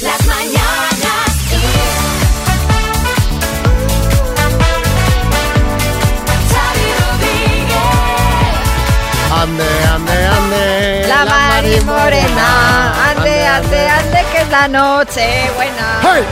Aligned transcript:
Las 0.00 0.24
mañanas 0.26 1.36
Kiss. 1.48 1.60
Xavi 6.52 6.88
Rodríguez. 7.00 7.96
Ande, 9.32 9.70
ande, 9.92 10.18
ande. 10.26 11.04
La 11.08 11.24
Mari 11.24 11.80
Morena, 11.80 12.48
ande, 13.10 13.44
ande, 13.46 13.88
ande, 13.88 14.24
que 14.30 14.38
es 14.42 14.48
la 14.50 14.68
noche 14.68 15.50
buena. 15.56 15.98
¡Hey! 16.02 16.22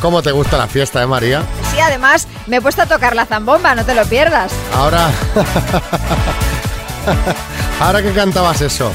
¿Cómo 0.00 0.20
te 0.20 0.32
gusta 0.32 0.58
la 0.58 0.66
fiesta, 0.66 1.00
eh, 1.02 1.06
María? 1.06 1.44
Sí, 1.70 1.78
además 1.78 2.26
me 2.48 2.56
he 2.56 2.60
puesto 2.60 2.82
a 2.82 2.86
tocar 2.86 3.14
la 3.14 3.26
zambomba, 3.26 3.76
no 3.76 3.84
te 3.84 3.94
lo 3.94 4.04
pierdas. 4.06 4.50
Ahora. 4.74 5.08
Ahora 7.80 8.02
que 8.02 8.12
cantabas 8.12 8.60
eso. 8.60 8.90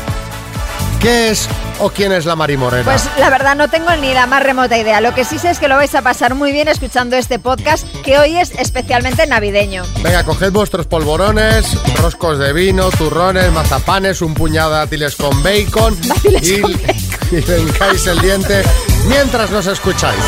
¿Qué 1.06 1.30
es 1.30 1.48
o 1.82 1.92
quién 1.92 2.12
es 2.12 2.26
la 2.26 2.36
Mari 2.36 2.58
Morena? 2.58 2.84
Pues 2.84 3.08
la 3.20 3.30
verdad 3.30 3.56
no 3.56 3.70
tengo 3.70 3.96
ni 3.96 4.12
la 4.16 4.26
más 4.26 4.42
remota 4.42 4.76
idea. 4.76 5.02
Lo 5.02 5.14
que 5.14 5.24
sí 5.24 5.38
sé 5.38 5.52
es 5.52 5.60
que 5.60 5.68
lo 5.68 5.76
vais 5.76 5.94
a 5.94 6.02
pasar 6.02 6.34
muy 6.34 6.52
bien 6.52 6.68
escuchando 6.68 7.16
este 7.16 7.38
podcast 7.38 7.86
que 8.04 8.18
hoy 8.18 8.36
es 8.36 8.50
especialmente 8.58 9.28
navideño. 9.28 9.84
Venga, 10.02 10.24
coged 10.24 10.52
vuestros 10.52 10.88
polvorones, 10.88 11.78
roscos 12.02 12.40
de 12.40 12.54
vino, 12.54 12.90
turrones, 12.90 13.52
mazapanes, 13.52 14.24
un 14.24 14.34
puñado 14.34 14.72
de 14.72 14.78
dátiles 14.78 15.16
con 15.16 15.44
bacon 15.44 15.96
Dátiles 16.08 16.50
y, 16.50 16.62
con 16.62 16.72
y 17.32 17.42
le 17.42 17.60
hincáis 17.60 18.08
el 18.08 18.20
diente 18.20 18.64
mientras 19.08 19.52
nos 19.52 19.68
escucháis. 19.68 20.24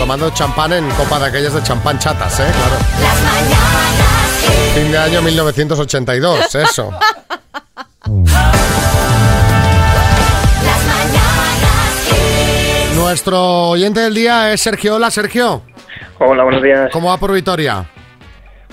Tomando 0.00 0.30
champán 0.30 0.72
en 0.72 0.90
copa 0.90 1.20
de 1.20 1.26
aquellas 1.26 1.54
de 1.54 1.62
champán 1.62 1.96
chatas, 1.96 2.40
¿eh? 2.40 2.50
Claro. 2.52 2.76
Las 3.00 3.22
mañanas. 3.22 4.23
Fin 4.74 4.90
de 4.90 4.98
año 4.98 5.22
1982, 5.22 6.54
eso. 6.54 6.90
Nuestro 12.94 13.70
oyente 13.70 14.00
del 14.00 14.14
día 14.14 14.52
es 14.52 14.60
Sergio. 14.60 14.96
Hola, 14.96 15.10
Sergio. 15.10 15.62
Hola, 16.18 16.44
buenos 16.44 16.62
días. 16.62 16.90
¿Cómo 16.92 17.08
va 17.08 17.18
por 17.18 17.32
Vitoria? 17.32 17.88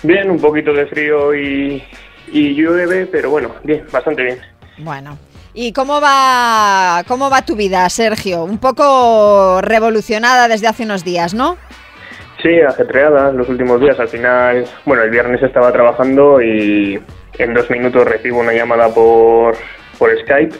Bien, 0.04 0.32
un 0.32 0.40
poquito 0.40 0.74
de 0.74 0.88
frío 0.88 1.36
y, 1.36 1.84
y 2.32 2.56
llueve, 2.56 3.06
pero 3.06 3.30
bueno, 3.30 3.56
bien, 3.64 3.86
bastante 3.92 4.24
bien. 4.24 4.40
Bueno. 4.80 5.18
¿Y 5.54 5.74
cómo 5.74 6.00
va, 6.00 7.04
cómo 7.08 7.30
va 7.30 7.42
tu 7.42 7.56
vida, 7.56 7.90
Sergio? 7.90 8.46
Un 8.46 8.58
poco 8.58 9.60
revolucionada 9.62 10.48
desde 10.48 10.68
hace 10.68 10.84
unos 10.84 11.04
días, 11.04 11.34
¿no? 11.34 11.58
Sí, 12.42 12.60
ajetreada 12.60 13.32
los 13.32 13.48
últimos 13.50 13.80
días. 13.80 14.00
Al 14.00 14.08
final, 14.08 14.66
bueno, 14.86 15.04
el 15.04 15.12
viernes 15.12 15.44
estaba 15.44 15.72
trabajando 15.72 16.42
y 16.42 17.00
en 17.38 17.54
dos 17.54 17.70
minutos 17.70 18.08
recibo 18.08 18.40
una 18.40 18.54
llamada 18.54 18.90
por, 18.90 19.56
por 20.00 20.10
Skype 20.22 20.56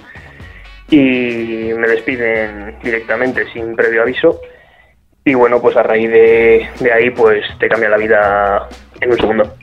y 0.92 1.74
me 1.76 1.88
despiden 1.88 2.78
directamente 2.84 3.46
sin 3.52 3.76
previo 3.76 4.04
aviso. 4.04 4.42
Y 5.26 5.34
bueno, 5.34 5.62
pues 5.62 5.76
a 5.78 5.84
raíz 5.84 6.10
de, 6.10 6.68
de 6.80 6.92
ahí, 6.92 7.10
pues 7.12 7.44
te 7.60 7.68
cambia 7.68 7.90
la 7.90 7.98
vida 7.98 8.68
en 9.00 9.12
un 9.12 9.18
segundo. 9.18 9.56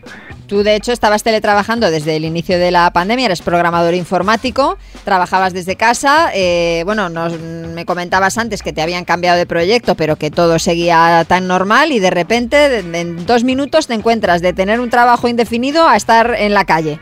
Tú, 0.49 0.63
de 0.63 0.77
hecho, 0.77 0.93
estabas 0.93 1.23
teletrabajando 1.23 1.91
desde 1.91 2.17
el 2.17 2.25
inicio 2.25 2.59
de 2.59 2.71
la 2.71 2.91
pandemia, 2.91 3.27
eres 3.27 3.43
programador 3.43 3.93
informático, 3.93 4.79
trabajabas 5.05 5.53
desde 5.53 5.77
casa. 5.77 6.31
eh, 6.35 6.83
bueno, 6.87 7.11
nos, 7.11 7.39
me 7.39 7.85
comentabas 7.85 8.39
antes 8.39 8.63
que 8.63 8.73
te 8.73 8.81
habían 8.81 9.05
cambiado 9.05 9.37
de 9.37 9.45
proyecto, 9.45 9.95
pero 9.95 10.17
que 10.17 10.31
todo 10.31 10.59
seguía 10.59 11.23
tan 11.29 11.49
normal 11.49 11.93
y 11.93 12.01
de 12.01 12.09
repente, 12.11 12.79
en 12.79 13.27
dos 13.27 13.45
minutos, 13.45 13.89
te 13.89 13.93
encuentras 13.93 14.41
de 14.41 14.55
tener 14.55 14.81
un 14.81 14.89
trabajo 14.89 15.29
indefinido 15.29 15.87
a 15.87 15.97
estar 15.97 16.35
en 16.39 16.55
la 16.55 16.65
calle. 16.65 16.99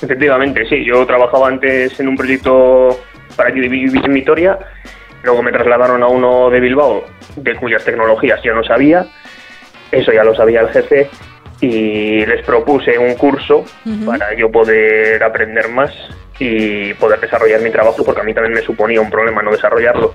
Efectivamente, 0.00 0.64
sí. 0.68 0.84
Yo 0.84 1.04
trabajaba 1.04 1.48
antes 1.48 1.98
en 1.98 2.06
un 2.06 2.16
proyecto 2.16 2.96
para 3.34 3.48
aquí 3.50 3.58
de 3.58 3.68
Vi- 3.68 3.88
Vi- 3.88 4.04
en 4.04 4.14
Vitoria, 4.14 4.56
luego 5.24 5.42
me 5.42 5.50
trasladaron 5.50 6.00
a 6.04 6.06
uno 6.06 6.48
de 6.48 6.60
Bilbao, 6.60 7.02
de 7.34 7.56
cuyas 7.56 7.84
tecnologías 7.84 8.40
yo 8.44 8.54
no 8.54 8.62
sabía, 8.62 9.04
eso 9.90 10.12
ya 10.12 10.22
lo 10.22 10.32
sabía 10.36 10.60
el 10.60 10.68
jefe, 10.68 11.10
y 11.60 12.24
les 12.24 12.44
propuse 12.44 12.98
un 12.98 13.14
curso 13.14 13.64
para 14.06 14.34
yo 14.34 14.50
poder 14.50 15.22
aprender 15.22 15.68
más 15.68 15.92
y 16.38 16.94
poder 16.94 17.20
desarrollar 17.20 17.60
mi 17.60 17.70
trabajo, 17.70 18.04
porque 18.04 18.20
a 18.20 18.24
mí 18.24 18.32
también 18.32 18.54
me 18.54 18.62
suponía 18.62 19.00
un 19.00 19.10
problema 19.10 19.42
no 19.42 19.50
desarrollarlo. 19.50 20.14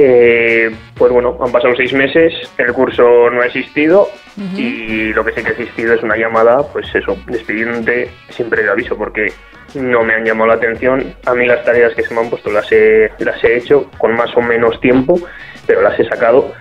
Eh, 0.00 0.70
pues 0.94 1.10
bueno, 1.10 1.36
han 1.44 1.50
pasado 1.50 1.74
seis 1.76 1.92
meses, 1.92 2.32
el 2.56 2.72
curso 2.72 3.30
no 3.30 3.42
ha 3.42 3.46
existido 3.46 4.08
y 4.56 5.12
lo 5.12 5.24
que 5.24 5.32
sí 5.32 5.42
que 5.42 5.48
ha 5.48 5.52
existido 5.52 5.94
es 5.94 6.02
una 6.04 6.16
llamada, 6.16 6.62
pues 6.72 6.86
eso, 6.94 7.16
despidiéndote 7.26 8.08
sin 8.28 8.48
previo 8.48 8.72
aviso, 8.72 8.96
porque 8.96 9.32
no 9.74 10.04
me 10.04 10.14
han 10.14 10.24
llamado 10.24 10.48
la 10.48 10.54
atención. 10.54 11.14
A 11.26 11.34
mí 11.34 11.46
las 11.46 11.64
tareas 11.64 11.94
que 11.94 12.04
se 12.04 12.14
me 12.14 12.20
han 12.20 12.30
puesto 12.30 12.50
las 12.50 12.70
he, 12.70 13.10
las 13.18 13.42
he 13.42 13.56
hecho 13.56 13.90
con 13.98 14.14
más 14.14 14.30
o 14.36 14.40
menos 14.40 14.80
tiempo, 14.80 15.18
pero 15.66 15.82
las 15.82 15.98
he 15.98 16.04
sacado 16.08 16.52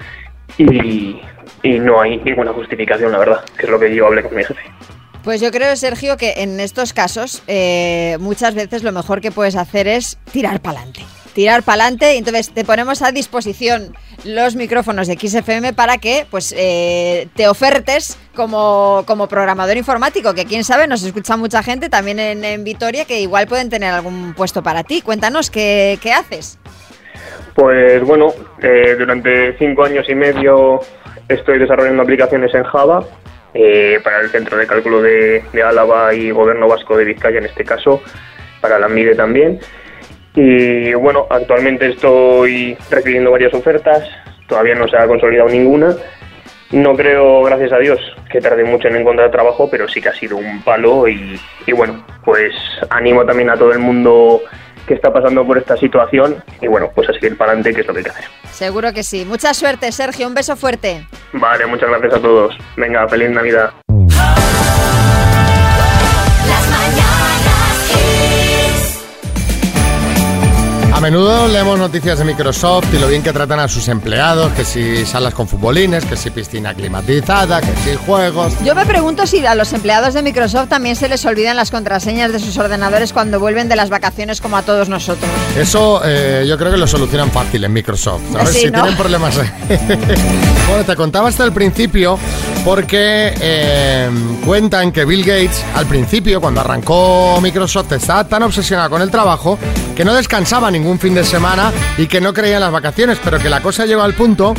y, 0.57 1.21
y 1.63 1.79
no 1.79 2.01
hay 2.01 2.17
ninguna 2.17 2.53
justificación, 2.53 3.11
la 3.11 3.19
verdad, 3.19 3.45
que 3.57 3.65
es 3.65 3.69
lo 3.69 3.79
que 3.79 3.93
yo 3.93 4.07
hablé 4.07 4.23
con 4.23 4.35
mi 4.35 4.43
jefe. 4.43 4.61
Pues 5.23 5.41
yo 5.41 5.51
creo, 5.51 5.75
Sergio, 5.75 6.15
que 6.15 6.35
en 6.37 6.59
estos 6.59 6.93
casos 6.93 7.43
eh, 7.47 8.17
muchas 8.19 8.55
veces 8.55 8.83
lo 8.83 8.93
mejor 8.93 9.19
que 9.19 9.31
puedes 9.31 9.55
hacer 9.55 9.87
es 9.87 10.17
tirar 10.31 10.61
para 10.61 10.77
adelante. 10.77 11.01
Tirar 11.33 11.63
para 11.63 11.83
adelante 11.83 12.15
y 12.15 12.17
entonces 12.19 12.49
te 12.51 12.63
ponemos 12.63 13.01
a 13.01 13.11
disposición 13.11 13.93
los 14.23 14.55
micrófonos 14.55 15.07
de 15.07 15.15
XFM 15.19 15.73
para 15.73 15.97
que 15.97 16.25
pues 16.31 16.55
eh, 16.57 17.27
te 17.35 17.47
ofertes 17.47 18.17
como, 18.35 19.03
como 19.05 19.27
programador 19.27 19.75
informático, 19.77 20.33
que 20.33 20.45
quién 20.45 20.63
sabe, 20.63 20.87
nos 20.87 21.03
escucha 21.03 21.35
mucha 21.37 21.61
gente 21.61 21.89
también 21.89 22.19
en, 22.19 22.43
en 22.43 22.63
Vitoria 22.63 23.05
que 23.05 23.19
igual 23.19 23.47
pueden 23.47 23.69
tener 23.69 23.93
algún 23.93 24.33
puesto 24.33 24.63
para 24.63 24.83
ti. 24.83 25.01
Cuéntanos 25.01 25.51
qué, 25.51 25.99
qué 26.01 26.13
haces. 26.13 26.57
Pues 27.53 28.01
bueno, 28.03 28.27
eh, 28.61 28.95
durante 28.97 29.57
cinco 29.57 29.83
años 29.83 30.07
y 30.07 30.15
medio 30.15 30.79
estoy 31.27 31.59
desarrollando 31.59 32.03
aplicaciones 32.03 32.53
en 32.53 32.63
Java 32.63 33.03
eh, 33.53 33.99
para 34.03 34.21
el 34.21 34.29
Centro 34.29 34.57
de 34.57 34.67
Cálculo 34.67 35.01
de, 35.01 35.43
Álava 35.63 36.13
y 36.13 36.31
Gobierno 36.31 36.67
Vasco 36.67 36.97
de 36.97 37.05
Vizcaya 37.05 37.39
en 37.39 37.45
este 37.45 37.63
caso, 37.63 38.01
para 38.61 38.79
la 38.79 38.87
MIDE 38.87 39.15
también. 39.15 39.59
Y 40.35 40.93
bueno, 40.93 41.25
actualmente 41.29 41.87
estoy 41.87 42.77
recibiendo 42.89 43.31
varias 43.31 43.53
ofertas, 43.53 44.07
todavía 44.47 44.75
no 44.75 44.87
se 44.87 44.97
ha 44.97 45.07
consolidado 45.07 45.49
ninguna. 45.49 45.95
No 46.71 46.95
creo, 46.95 47.43
gracias 47.43 47.71
a 47.71 47.79
Dios, 47.79 47.99
que 48.29 48.41
tarde 48.41 48.65
mucho 48.65 48.89
en 48.89 48.97
encontrar 48.97 49.31
trabajo, 49.31 49.69
pero 49.71 49.87
sí 49.87 50.01
que 50.01 50.09
ha 50.09 50.13
sido 50.13 50.35
un 50.35 50.61
palo 50.63 51.07
y 51.07 51.39
bueno, 51.75 52.05
pues 52.25 52.53
animo 52.89 53.25
también 53.25 53.49
a 53.49 53.55
todo 53.55 53.71
el 53.71 53.79
mundo 53.79 54.41
que 54.87 54.95
está 54.95 55.11
pasando 55.11 55.45
por 55.45 55.57
esta 55.57 55.77
situación 55.77 56.43
y 56.61 56.67
bueno, 56.67 56.89
pues 56.95 57.09
a 57.09 57.13
seguir 57.13 57.37
para 57.37 57.51
adelante, 57.51 57.73
que 57.73 57.81
es 57.81 57.87
lo 57.87 57.93
que 57.93 57.99
hay 57.99 58.03
que 58.05 58.09
hacer. 58.11 58.25
Seguro 58.51 58.93
que 58.93 59.03
sí. 59.03 59.25
Mucha 59.25 59.53
suerte, 59.53 59.91
Sergio. 59.91 60.27
Un 60.27 60.33
beso 60.33 60.55
fuerte. 60.55 61.05
Vale, 61.33 61.65
muchas 61.67 61.89
gracias 61.89 62.13
a 62.15 62.19
todos. 62.19 62.57
Venga, 62.75 63.07
feliz 63.07 63.29
Navidad. 63.29 63.71
A 70.97 70.99
menudo 70.99 71.47
leemos 71.47 71.77
noticias 71.77 72.17
de 72.17 72.25
Microsoft 72.25 72.91
y 72.91 72.97
lo 72.97 73.07
bien 73.07 73.21
que 73.21 73.31
tratan 73.31 73.59
a 73.59 73.67
sus 73.67 73.87
empleados, 73.87 74.51
que 74.53 74.65
si 74.65 75.05
salas 75.05 75.31
con 75.31 75.47
futbolines, 75.47 76.03
que 76.05 76.17
si 76.17 76.31
piscina 76.31 76.73
climatizada, 76.73 77.61
que 77.61 77.71
si 77.83 77.95
juegos. 77.95 78.55
Yo 78.65 78.73
me 78.73 78.83
pregunto 78.83 79.27
si 79.27 79.45
a 79.45 79.53
los 79.53 79.71
empleados 79.73 80.15
de 80.15 80.23
Microsoft 80.23 80.69
también 80.69 80.95
se 80.95 81.07
les 81.07 81.23
olvidan 81.23 81.55
las 81.55 81.69
contraseñas 81.69 82.33
de 82.33 82.39
sus 82.39 82.57
ordenadores 82.57 83.13
cuando 83.13 83.39
vuelven 83.39 83.69
de 83.69 83.75
las 83.75 83.91
vacaciones 83.91 84.41
como 84.41 84.57
a 84.57 84.63
todos 84.63 84.89
nosotros. 84.89 85.29
Eso 85.55 86.01
eh, 86.03 86.47
yo 86.49 86.57
creo 86.57 86.71
que 86.71 86.77
lo 86.77 86.87
solucionan 86.87 87.29
fácil 87.29 87.63
en 87.63 87.73
Microsoft. 87.73 88.23
¿sabes? 88.31 88.49
Sí, 88.49 88.59
si 88.61 88.71
¿no? 88.71 88.81
tienen 88.81 88.97
problemas. 88.97 89.35
bueno, 90.67 90.83
te 90.83 90.95
contaba 90.95 91.29
hasta 91.29 91.43
el 91.43 91.51
principio 91.51 92.17
porque 92.65 93.35
eh, 93.39 94.09
cuentan 94.43 94.91
que 94.91 95.05
Bill 95.05 95.23
Gates 95.23 95.63
al 95.75 95.85
principio, 95.85 96.41
cuando 96.41 96.61
arrancó 96.61 97.39
Microsoft, 97.39 97.91
estaba 97.91 98.27
tan 98.27 98.41
obsesionado 98.41 98.89
con 98.89 99.03
el 99.03 99.11
trabajo 99.11 99.59
que 99.95 100.03
no 100.03 100.13
descansaba 100.13 100.69
ningún 100.69 100.86
fin 100.99 101.13
de 101.13 101.23
semana 101.23 101.71
y 101.97 102.07
que 102.07 102.21
no 102.21 102.33
creía 102.33 102.55
en 102.55 102.61
las 102.61 102.71
vacaciones, 102.71 103.17
pero 103.23 103.39
que 103.39 103.49
la 103.49 103.61
cosa 103.61 103.85
llegó 103.85 104.01
al 104.03 104.13
punto 104.13 104.53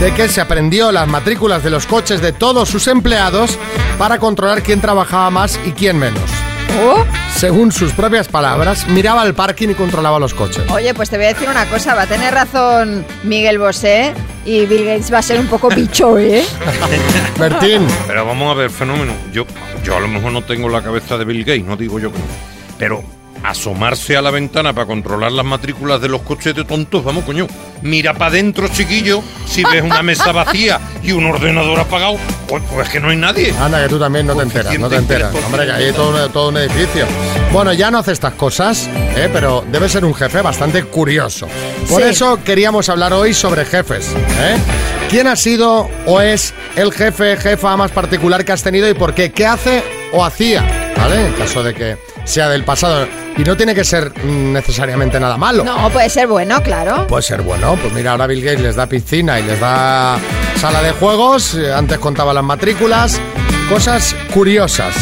de 0.00 0.12
que 0.14 0.28
se 0.28 0.40
aprendió 0.40 0.92
las 0.92 1.08
matrículas 1.08 1.62
de 1.62 1.70
los 1.70 1.86
coches 1.86 2.20
de 2.22 2.32
todos 2.32 2.68
sus 2.68 2.86
empleados 2.88 3.58
para 3.98 4.18
controlar 4.18 4.62
quién 4.62 4.80
trabajaba 4.80 5.30
más 5.30 5.58
y 5.64 5.72
quién 5.72 5.98
menos. 5.98 6.22
Oh, 6.82 7.04
Según 7.36 7.72
sus 7.72 7.92
propias 7.92 8.28
palabras, 8.28 8.86
miraba 8.88 9.24
el 9.24 9.34
parking 9.34 9.70
y 9.70 9.74
controlaba 9.74 10.18
los 10.20 10.32
coches. 10.34 10.62
Oye, 10.70 10.94
pues 10.94 11.10
te 11.10 11.16
voy 11.16 11.26
a 11.26 11.28
decir 11.34 11.48
una 11.48 11.66
cosa, 11.66 11.94
va 11.94 12.02
a 12.02 12.06
tener 12.06 12.32
razón 12.32 13.04
Miguel 13.24 13.58
Bosé 13.58 14.14
y 14.46 14.66
Bill 14.66 14.84
Gates 14.84 15.12
va 15.12 15.18
a 15.18 15.22
ser 15.22 15.40
un 15.40 15.48
poco 15.48 15.68
bicho, 15.74 16.16
¿eh? 16.18 16.44
Bertín, 17.38 17.86
Pero 18.06 18.24
vamos 18.24 18.50
a 18.50 18.54
ver, 18.54 18.70
fenómeno. 18.70 19.12
Yo, 19.32 19.46
yo 19.84 19.96
a 19.96 20.00
lo 20.00 20.08
mejor 20.08 20.32
no 20.32 20.42
tengo 20.42 20.68
la 20.68 20.80
cabeza 20.80 21.18
de 21.18 21.24
Bill 21.24 21.44
Gates, 21.44 21.64
no 21.64 21.76
digo 21.76 21.98
yo 21.98 22.12
que 22.12 22.18
no. 22.18 22.24
Pero 22.78 23.02
asomarse 23.42 24.16
a 24.16 24.22
la 24.22 24.30
ventana 24.30 24.72
para 24.72 24.86
controlar 24.86 25.32
las 25.32 25.44
matrículas 25.44 26.00
de 26.00 26.08
los 26.08 26.22
coches 26.22 26.54
de 26.54 26.64
tontos, 26.64 27.02
vamos, 27.04 27.24
coño. 27.24 27.46
Mira 27.82 28.12
para 28.12 28.26
adentro, 28.26 28.68
chiquillo, 28.68 29.22
si 29.46 29.64
ves 29.64 29.82
una 29.82 30.02
mesa 30.02 30.32
vacía 30.32 30.78
y 31.02 31.12
un 31.12 31.24
ordenador 31.24 31.80
apagado, 31.80 32.16
pues, 32.46 32.62
pues 32.70 32.86
es 32.86 32.92
que 32.92 33.00
no 33.00 33.08
hay 33.08 33.16
nadie. 33.16 33.54
Anda, 33.58 33.82
que 33.82 33.88
tú 33.88 33.98
también 33.98 34.26
no 34.26 34.34
te 34.36 34.42
enteras, 34.42 34.78
no 34.78 34.88
te 34.88 34.96
enteras. 34.96 35.34
Hombre, 35.46 35.64
que 35.64 35.72
hay 35.72 35.92
todo, 35.92 36.26
un- 36.26 36.32
todo 36.32 36.48
un 36.50 36.58
edificio. 36.58 37.06
Bueno, 37.52 37.72
ya 37.72 37.90
no 37.90 37.98
hace 37.98 38.12
estas 38.12 38.34
cosas, 38.34 38.88
¿eh? 39.16 39.30
pero 39.32 39.64
debe 39.72 39.88
ser 39.88 40.04
un 40.04 40.14
jefe 40.14 40.42
bastante 40.42 40.84
curioso. 40.84 41.48
Por 41.88 42.02
Sí. 42.02 42.08
eso 42.10 42.38
queríamos 42.44 42.88
hablar 42.90 43.12
hoy 43.14 43.32
sobre 43.32 43.64
jefes. 43.64 44.08
¿eh? 44.14 44.56
¿Quién 45.08 45.26
ha 45.26 45.34
sido 45.36 45.88
o 46.06 46.20
es 46.20 46.52
el 46.76 46.92
jefe, 46.92 47.36
jefa 47.38 47.76
más 47.76 47.90
particular 47.90 48.44
que 48.44 48.52
has 48.52 48.62
tenido 48.62 48.88
y 48.88 48.94
por 48.94 49.14
qué? 49.14 49.32
¿Qué 49.32 49.46
hace 49.46 49.82
o 50.12 50.24
hacía? 50.24 50.92
¿Vale? 50.96 51.28
En 51.28 51.32
caso 51.32 51.62
de 51.62 51.74
que 51.74 51.96
sea 52.24 52.48
del 52.48 52.64
pasado. 52.64 53.06
Y 53.36 53.42
no 53.42 53.56
tiene 53.56 53.74
que 53.74 53.84
ser 53.84 54.12
necesariamente 54.24 55.18
nada 55.18 55.36
malo. 55.36 55.64
No, 55.64 55.90
puede 55.90 56.10
ser 56.10 56.26
bueno, 56.26 56.62
claro. 56.62 57.06
Puede 57.06 57.22
ser 57.22 57.42
bueno, 57.42 57.76
pues 57.80 57.92
mira, 57.92 58.12
ahora 58.12 58.26
Bill 58.26 58.42
Gates 58.42 58.60
les 58.60 58.76
da 58.76 58.86
piscina 58.86 59.38
y 59.40 59.44
les 59.44 59.58
da 59.60 60.18
sala 60.56 60.82
de 60.82 60.92
juegos, 60.92 61.54
eh, 61.54 61.72
antes 61.72 61.98
contaba 61.98 62.34
las 62.34 62.44
matrículas, 62.44 63.20
cosas 63.68 64.14
curiosas. 64.34 64.94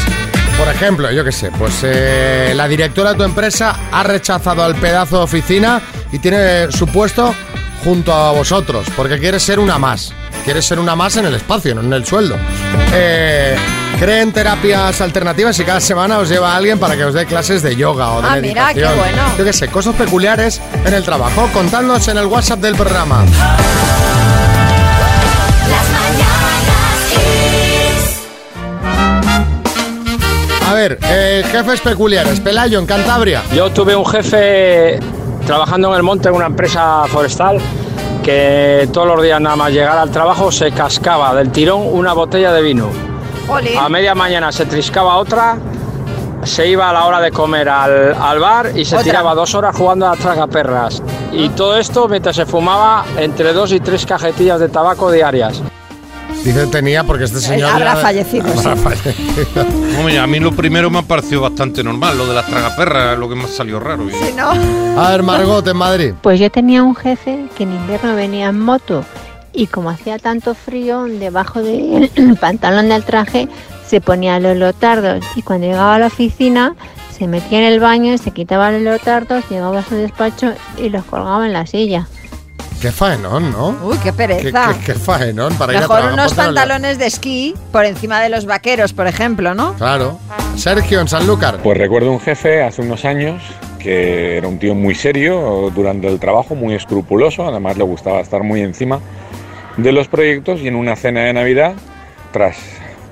Por 0.58 0.68
ejemplo, 0.68 1.10
yo 1.12 1.24
qué 1.24 1.32
sé, 1.32 1.50
pues 1.56 1.80
eh, 1.84 2.52
la 2.54 2.66
directora 2.66 3.12
de 3.12 3.16
tu 3.16 3.22
empresa 3.22 3.76
ha 3.92 4.02
rechazado 4.02 4.64
al 4.64 4.74
pedazo 4.74 5.18
de 5.18 5.22
oficina 5.24 5.80
y 6.10 6.18
tiene 6.18 6.70
su 6.72 6.86
puesto 6.88 7.34
junto 7.84 8.12
a 8.12 8.32
vosotros, 8.32 8.86
porque 8.96 9.18
quiere 9.18 9.38
ser 9.38 9.60
una 9.60 9.78
más. 9.78 10.12
Quiere 10.44 10.62
ser 10.62 10.78
una 10.78 10.96
más 10.96 11.16
en 11.16 11.26
el 11.26 11.34
espacio, 11.34 11.74
no 11.74 11.80
en 11.80 11.92
el 11.92 12.04
sueldo. 12.04 12.36
Eh, 12.92 13.56
creen 13.98 14.32
terapias 14.32 15.00
alternativas 15.00 15.58
y 15.58 15.64
cada 15.64 15.80
semana 15.80 16.18
os 16.18 16.28
lleva 16.28 16.52
a 16.52 16.56
alguien 16.56 16.78
para 16.78 16.96
que 16.96 17.04
os 17.04 17.14
dé 17.14 17.26
clases 17.26 17.62
de 17.62 17.74
yoga 17.76 18.12
o 18.12 18.22
de 18.22 18.28
Ah, 18.28 18.36
mira, 18.40 18.68
qué 18.68 18.80
meditación. 18.80 18.96
bueno. 18.98 19.22
Yo 19.38 19.44
qué 19.44 19.52
sé, 19.52 19.68
cosas 19.68 19.94
peculiares 19.96 20.60
en 20.84 20.94
el 20.94 21.02
trabajo. 21.02 21.48
Contadnos 21.52 22.06
en 22.08 22.18
el 22.18 22.26
WhatsApp 22.26 22.60
del 22.60 22.74
programa. 22.76 23.24
Las 25.68 25.88
mañanas 25.90 27.08
Kiss. 27.10 28.20
A 30.68 30.74
ver, 30.74 30.98
eh, 31.02 31.44
jefes 31.50 31.80
peculiares. 31.80 32.40
Pelayo, 32.40 32.78
en 32.78 32.86
Cantabria. 32.86 33.42
Yo 33.54 33.70
tuve 33.72 33.96
un 33.96 34.06
jefe 34.06 35.00
trabajando 35.46 35.88
en 35.90 35.96
el 35.96 36.02
monte 36.02 36.28
en 36.28 36.34
una 36.34 36.46
empresa 36.46 37.04
forestal 37.08 37.58
que 38.22 38.88
todos 38.92 39.06
los 39.08 39.22
días 39.22 39.40
nada 39.40 39.56
más 39.56 39.72
llegar 39.72 39.96
al 39.98 40.10
trabajo 40.10 40.52
se 40.52 40.70
cascaba 40.72 41.34
del 41.34 41.50
tirón 41.50 41.80
una 41.84 42.12
botella 42.12 42.52
de 42.52 42.60
vino. 42.62 43.07
A 43.78 43.88
media 43.88 44.14
mañana 44.14 44.52
se 44.52 44.66
triscaba 44.66 45.16
otra, 45.16 45.56
se 46.44 46.68
iba 46.68 46.90
a 46.90 46.92
la 46.92 47.06
hora 47.06 47.20
de 47.20 47.30
comer 47.32 47.68
al, 47.68 48.14
al 48.14 48.38
bar 48.38 48.72
y 48.76 48.84
se 48.84 48.94
Otra. 48.94 49.04
tiraba 49.04 49.34
dos 49.34 49.54
horas 49.54 49.74
jugando 49.76 50.06
a 50.06 50.10
las 50.10 50.18
tragaperras. 50.18 51.02
Y 51.32 51.48
todo 51.50 51.76
esto 51.78 52.08
mientras 52.08 52.36
se 52.36 52.44
fumaba 52.46 53.04
entre 53.16 53.52
dos 53.52 53.72
y 53.72 53.80
tres 53.80 54.04
cajetillas 54.06 54.60
de 54.60 54.68
tabaco 54.68 55.10
diarias. 55.10 55.62
Dice 56.44 56.66
tenía 56.68 57.02
porque 57.04 57.24
este 57.24 57.40
señor... 57.40 57.70
habrá 57.70 57.94
ya- 57.94 58.00
fallecido, 58.00 58.46
habrá 58.48 58.76
sí. 58.76 58.82
fallecido. 58.82 59.64
Hombre, 59.98 60.18
a 60.18 60.26
mí 60.26 60.38
lo 60.38 60.52
primero 60.52 60.88
me 60.90 60.98
ha 60.98 61.02
parecido 61.02 61.40
bastante 61.40 61.82
normal, 61.82 62.16
lo 62.16 62.26
de 62.26 62.34
las 62.34 62.46
tragaperras, 62.46 63.18
lo 63.18 63.28
que 63.28 63.34
me 63.34 63.44
ha 63.44 63.48
salido 63.48 63.80
raro. 63.80 64.04
Si 64.10 64.32
no, 64.34 64.50
A 65.00 65.10
ver, 65.10 65.22
Margot, 65.22 65.66
en 65.66 65.76
Madrid. 65.76 66.14
Pues 66.22 66.38
yo 66.38 66.50
tenía 66.50 66.82
un 66.82 66.94
jefe 66.94 67.46
que 67.56 67.64
en 67.64 67.72
invierno 67.72 68.14
venía 68.14 68.46
en 68.50 68.60
moto 68.60 69.04
y 69.58 69.66
como 69.66 69.90
hacía 69.90 70.18
tanto 70.18 70.54
frío, 70.54 71.04
debajo 71.04 71.60
del 71.62 72.10
pantalón 72.40 72.88
del 72.88 73.02
traje 73.02 73.48
se 73.86 74.00
ponía 74.00 74.38
los 74.38 74.56
leotardos 74.56 75.24
y 75.34 75.42
cuando 75.42 75.66
llegaba 75.66 75.96
a 75.96 75.98
la 75.98 76.06
oficina 76.06 76.76
se 77.10 77.26
metía 77.26 77.58
en 77.58 77.64
el 77.72 77.80
baño, 77.80 78.16
se 78.18 78.30
quitaba 78.30 78.70
los 78.70 78.82
leotardos, 78.82 79.42
llegaba 79.50 79.80
a 79.80 79.82
su 79.82 79.96
despacho 79.96 80.52
y 80.76 80.88
los 80.90 81.04
colgaba 81.04 81.44
en 81.46 81.52
la 81.52 81.66
silla. 81.66 82.06
Qué 82.80 82.92
faenón, 82.92 83.50
¿no? 83.50 83.76
uy, 83.82 83.98
qué 83.98 84.12
pereza. 84.12 84.72
qué- 84.74 84.92
qué 84.92 84.94
faenón 84.94 85.52
para 85.54 85.72
ir 85.72 85.78
a 85.78 85.80
Mejor 85.80 85.96
trabajar. 85.96 86.20
unos 86.20 86.36
la- 86.36 86.44
pantalones 86.44 86.98
de 86.98 87.06
esquí 87.06 87.54
por 87.72 87.84
encima 87.84 88.20
de 88.20 88.28
los 88.28 88.46
vaqueros, 88.46 88.92
por 88.92 89.08
ejemplo, 89.08 89.52
¿no? 89.54 89.74
Claro. 89.74 90.18
Sergio, 90.56 91.00
en 91.00 91.08
Sanlúcar. 91.08 91.58
Pues 91.64 91.76
recuerdo 91.76 92.12
un 92.12 92.20
jefe 92.20 92.62
hace 92.62 92.82
unos 92.82 93.04
años 93.04 93.42
que 93.80 94.36
era 94.36 94.46
un 94.46 94.58
tío 94.60 94.76
muy 94.76 94.94
serio 94.94 95.72
durante 95.74 96.06
el 96.06 96.20
trabajo, 96.20 96.54
muy 96.54 96.74
escrupuloso, 96.74 97.48
además 97.48 97.76
le 97.76 97.84
gustaba 97.84 98.20
estar 98.20 98.44
muy 98.44 98.60
encima 98.60 99.00
de 99.78 99.92
los 99.92 100.08
proyectos 100.08 100.60
y 100.60 100.68
en 100.68 100.74
una 100.74 100.96
cena 100.96 101.22
de 101.22 101.32
Navidad, 101.32 101.74
tras 102.32 102.56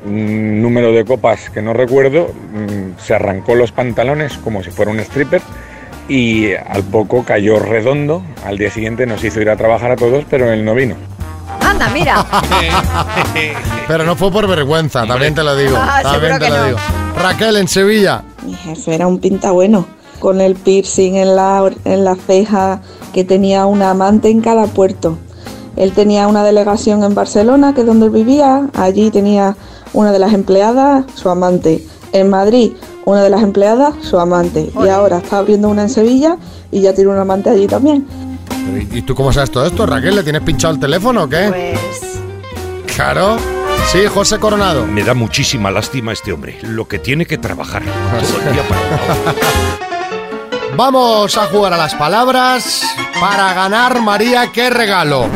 un 0.04 0.60
número 0.60 0.92
de 0.92 1.04
copas 1.04 1.48
que 1.50 1.62
no 1.62 1.72
recuerdo, 1.72 2.28
mm, 2.28 3.00
se 3.00 3.14
arrancó 3.14 3.54
los 3.54 3.72
pantalones 3.72 4.36
como 4.38 4.62
si 4.62 4.70
fuera 4.70 4.90
un 4.90 5.00
stripper 5.00 5.40
y 6.08 6.52
al 6.54 6.82
poco 6.82 7.24
cayó 7.24 7.58
redondo. 7.58 8.22
Al 8.44 8.58
día 8.58 8.70
siguiente 8.70 9.06
nos 9.06 9.24
hizo 9.24 9.40
ir 9.40 9.50
a 9.50 9.56
trabajar 9.56 9.92
a 9.92 9.96
todos, 9.96 10.24
pero 10.28 10.52
él 10.52 10.64
no 10.64 10.74
vino. 10.74 10.96
Anda, 11.60 11.88
mira. 11.90 12.24
Pero 13.88 14.04
no 14.04 14.16
fue 14.16 14.32
por 14.32 14.48
vergüenza, 14.48 15.06
también 15.06 15.34
te 15.34 15.44
lo 15.44 15.56
digo. 15.56 15.76
Ah, 15.78 16.00
también 16.02 16.38
te 16.38 16.48
lo 16.48 16.56
no. 16.56 16.64
digo. 16.66 16.78
Raquel, 17.16 17.56
en 17.56 17.68
Sevilla. 17.68 18.22
Mi 18.44 18.54
jefe 18.54 18.94
era 18.94 19.06
un 19.06 19.18
pinta 19.18 19.52
bueno, 19.52 19.86
con 20.18 20.40
el 20.40 20.54
piercing 20.54 21.14
en 21.14 21.36
la, 21.36 21.70
en 21.84 22.04
la 22.04 22.16
ceja, 22.16 22.80
que 23.12 23.24
tenía 23.24 23.66
una 23.66 23.90
amante 23.90 24.28
en 24.28 24.40
cada 24.40 24.66
puerto. 24.66 25.18
Él 25.76 25.92
tenía 25.92 26.26
una 26.26 26.42
delegación 26.42 27.04
en 27.04 27.14
Barcelona, 27.14 27.74
que 27.74 27.82
es 27.82 27.86
donde 27.86 28.06
él 28.06 28.12
vivía. 28.12 28.68
Allí 28.74 29.10
tenía 29.10 29.56
una 29.92 30.12
de 30.12 30.18
las 30.18 30.32
empleadas, 30.32 31.04
su 31.14 31.28
amante. 31.28 31.86
En 32.12 32.30
Madrid, 32.30 32.72
una 33.04 33.22
de 33.22 33.30
las 33.30 33.42
empleadas, 33.42 33.94
su 34.00 34.18
amante. 34.18 34.70
Y 34.82 34.88
ahora 34.88 35.18
está 35.18 35.38
abriendo 35.38 35.68
una 35.68 35.82
en 35.82 35.90
Sevilla 35.90 36.36
y 36.70 36.80
ya 36.80 36.94
tiene 36.94 37.10
un 37.10 37.18
amante 37.18 37.50
allí 37.50 37.66
también. 37.66 38.06
¿Y 38.90 38.98
y 38.98 39.02
tú 39.02 39.14
cómo 39.14 39.32
sabes 39.32 39.50
todo 39.50 39.66
esto, 39.66 39.86
Raquel? 39.86 40.16
¿Le 40.16 40.22
tienes 40.22 40.42
pinchado 40.42 40.74
el 40.74 40.80
teléfono 40.80 41.24
o 41.24 41.28
qué? 41.28 41.48
Pues. 41.48 42.20
Claro. 42.94 43.36
Sí, 43.92 44.06
José 44.12 44.38
Coronado. 44.38 44.86
Me 44.86 45.04
da 45.04 45.14
muchísima 45.14 45.70
lástima 45.70 46.12
este 46.12 46.32
hombre, 46.32 46.58
lo 46.62 46.88
que 46.88 46.98
tiene 46.98 47.26
que 47.26 47.38
trabajar 47.38 47.82
todo 47.84 48.48
el 48.48 48.52
día 48.52 48.62
para... 48.68 49.56
Vamos 50.76 51.36
a 51.38 51.46
jugar 51.46 51.72
a 51.72 51.76
las 51.76 51.94
palabras 51.94 52.82
para 53.20 53.54
ganar, 53.54 54.02
María, 54.02 54.50
¿qué 54.52 54.68
regalo? 54.70 55.26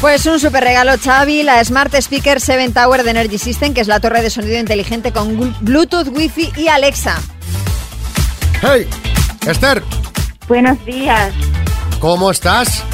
Pues 0.00 0.24
un 0.26 0.38
super 0.38 0.62
regalo, 0.62 0.92
Xavi, 0.96 1.42
la 1.42 1.62
Smart 1.64 1.92
Speaker 1.92 2.40
7 2.40 2.70
Tower 2.72 3.02
de 3.02 3.10
Energy 3.10 3.36
System, 3.36 3.74
que 3.74 3.80
es 3.80 3.88
la 3.88 3.98
torre 3.98 4.22
de 4.22 4.30
sonido 4.30 4.56
inteligente 4.56 5.10
con 5.10 5.56
Bluetooth, 5.60 6.06
Wi-Fi 6.08 6.52
y 6.56 6.68
Alexa. 6.68 7.16
Hey, 8.62 8.86
Esther, 9.46 9.82
Buenos 10.46 10.82
días. 10.84 11.32
¿cómo 11.98 12.30
estás? 12.30 12.84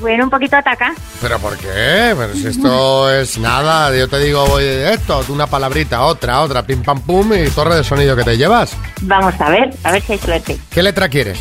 Bueno, 0.00 0.24
un 0.24 0.30
poquito 0.30 0.56
ataca. 0.56 0.92
¿Pero 1.22 1.38
por 1.38 1.56
qué? 1.56 2.14
Pero 2.16 2.34
si 2.34 2.46
esto 2.46 3.10
es 3.10 3.38
nada, 3.38 3.96
yo 3.96 4.06
te 4.06 4.18
digo 4.18 4.46
voy 4.46 4.64
esto, 4.64 5.24
una 5.30 5.46
palabrita, 5.46 6.02
otra, 6.02 6.42
otra, 6.42 6.62
pim 6.62 6.82
pam 6.82 7.00
pum 7.00 7.32
y 7.32 7.48
torre 7.48 7.76
de 7.76 7.84
sonido 7.84 8.14
que 8.14 8.22
te 8.24 8.36
llevas. 8.36 8.76
Vamos 9.00 9.34
a 9.40 9.48
ver, 9.48 9.70
a 9.82 9.92
ver 9.92 10.02
si 10.02 10.12
hay 10.12 10.18
suerte. 10.18 10.58
¿Qué 10.70 10.82
letra 10.82 11.08
quieres? 11.08 11.38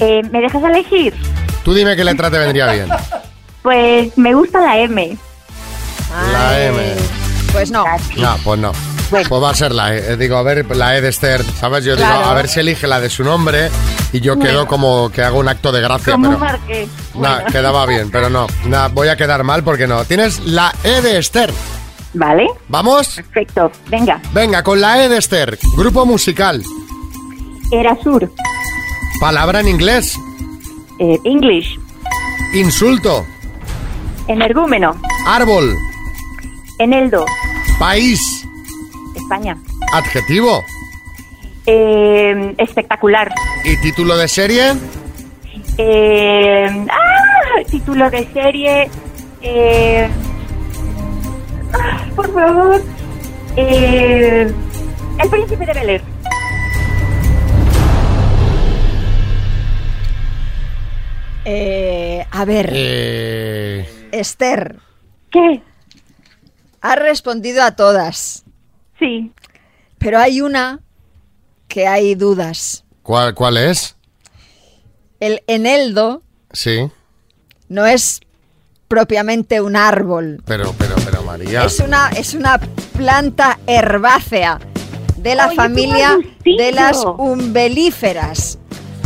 Eh, 0.00 0.20
¿Me 0.30 0.40
dejas 0.40 0.62
elegir? 0.62 1.14
Tú 1.64 1.74
dime 1.74 1.96
qué 1.96 2.04
letra 2.04 2.30
te 2.30 2.38
vendría 2.38 2.72
bien. 2.72 2.88
Pues 3.62 4.16
me 4.16 4.34
gusta 4.34 4.60
la 4.60 4.78
M. 4.78 5.16
La 6.32 6.60
M. 6.66 6.94
Pues 7.52 7.70
no. 7.70 7.84
No, 8.16 8.36
pues 8.44 8.60
no. 8.60 8.72
Pues 9.10 9.28
va 9.30 9.50
a 9.50 9.54
ser 9.54 9.72
la 9.72 9.94
E. 9.94 10.16
Digo, 10.16 10.36
a 10.36 10.42
ver, 10.42 10.64
la 10.76 10.96
E 10.96 11.00
de 11.00 11.08
Esther, 11.08 11.44
¿sabes? 11.58 11.84
Yo 11.84 11.96
Claro. 11.96 12.18
digo, 12.18 12.30
a 12.30 12.34
ver 12.34 12.48
si 12.48 12.60
elige 12.60 12.86
la 12.86 13.00
de 13.00 13.10
su 13.10 13.24
nombre 13.24 13.68
y 14.12 14.20
yo 14.20 14.38
quedo 14.38 14.66
como 14.68 15.10
que 15.10 15.22
hago 15.22 15.40
un 15.40 15.48
acto 15.48 15.72
de 15.72 15.80
gracia, 15.80 16.12
Como 16.12 16.28
pero... 16.28 16.38
marqué. 16.38 16.88
Nah, 17.14 17.44
quedaba 17.46 17.86
bien, 17.86 18.08
pero 18.10 18.30
no. 18.30 18.46
Nah, 18.66 18.88
voy 18.88 19.08
a 19.08 19.16
quedar 19.16 19.42
mal 19.42 19.64
porque 19.64 19.86
no. 19.88 20.04
Tienes 20.04 20.38
la 20.46 20.72
E 20.84 21.00
de 21.02 21.18
Esther. 21.18 21.52
Vale, 22.14 22.46
¿Vamos? 22.68 23.08
perfecto. 23.16 23.70
Venga, 23.88 24.20
Venga, 24.32 24.62
con 24.62 24.80
la 24.80 25.04
E 25.04 25.08
de 25.08 25.18
Esther. 25.18 25.58
Grupo 25.76 26.06
musical. 26.06 26.62
Erasur. 27.72 28.32
Palabra 29.20 29.60
en 29.60 29.68
inglés. 29.68 30.14
Eh, 31.00 31.18
English. 31.24 31.78
Insulto. 32.54 33.24
Energúmeno. 34.30 34.94
Árbol. 35.26 35.74
Eneldo. 36.78 37.24
País. 37.80 38.46
España. 39.16 39.56
Adjetivo. 39.92 40.64
Eh, 41.66 42.54
espectacular. 42.58 43.34
Y 43.64 43.76
título 43.78 44.16
de 44.16 44.28
serie. 44.28 44.74
Eh, 45.78 46.86
¡ah! 46.90 47.62
Título 47.68 48.08
de 48.08 48.24
serie. 48.32 48.88
Eh, 49.42 50.08
ah, 51.72 52.04
por 52.14 52.32
favor. 52.32 52.80
Eh, 53.56 54.54
el 55.18 55.28
príncipe 55.28 55.66
de 55.66 55.72
Bel 55.72 55.88
Air. 55.90 56.02
Eh, 61.44 62.24
a 62.30 62.44
ver, 62.44 62.70
Eh, 62.72 63.69
Esther, 64.20 64.78
¿Qué? 65.30 65.62
has 66.80 66.96
respondido 66.96 67.62
a 67.62 67.72
todas, 67.76 68.44
Sí. 68.98 69.32
pero 69.98 70.18
hay 70.18 70.40
una 70.40 70.80
que 71.68 71.86
hay 71.86 72.14
dudas. 72.14 72.84
¿Cuál, 73.02 73.34
¿Cuál 73.34 73.56
es? 73.56 73.96
El 75.20 75.42
eneldo 75.46 76.22
Sí, 76.52 76.90
no 77.68 77.86
es 77.86 78.20
propiamente 78.88 79.60
un 79.60 79.76
árbol. 79.76 80.42
pero, 80.46 80.74
pero, 80.78 80.94
pero 81.04 81.22
María. 81.22 81.64
Es 81.64 81.78
una, 81.80 82.08
es 82.10 82.34
una 82.34 82.58
planta 82.96 83.58
herbácea 83.66 84.58
de 85.16 85.34
la 85.34 85.46
Oye, 85.48 85.56
familia 85.56 86.18
de 86.44 86.72
las 86.72 86.96
umbelíferas. 87.04 88.58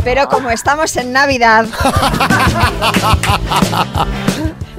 Pero 0.03 0.27
como 0.29 0.49
estamos 0.51 0.95
en 0.97 1.11
Navidad. 1.11 1.65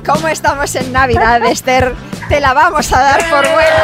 como 0.07 0.29
estamos 0.29 0.75
en 0.77 0.93
Navidad, 0.93 1.45
Esther, 1.47 1.95
te 2.29 2.41
la 2.41 2.55
vamos 2.55 2.93
a 2.93 3.01
dar 3.01 3.29
por 3.29 3.43
buena. 3.43 3.77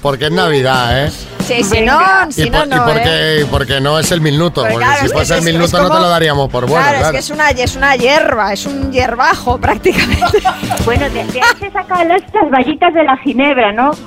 Porque 0.00 0.26
es 0.26 0.32
Navidad, 0.32 1.06
¿eh? 1.06 1.12
Sí, 1.48 1.64
si 1.64 1.70
Venga. 1.70 2.24
no, 2.26 2.32
si 2.32 2.42
y, 2.42 2.50
no, 2.50 2.58
por- 2.58 2.66
y 2.66 2.70
no. 2.70 2.84
porque, 2.84 3.38
y 3.40 3.44
porque 3.46 3.80
no 3.80 3.98
es 3.98 4.10
el 4.12 4.20
minuto. 4.20 4.60
Pues 4.60 4.72
Porque 4.74 4.86
claro, 4.86 5.00
si 5.06 5.08
fuese 5.12 5.34
es- 5.38 5.46
el 5.46 5.52
minuto 5.52 5.76
no 5.78 5.84
como- 5.88 5.94
te 5.96 6.00
lo 6.02 6.08
daríamos 6.10 6.50
por 6.50 6.66
bueno. 6.66 6.76
claro, 6.84 6.98
Claro, 6.98 7.06
es 7.06 7.12
que 7.12 7.18
es 7.18 7.30
una, 7.30 7.50
es 7.50 7.76
una 7.76 7.96
hierba, 7.96 8.52
es 8.52 8.66
un 8.66 8.92
hierbajo 8.92 9.58
prácticamente. 9.60 10.38
Bueno, 10.84 11.06
ahí 11.06 11.40
se 11.58 11.70
sacan 11.70 12.10
estas 12.10 12.50
vallitas 12.50 12.92
de 12.94 13.04
la 13.04 13.16
ginebra, 13.18 13.72
¿no? 13.72 13.90
Es 13.92 13.98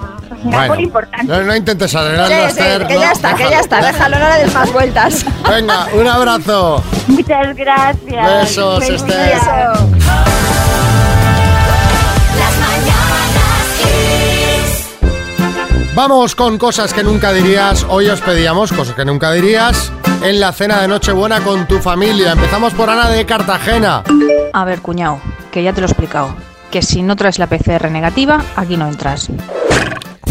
un 0.46 0.54
árbol 0.54 0.68
Bueno, 0.70 0.82
importante. 0.84 1.26
no, 1.28 1.42
no 1.42 1.56
intentes 1.56 1.94
arreglarlo, 1.96 2.36
Sí, 2.36 2.42
sí, 2.42 2.48
Esther, 2.60 2.88
que 2.88 2.94
no, 2.96 3.02
ya 3.02 3.12
está, 3.12 3.34
que 3.36 3.50
ya 3.50 3.60
está, 3.60 3.82
déjalo. 3.82 4.20
no 4.20 4.30
le 4.30 4.44
des 4.44 4.54
más 4.54 4.72
vueltas. 4.74 5.26
Venga, 5.50 5.88
un 5.94 6.08
abrazo. 6.08 6.84
Muchas 7.08 7.56
gracias. 7.56 8.42
Besos, 8.42 8.86
Feliz 8.86 9.02
Esther. 9.02 9.40
Vamos 16.02 16.36
con 16.36 16.58
cosas 16.58 16.96
que 16.96 17.04
nunca 17.04 17.32
dirías. 17.32 17.86
Hoy 17.88 18.10
os 18.10 18.22
pedíamos 18.22 18.74
cosas 18.74 18.96
que 18.96 19.06
nunca 19.06 19.32
dirías 19.34 19.94
en 20.24 20.40
la 20.40 20.52
cena 20.52 20.82
de 20.82 20.88
Nochebuena 20.88 21.42
con 21.42 21.68
tu 21.68 21.78
familia. 21.78 22.32
Empezamos 22.32 22.74
por 22.74 22.90
Ana 22.90 23.08
de 23.08 23.24
Cartagena. 23.24 24.04
A 24.52 24.66
ver, 24.66 24.82
cuñado, 24.82 25.22
que 25.52 25.62
ya 25.62 25.74
te 25.74 25.82
lo 25.82 25.86
he 25.86 25.92
explicado. 25.92 26.36
Que 26.72 26.82
si 26.82 27.04
no 27.04 27.16
traes 27.16 27.38
la 27.38 27.46
PCR 27.46 27.92
negativa, 27.92 28.42
aquí 28.56 28.78
no 28.78 28.88
entras. 28.88 29.30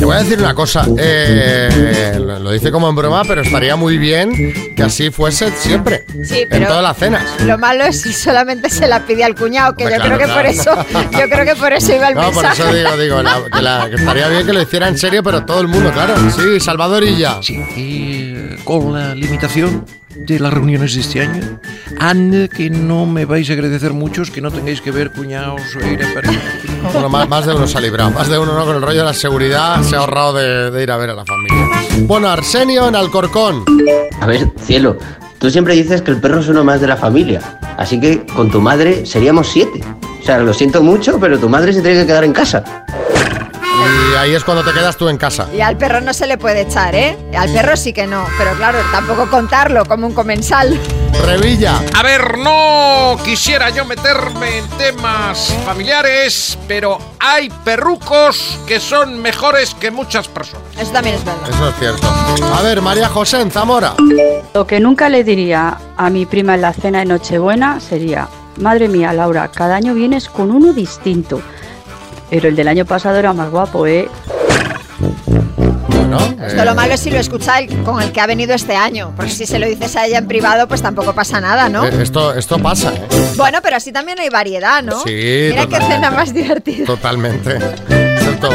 Te 0.01 0.07
voy 0.07 0.17
a 0.17 0.21
decir 0.21 0.39
una 0.39 0.55
cosa. 0.55 0.87
eh, 0.99 2.15
lo 2.19 2.39
lo 2.39 2.51
dice 2.53 2.71
como 2.73 2.89
en 2.89 2.97
broma, 2.97 3.23
pero 3.29 3.43
estaría 3.43 3.77
muy 3.77 3.99
bien 3.99 4.73
que 4.75 4.83
así 4.83 5.11
fuese 5.11 5.53
siempre. 5.53 6.07
Sí, 6.25 6.41
En 6.41 6.49
pero- 6.49 6.69
todas 6.69 6.83
las 6.83 6.97
cenas. 6.97 7.23
Lo 7.45 7.59
malo 7.59 7.85
es 7.85 8.01
si 8.01 8.13
solamente 8.15 8.71
se 8.71 8.89
la 8.89 9.05
pide 9.05 9.25
al 9.25 9.35
cuñado, 9.35 9.75
que 9.77 9.85
Hombre, 9.85 9.99
yo 9.99 10.03
claro, 10.05 10.17
creo 10.17 10.27
que 10.29 10.33
por 10.35 10.43
claro. 10.43 10.87
eso, 11.11 11.19
yo 11.21 11.29
creo 11.29 11.45
que 11.45 11.55
por 11.61 11.73
eso 11.75 11.95
iba 11.95 12.09
el 12.09 12.15
No, 12.15 12.33
por 12.33 12.43
mensaje. 12.43 12.63
eso 12.63 12.73
digo, 12.73 12.97
digo, 12.97 13.23
la- 13.23 13.43
que, 13.53 13.61
la- 13.63 13.91
que 13.91 13.97
estaría 13.97 14.29
bien 14.29 14.47
que 14.47 14.53
lo 14.55 14.63
hiciera 14.63 14.89
en 14.89 14.97
serio, 14.97 15.23
pero 15.23 15.45
todo 15.45 15.61
el 15.61 15.69
mundo, 15.69 15.93
claro. 15.93 16.15
Sí, 16.31 16.59
Salvadorilla. 16.61 17.43
Sí, 17.43 17.55
y 17.77 18.33
eh, 18.37 18.57
con 18.65 18.95
la 18.95 19.15
limitación 19.15 19.85
de 20.27 20.39
las 20.39 20.53
reuniones 20.53 20.95
de 20.95 21.01
este 21.01 21.21
año, 21.21 21.61
ande 21.99 22.49
que 22.49 22.71
no 22.71 23.07
me 23.07 23.25
vais 23.25 23.49
a 23.51 23.55
agradecer 23.55 23.93
muchos 23.93 24.31
que 24.31 24.41
no 24.41 24.51
tengáis 24.51 24.81
que 24.81 24.91
ver 24.91 25.11
cuñados 25.11 25.63
o 25.77 25.87
ir 25.87 26.01
en 26.01 26.15
persona. 26.15 26.41
Bueno, 26.93 27.09
más, 27.09 27.29
más 27.29 27.47
de 27.47 27.55
uno 27.55 27.67
se 27.67 27.79
ha 27.79 27.81
librado. 27.81 28.11
Más 28.11 28.29
de 28.29 28.39
uno, 28.39 28.55
¿no? 28.55 28.65
Con 28.65 28.77
el 28.77 28.83
rollo 28.83 29.01
de 29.01 29.05
la 29.05 29.15
seguridad 29.15 29.83
se 29.83 29.97
ha 29.97 30.01
ahorrado 30.01 30.35
de, 30.35 30.71
de 30.71 30.83
ir 30.83 30.91
a 30.91 30.97
ver 30.97 31.11
a 31.11 31.15
la 31.15 31.25
familia. 31.25 31.67
Bueno, 32.03 32.29
Arsenio 32.29 32.89
en 32.89 32.97
Alcorcón. 32.97 33.65
A 34.21 34.27
ver, 34.27 34.51
cielo, 34.65 34.99
tú 35.39 35.51
siempre 35.51 35.75
dices 35.75 36.03
que 36.03 36.11
el 36.11 36.21
perro 36.21 36.41
es 36.41 36.49
uno 36.49 36.65
más 36.65 36.81
de 36.81 36.87
la 36.87 36.97
familia. 36.97 37.41
Así 37.77 37.99
que 37.99 38.27
con 38.27 38.51
tu 38.51 38.61
madre 38.61 39.07
seríamos 39.07 39.49
siete. 39.49 39.81
O 40.21 40.25
sea, 40.25 40.39
lo 40.39 40.53
siento 40.53 40.83
mucho, 40.83 41.19
pero 41.19 41.39
tu 41.39 41.49
madre 41.49 41.73
se 41.73 41.81
tiene 41.81 42.01
que 42.01 42.07
quedar 42.07 42.25
en 42.25 42.33
casa. 42.33 42.85
Y 44.13 44.17
ahí 44.17 44.35
es 44.35 44.45
cuando 44.45 44.65
te 44.65 44.73
quedas 44.73 44.97
tú 44.97 45.09
en 45.09 45.17
casa. 45.17 45.49
Y 45.55 45.61
al 45.61 45.77
perro 45.77 46.01
no 46.01 46.13
se 46.13 46.27
le 46.27 46.39
puede 46.39 46.63
echar, 46.63 46.95
¿eh? 46.95 47.17
Al 47.37 47.53
perro 47.53 47.77
sí 47.77 47.93
que 47.93 48.07
no, 48.07 48.25
pero 48.39 48.53
claro, 48.55 48.79
tampoco 48.93 49.29
contarlo 49.31 49.85
como 49.85 50.07
un 50.07 50.15
comensal. 50.15 50.79
Revilla. 51.25 51.81
A 51.95 52.03
ver, 52.03 52.39
no 52.39 53.17
quisiera 53.25 53.71
yo 53.71 53.85
meterme 53.85 54.59
en 54.59 54.69
temas 54.71 55.55
familiares, 55.65 56.59
pero 56.67 56.99
hay 57.19 57.51
perrucos 57.65 58.59
que 58.67 58.81
son 58.81 59.21
mejores 59.21 59.75
que 59.75 59.91
muchas 59.91 60.29
personas. 60.29 60.67
Eso 60.79 60.93
también 60.93 61.17
es 61.17 61.25
verdad. 61.25 61.49
Eso 61.49 61.69
es 61.69 61.75
cierto. 61.79 62.07
A 62.55 62.63
ver, 62.63 62.81
María 62.81 63.09
José 63.09 63.41
en 63.41 63.51
Zamora. 63.51 63.95
Lo 64.55 64.67
que 64.67 64.81
nunca 64.81 65.09
le 65.09 65.25
diría 65.25 65.79
a 65.97 66.11
mi 66.11 66.27
prima 66.27 66.55
en 66.55 66.63
la 66.63 66.73
cena 66.73 67.01
de 67.01 67.05
Nochebuena 67.07 67.81
sería, 67.81 68.29
madre 68.57 68.89
mía, 68.89 69.13
Laura, 69.13 69.49
cada 69.49 69.77
año 69.77 69.95
vienes 69.95 70.29
con 70.29 70.51
uno 70.51 70.73
distinto. 70.73 71.43
Pero 72.31 72.49
el 72.49 72.57
del 72.57 72.69
año 72.69 72.85
pasado 72.85 73.17
era 73.17 73.33
más 73.33 73.51
guapo, 73.51 73.87
¿eh? 73.87 74.09
Bueno, 75.89 76.19
Esto 76.45 76.65
lo 76.65 76.75
malo 76.75 76.95
es 76.95 77.01
si 77.01 77.11
lo 77.11 77.19
escucha 77.19 77.59
el 77.61 77.83
con 77.83 78.01
el 78.03 78.11
que 78.13 78.21
ha 78.21 78.27
venido 78.27 78.55
este 78.55 78.75
año, 78.75 79.13
porque 79.17 79.31
si 79.31 79.47
se 79.47 79.59
lo 79.59 79.67
dices 79.67 79.95
a 79.97 80.07
ella 80.07 80.19
en 80.19 80.27
privado, 80.27 80.67
pues 80.67 80.83
tampoco 80.83 81.13
pasa 81.15 81.41
nada, 81.41 81.69
¿no? 81.69 81.85
eh, 81.85 82.03
esto, 82.03 82.35
esto 82.35 82.59
pasa, 82.59 82.93
¿eh? 82.95 83.07
Bueno, 83.37 83.59
pero 83.63 83.77
así 83.77 83.93
también 83.93 84.19
hay 84.19 84.29
variedad, 84.29 84.83
¿no? 84.83 85.01
Sí, 85.03 85.49
Mira 85.51 85.67
qué 85.67 85.77
cena 85.85 86.11
más 86.11 86.35
divertida. 86.35 86.87
Totalmente. 86.87 87.59
Excepto, 87.89 88.51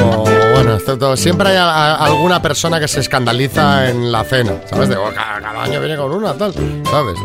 bueno, 0.55 0.75
excepto, 0.75 1.15
siempre 1.15 1.50
hay 1.50 1.58
a- 1.58 1.70
a- 1.96 2.05
alguna 2.05 2.41
persona 2.41 2.79
que 2.79 2.88
se 2.88 3.00
escandaliza 3.00 3.89
en 3.89 4.12
la 4.12 4.24
cena, 4.24 4.53
¿sabes? 4.70 4.89
De, 4.89 4.96
"Oh, 4.98 5.10
cada, 5.13 5.39
cada 5.41 5.63
año 5.63 5.79
viene 5.79 5.96
con 5.96 6.12
una, 6.12 6.34
tal, 6.34 6.53
¿sabes? 6.89 7.15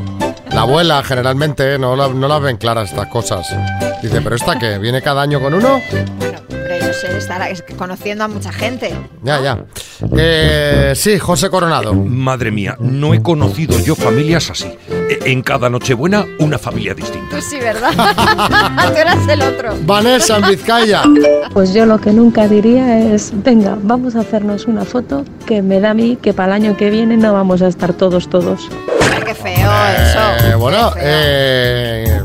La 0.52 0.62
abuela 0.62 1.02
generalmente 1.02 1.78
no, 1.78 1.94
la- 1.96 2.08
no 2.08 2.28
las 2.28 2.40
ven 2.42 2.56
claras 2.56 2.90
estas 2.90 3.06
cosas. 3.08 3.46
Dice, 4.02 4.20
¿pero 4.20 4.36
esta 4.36 4.58
qué? 4.58 4.78
¿Viene 4.78 5.00
cada 5.00 5.22
año 5.22 5.40
con 5.40 5.54
uno? 5.54 5.80
Sé, 7.00 7.16
estará 7.16 7.48
conociendo 7.76 8.24
a 8.24 8.28
mucha 8.28 8.52
gente. 8.52 8.92
Ya, 9.22 9.40
ya. 9.40 9.64
Eh, 10.16 10.92
sí, 10.94 11.18
José 11.18 11.50
Coronado. 11.50 11.94
Madre 11.94 12.50
mía, 12.50 12.76
no 12.80 13.14
he 13.14 13.22
conocido 13.22 13.78
yo 13.80 13.94
familias 13.94 14.50
así. 14.50 14.66
E- 15.08 15.18
En 15.32 15.42
cada 15.42 15.68
Nochebuena, 15.70 16.26
una 16.38 16.58
familia 16.58 16.94
distinta. 16.94 17.28
Pues 17.30 17.44
sí, 17.44 17.58
¿verdad? 17.58 17.90
Tú 18.92 18.96
eras 18.96 19.28
el 19.28 19.42
otro. 19.42 19.74
Vanessa 19.82 20.36
en 20.38 20.48
Vizcaya. 20.48 21.02
Pues 21.52 21.72
yo 21.74 21.86
lo 21.86 21.98
que 22.00 22.12
nunca 22.12 22.46
diría 22.48 22.98
es, 23.14 23.32
venga, 23.42 23.76
vamos 23.82 24.14
a 24.16 24.20
hacernos 24.20 24.66
una 24.66 24.84
foto 24.84 25.24
que 25.46 25.62
me 25.62 25.80
da 25.80 25.90
a 25.90 25.94
mí 25.94 26.16
que 26.20 26.32
para 26.32 26.56
el 26.56 26.62
año 26.64 26.76
que 26.76 26.90
viene 26.90 27.16
no 27.16 27.32
vamos 27.32 27.62
a 27.62 27.68
estar 27.68 27.92
todos 27.92 28.28
todos. 28.28 28.68
Ay, 29.12 29.22
qué 29.26 29.34
feo 29.34 29.70
eso. 29.98 30.46
Eh, 30.48 30.54
bueno, 30.56 30.92
Qué 30.94 31.00
feo. 31.00 31.08
eh, 31.12 32.20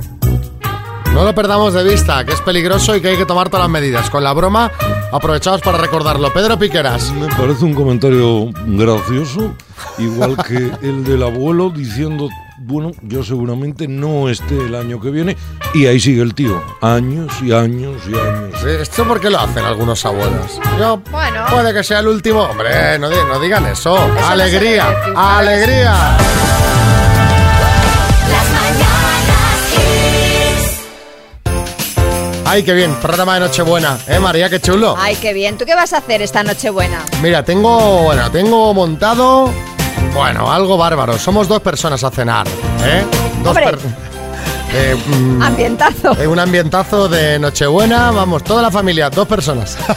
no 1.16 1.24
lo 1.24 1.34
perdamos 1.34 1.74
de 1.74 1.84
vista, 1.84 2.24
que 2.26 2.34
es 2.34 2.42
peligroso 2.42 2.96
y 2.96 3.02
que 3.02 3.08
hay 3.08 3.18
que 3.18 3.26
tomar 3.26 3.50
todas 3.50 3.64
las 3.64 3.70
medidas. 3.72 4.10
Con 4.10 4.24
la 4.24 4.34
broma, 4.34 4.70
aprovechamos 5.12 5.62
para 5.62 5.78
recordarlo. 5.78 6.32
Pedro 6.34 6.60
Piqueras. 6.60 7.12
Me 7.14 7.28
parece 7.28 7.64
un 7.66 7.74
comentario 7.74 8.50
gracioso, 8.68 9.54
igual 9.98 10.36
que 10.46 10.58
el 10.86 11.06
del 11.06 11.24
abuelo 11.24 11.70
diciendo, 11.70 12.28
bueno, 12.58 12.92
yo 13.02 13.24
seguramente 13.24 13.88
no 13.88 14.28
esté 14.30 14.58
el 14.58 14.76
año 14.76 15.00
que 15.00 15.10
viene, 15.10 15.38
y 15.74 15.86
ahí 15.88 16.00
sigue 16.02 16.22
el 16.22 16.34
tío, 16.36 16.62
años 16.82 17.32
y 17.42 17.54
años 17.54 18.02
y 18.08 18.14
años. 18.14 18.60
Sí, 18.62 18.68
¿Esto 18.82 19.06
por 19.08 19.20
qué 19.22 19.30
lo 19.30 19.40
hacen 19.40 19.64
algunos 19.64 20.06
abuelos? 20.06 20.60
Yo, 20.78 21.00
Bueno. 21.12 21.46
puede 21.50 21.74
que 21.74 21.84
sea 21.84 22.00
el 22.00 22.10
último. 22.10 22.42
Hombre, 22.42 23.00
no, 23.00 23.10
di- 23.10 23.16
no 23.28 23.40
digan 23.40 23.66
eso. 23.68 23.98
alegría, 24.30 24.94
alegría. 25.16 26.18
Ay, 32.56 32.64
qué 32.64 32.74
bien, 32.74 32.96
programa 33.02 33.34
de 33.34 33.42
Nochebuena. 33.42 33.98
¿Eh, 34.08 34.18
María? 34.18 34.50
Qué 34.50 34.62
chulo. 34.62 34.96
Ay, 34.98 35.18
qué 35.18 35.34
bien. 35.34 35.58
¿Tú 35.58 35.66
qué 35.66 35.76
vas 35.76 35.92
a 35.92 35.98
hacer 35.98 36.22
esta 36.22 36.42
noche 36.42 36.70
buena? 36.70 37.04
Mira, 37.22 37.44
tengo, 37.44 38.04
bueno, 38.04 38.32
tengo 38.32 38.74
montado, 38.74 39.52
bueno, 40.14 40.50
algo 40.50 40.78
bárbaro. 40.78 41.20
Somos 41.20 41.50
dos 41.50 41.62
personas 41.62 42.02
a 42.06 42.12
cenar, 42.12 42.48
¿eh? 42.48 43.04
Dos 43.44 43.58
Hombre. 43.58 43.78
Eh, 44.78 44.96
mm, 44.96 45.42
Ambientazo. 45.42 46.12
eh, 46.20 46.28
un 46.28 46.40
ambientazo 46.40 47.08
de 47.08 47.40
Nochebuena, 47.40 48.12
vamos, 48.12 48.44
toda 48.44 48.62
la 48.62 48.72
familia, 48.72 49.10
dos 49.10 49.28
personas. 49.28 49.78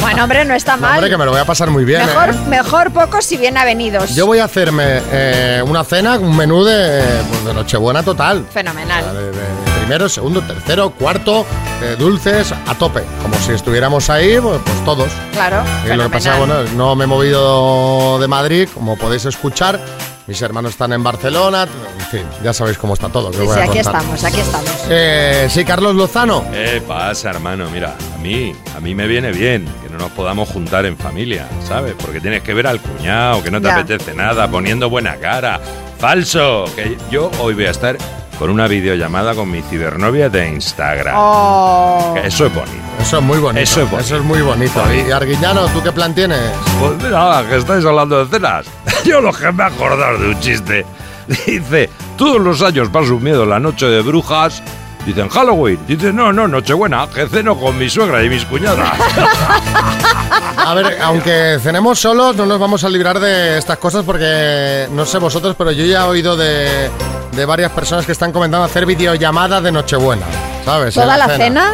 Bueno, 0.00 0.24
hombre, 0.24 0.44
no 0.44 0.54
está 0.54 0.76
No, 0.76 0.82
mal. 0.82 0.94
hombre, 0.94 1.10
que 1.10 1.16
me 1.18 1.24
lo 1.24 1.30
voy 1.32 1.40
a 1.40 1.44
pasar 1.44 1.70
muy 1.70 1.84
bien, 1.84 2.04
Mejor, 2.06 2.30
¿eh? 2.30 2.38
mejor 2.48 2.90
pocos 2.92 3.30
y 3.32 3.36
bien 3.36 3.56
avenidos. 3.56 4.14
Yo 4.14 4.26
voy 4.26 4.38
a 4.38 4.44
hacerme 4.44 5.00
eh, 5.12 5.62
una 5.66 5.84
cena, 5.84 6.18
un 6.18 6.36
menú 6.36 6.64
de, 6.64 7.02
pues, 7.28 7.44
de 7.44 7.54
Nochebuena 7.54 8.02
total. 8.02 8.44
Fenomenal. 8.52 9.04
De, 9.14 9.22
de- 9.24 9.30
de 9.32 9.72
primero, 9.80 10.08
segundo, 10.08 10.40
tercero, 10.42 10.90
cuarto, 10.90 11.44
eh, 11.82 11.96
dulces, 11.98 12.52
a 12.66 12.74
tope. 12.76 13.02
Como 13.22 13.34
si 13.36 13.52
estuviéramos 13.52 14.08
ahí, 14.10 14.38
pues, 14.40 14.60
pues 14.64 14.84
todos. 14.84 15.08
Claro, 15.32 15.62
Y 15.84 15.96
lo 15.96 16.04
que 16.04 16.10
pasa, 16.10 16.36
bueno, 16.38 16.62
no 16.76 16.94
me 16.94 17.04
he 17.04 17.06
movido 17.08 18.18
de 18.20 18.28
Madrid, 18.28 18.68
como 18.72 18.96
podéis 18.96 19.24
escuchar. 19.24 19.80
Mis 20.26 20.40
hermanos 20.40 20.70
están 20.72 20.92
en 20.92 21.02
Barcelona. 21.02 21.66
En 21.98 22.06
fin, 22.06 22.22
ya 22.44 22.52
sabéis 22.52 22.78
cómo 22.78 22.94
está 22.94 23.08
todo. 23.08 23.30
que 23.32 23.38
Sí, 23.38 23.44
voy 23.44 23.54
sí, 23.54 23.60
a 23.60 23.64
aquí 23.64 23.82
contar. 23.82 23.94
estamos, 24.02 24.24
aquí 24.24 24.40
estamos. 24.40 24.70
Eh, 24.88 25.48
sí, 25.50 25.64
Carlos 25.64 25.94
Lozano. 25.96 26.44
¿Qué 26.52 26.80
pasa, 26.86 27.30
hermano? 27.30 27.68
Mira, 27.70 27.96
a 28.14 28.18
mí, 28.18 28.54
a 28.76 28.80
mí 28.80 28.94
me 28.94 29.06
viene 29.08 29.32
bien 29.32 29.66
que 29.82 29.90
no 29.90 29.98
nos 29.98 30.12
podamos 30.12 30.48
juntar 30.48 30.86
en 30.86 30.96
familia, 30.96 31.48
¿sabes? 31.66 31.94
Porque 32.00 32.20
tienes 32.20 32.42
que 32.42 32.54
ver 32.54 32.68
al 32.68 32.80
cuñado, 32.80 33.42
que 33.42 33.50
no 33.50 33.60
te 33.60 33.66
Ya. 33.66 33.74
apetece 33.78 34.14
nada, 34.14 34.48
poniendo 34.48 34.88
buena 34.88 35.16
cara. 35.16 35.60
Falso, 35.98 36.64
que 36.76 36.96
yo 37.10 37.30
hoy 37.40 37.54
voy 37.54 37.66
a 37.66 37.70
estar 37.70 37.96
con 38.42 38.50
una 38.50 38.66
videollamada 38.66 39.36
con 39.36 39.48
mi 39.48 39.62
cibernovia 39.62 40.28
de 40.28 40.48
Instagram. 40.48 41.14
Oh. 41.16 42.16
Eso 42.24 42.46
es 42.46 42.52
bonito. 42.52 42.76
Eso 43.00 43.18
es 43.18 43.22
muy 43.22 43.38
bonito. 43.38 43.62
Eso 43.62 43.82
es 43.82 43.88
bonito. 43.88 44.04
Eso 44.04 44.16
es 44.16 44.24
muy 44.24 44.40
bonito. 44.42 44.82
Y 44.92 45.12
Arguiñano, 45.12 45.68
¿tú 45.68 45.80
qué 45.80 45.92
plan 45.92 46.12
tienes? 46.12 46.50
Pues 46.80 47.00
mira, 47.00 47.44
que 47.48 47.58
estáis 47.58 47.84
hablando 47.84 48.24
de 48.24 48.28
cenas. 48.28 48.66
Yo 49.04 49.20
lo 49.20 49.32
que 49.32 49.52
me 49.52 49.62
he 49.62 49.66
acordado 49.66 50.18
de 50.18 50.30
un 50.30 50.40
chiste. 50.40 50.84
Dice, 51.46 51.88
todos 52.18 52.40
los 52.40 52.62
años 52.62 52.88
paso 52.88 53.14
un 53.14 53.22
miedo 53.22 53.46
la 53.46 53.60
noche 53.60 53.86
de 53.86 54.02
brujas. 54.02 54.60
Dicen 55.06 55.28
Halloween. 55.28 55.78
Dice, 55.86 56.12
no, 56.12 56.32
no, 56.32 56.46
Nochebuena, 56.46 57.08
que 57.12 57.26
ceno 57.28 57.58
con 57.58 57.76
mi 57.76 57.90
suegra 57.90 58.22
y 58.22 58.28
mis 58.28 58.44
cuñadas. 58.44 58.92
A 60.64 60.74
ver, 60.74 60.98
aunque 61.02 61.58
cenemos 61.62 61.98
solos, 61.98 62.36
no 62.36 62.46
nos 62.46 62.58
vamos 62.60 62.84
a 62.84 62.88
librar 62.88 63.18
de 63.18 63.58
estas 63.58 63.78
cosas 63.78 64.04
porque 64.04 64.86
no 64.92 65.04
sé 65.04 65.18
vosotros, 65.18 65.54
pero 65.58 65.72
yo 65.72 65.84
ya 65.84 66.02
he 66.02 66.08
oído 66.08 66.36
de, 66.36 66.88
de 67.32 67.44
varias 67.44 67.72
personas 67.72 68.06
que 68.06 68.12
están 68.12 68.30
comentando 68.32 68.64
hacer 68.64 68.86
videollamadas 68.86 69.62
de 69.62 69.72
Nochebuena. 69.72 70.24
¿Sabes? 70.64 70.96
En 70.96 71.02
¿Toda 71.02 71.16
la 71.18 71.28
cena? 71.36 71.72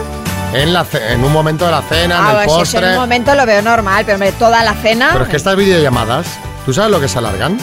En, 0.54 0.72
la 0.72 0.84
ce- 0.84 1.12
en 1.12 1.22
un 1.22 1.30
momento 1.32 1.66
de 1.66 1.70
la 1.72 1.82
cena, 1.82 2.16
Ah, 2.18 2.30
en 2.32 2.36
el 2.38 2.44
si 2.44 2.46
eso 2.48 2.54
en 2.54 2.60
postre. 2.60 2.88
un 2.94 2.96
momento 3.00 3.34
lo 3.34 3.44
veo 3.44 3.60
normal, 3.60 4.04
pero 4.06 4.14
hombre, 4.16 4.32
toda 4.32 4.64
la 4.64 4.72
cena. 4.74 5.10
Pero 5.12 5.24
es 5.24 5.30
que 5.30 5.36
estas 5.36 5.54
videollamadas, 5.56 6.26
¿tú 6.64 6.72
sabes 6.72 6.90
lo 6.90 6.98
que 6.98 7.08
se 7.08 7.18
alargan? 7.18 7.58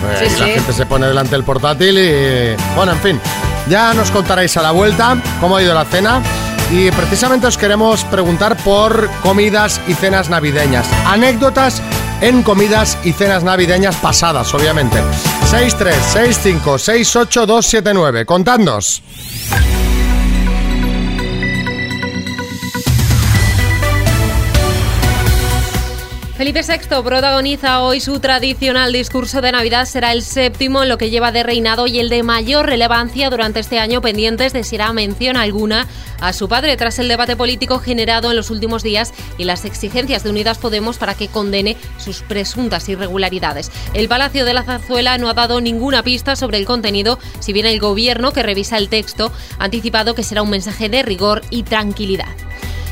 Pues 0.00 0.18
Sí, 0.32 0.38
La 0.40 0.46
sí. 0.46 0.52
gente 0.52 0.72
se 0.72 0.86
pone 0.86 1.08
delante 1.08 1.32
del 1.32 1.42
portátil 1.42 1.98
y... 1.98 2.54
Bueno, 2.76 2.92
en 2.92 2.98
fin, 3.00 3.20
ya 3.68 3.92
nos 3.94 4.10
contaréis 4.10 4.56
a 4.56 4.62
la 4.62 4.70
vuelta 4.70 5.16
cómo 5.40 5.56
ha 5.56 5.62
ido 5.62 5.74
la 5.74 5.84
cena. 5.84 6.22
Y 6.70 6.90
precisamente 6.92 7.46
os 7.46 7.58
queremos 7.58 8.04
preguntar 8.04 8.56
por 8.58 9.10
comidas 9.22 9.80
y 9.86 9.92
cenas 9.94 10.30
navideñas. 10.30 10.86
Anécdotas 11.06 11.82
en 12.20 12.42
comidas 12.42 12.98
y 13.04 13.12
cenas 13.12 13.44
navideñas 13.44 13.94
pasadas, 13.96 14.52
obviamente. 14.54 14.98
636568279. 15.50 18.24
Contadnos. 18.24 19.02
Felipe 26.44 26.60
VI 26.60 27.02
protagoniza 27.02 27.80
hoy 27.80 28.00
su 28.00 28.20
tradicional 28.20 28.92
discurso 28.92 29.40
de 29.40 29.50
Navidad. 29.50 29.86
Será 29.86 30.12
el 30.12 30.20
séptimo 30.20 30.82
en 30.82 30.90
lo 30.90 30.98
que 30.98 31.08
lleva 31.08 31.32
de 31.32 31.42
reinado 31.42 31.86
y 31.86 31.98
el 31.98 32.10
de 32.10 32.22
mayor 32.22 32.66
relevancia 32.66 33.30
durante 33.30 33.60
este 33.60 33.78
año, 33.78 34.02
pendientes 34.02 34.52
de 34.52 34.62
si 34.62 34.76
mención 34.92 35.38
alguna 35.38 35.86
a 36.20 36.34
su 36.34 36.46
padre 36.46 36.76
tras 36.76 36.98
el 36.98 37.08
debate 37.08 37.34
político 37.34 37.78
generado 37.78 38.28
en 38.28 38.36
los 38.36 38.50
últimos 38.50 38.82
días 38.82 39.14
y 39.38 39.44
las 39.44 39.64
exigencias 39.64 40.22
de 40.22 40.28
Unidas 40.28 40.58
Podemos 40.58 40.98
para 40.98 41.14
que 41.14 41.28
condene 41.28 41.78
sus 41.96 42.20
presuntas 42.20 42.90
irregularidades. 42.90 43.72
El 43.94 44.08
Palacio 44.08 44.44
de 44.44 44.52
la 44.52 44.64
Zarzuela 44.64 45.16
no 45.16 45.30
ha 45.30 45.34
dado 45.34 45.62
ninguna 45.62 46.02
pista 46.02 46.36
sobre 46.36 46.58
el 46.58 46.66
contenido, 46.66 47.18
si 47.40 47.54
bien 47.54 47.64
el 47.64 47.80
gobierno 47.80 48.34
que 48.34 48.42
revisa 48.42 48.76
el 48.76 48.90
texto 48.90 49.32
ha 49.58 49.64
anticipado 49.64 50.14
que 50.14 50.22
será 50.22 50.42
un 50.42 50.50
mensaje 50.50 50.90
de 50.90 51.02
rigor 51.02 51.40
y 51.48 51.62
tranquilidad. 51.62 52.28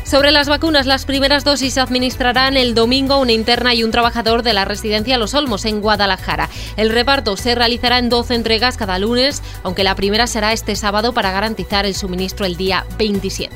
Sobre 0.04 0.30
las 0.30 0.48
vacunas, 0.48 0.86
las 0.86 1.06
primeras 1.06 1.44
dosis 1.44 1.74
se 1.74 1.80
administrarán 1.80 2.56
el 2.56 2.74
domingo 2.74 3.18
una 3.18 3.32
interna 3.32 3.74
y 3.74 3.84
un 3.84 3.90
trabajador 3.90 4.42
de 4.42 4.52
la 4.52 4.64
residencia 4.64 5.16
Los 5.16 5.34
Olmos, 5.34 5.64
en 5.64 5.80
Guadalajara. 5.80 6.48
El 6.76 6.90
reparto 6.90 7.36
se 7.36 7.54
realizará 7.54 7.98
en 7.98 8.08
12 8.08 8.34
entregas 8.34 8.76
cada 8.76 8.98
lunes, 8.98 9.42
aunque 9.62 9.84
la 9.84 9.94
primera 9.94 10.26
será 10.26 10.52
este 10.52 10.76
sábado 10.76 11.14
para 11.14 11.30
garantizar 11.30 11.86
el 11.86 11.94
suministro 11.94 12.44
el 12.44 12.56
día 12.56 12.84
27. 12.98 13.54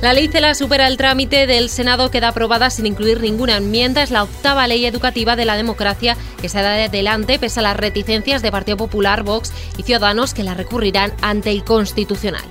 La 0.00 0.12
ley 0.12 0.28
CELA 0.28 0.54
supera 0.54 0.86
el 0.86 0.96
trámite 0.96 1.48
del 1.48 1.68
Senado, 1.68 2.08
queda 2.12 2.28
aprobada 2.28 2.70
sin 2.70 2.86
incluir 2.86 3.20
ninguna 3.20 3.56
enmienda. 3.56 4.04
Es 4.04 4.12
la 4.12 4.22
octava 4.22 4.68
ley 4.68 4.86
educativa 4.86 5.34
de 5.34 5.44
la 5.44 5.56
democracia 5.56 6.16
que 6.40 6.48
se 6.48 6.62
da 6.62 6.84
adelante 6.84 7.40
pese 7.40 7.58
a 7.58 7.64
las 7.64 7.76
reticencias 7.76 8.40
de 8.40 8.52
Partido 8.52 8.76
Popular, 8.76 9.24
Vox 9.24 9.52
y 9.76 9.82
Ciudadanos 9.82 10.34
que 10.34 10.44
la 10.44 10.54
recurrirán 10.54 11.12
ante 11.20 11.50
el 11.50 11.64
Constitucional. 11.64 12.44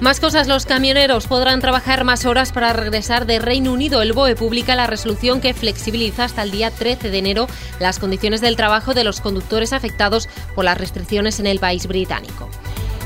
Más 0.00 0.20
cosas, 0.20 0.46
los 0.46 0.64
camioneros 0.64 1.26
podrán 1.26 1.60
trabajar 1.60 2.04
más 2.04 2.24
horas 2.24 2.52
para 2.52 2.72
regresar 2.72 3.26
de 3.26 3.40
Reino 3.40 3.72
Unido. 3.72 4.00
El 4.00 4.12
BOE 4.12 4.36
publica 4.36 4.76
la 4.76 4.86
resolución 4.86 5.40
que 5.40 5.54
flexibiliza 5.54 6.22
hasta 6.22 6.44
el 6.44 6.52
día 6.52 6.70
13 6.70 7.10
de 7.10 7.18
enero 7.18 7.48
las 7.80 7.98
condiciones 7.98 8.40
del 8.40 8.54
trabajo 8.54 8.94
de 8.94 9.02
los 9.02 9.20
conductores 9.20 9.72
afectados 9.72 10.28
por 10.54 10.64
las 10.64 10.78
restricciones 10.78 11.40
en 11.40 11.48
el 11.48 11.58
país 11.58 11.88
británico. 11.88 12.48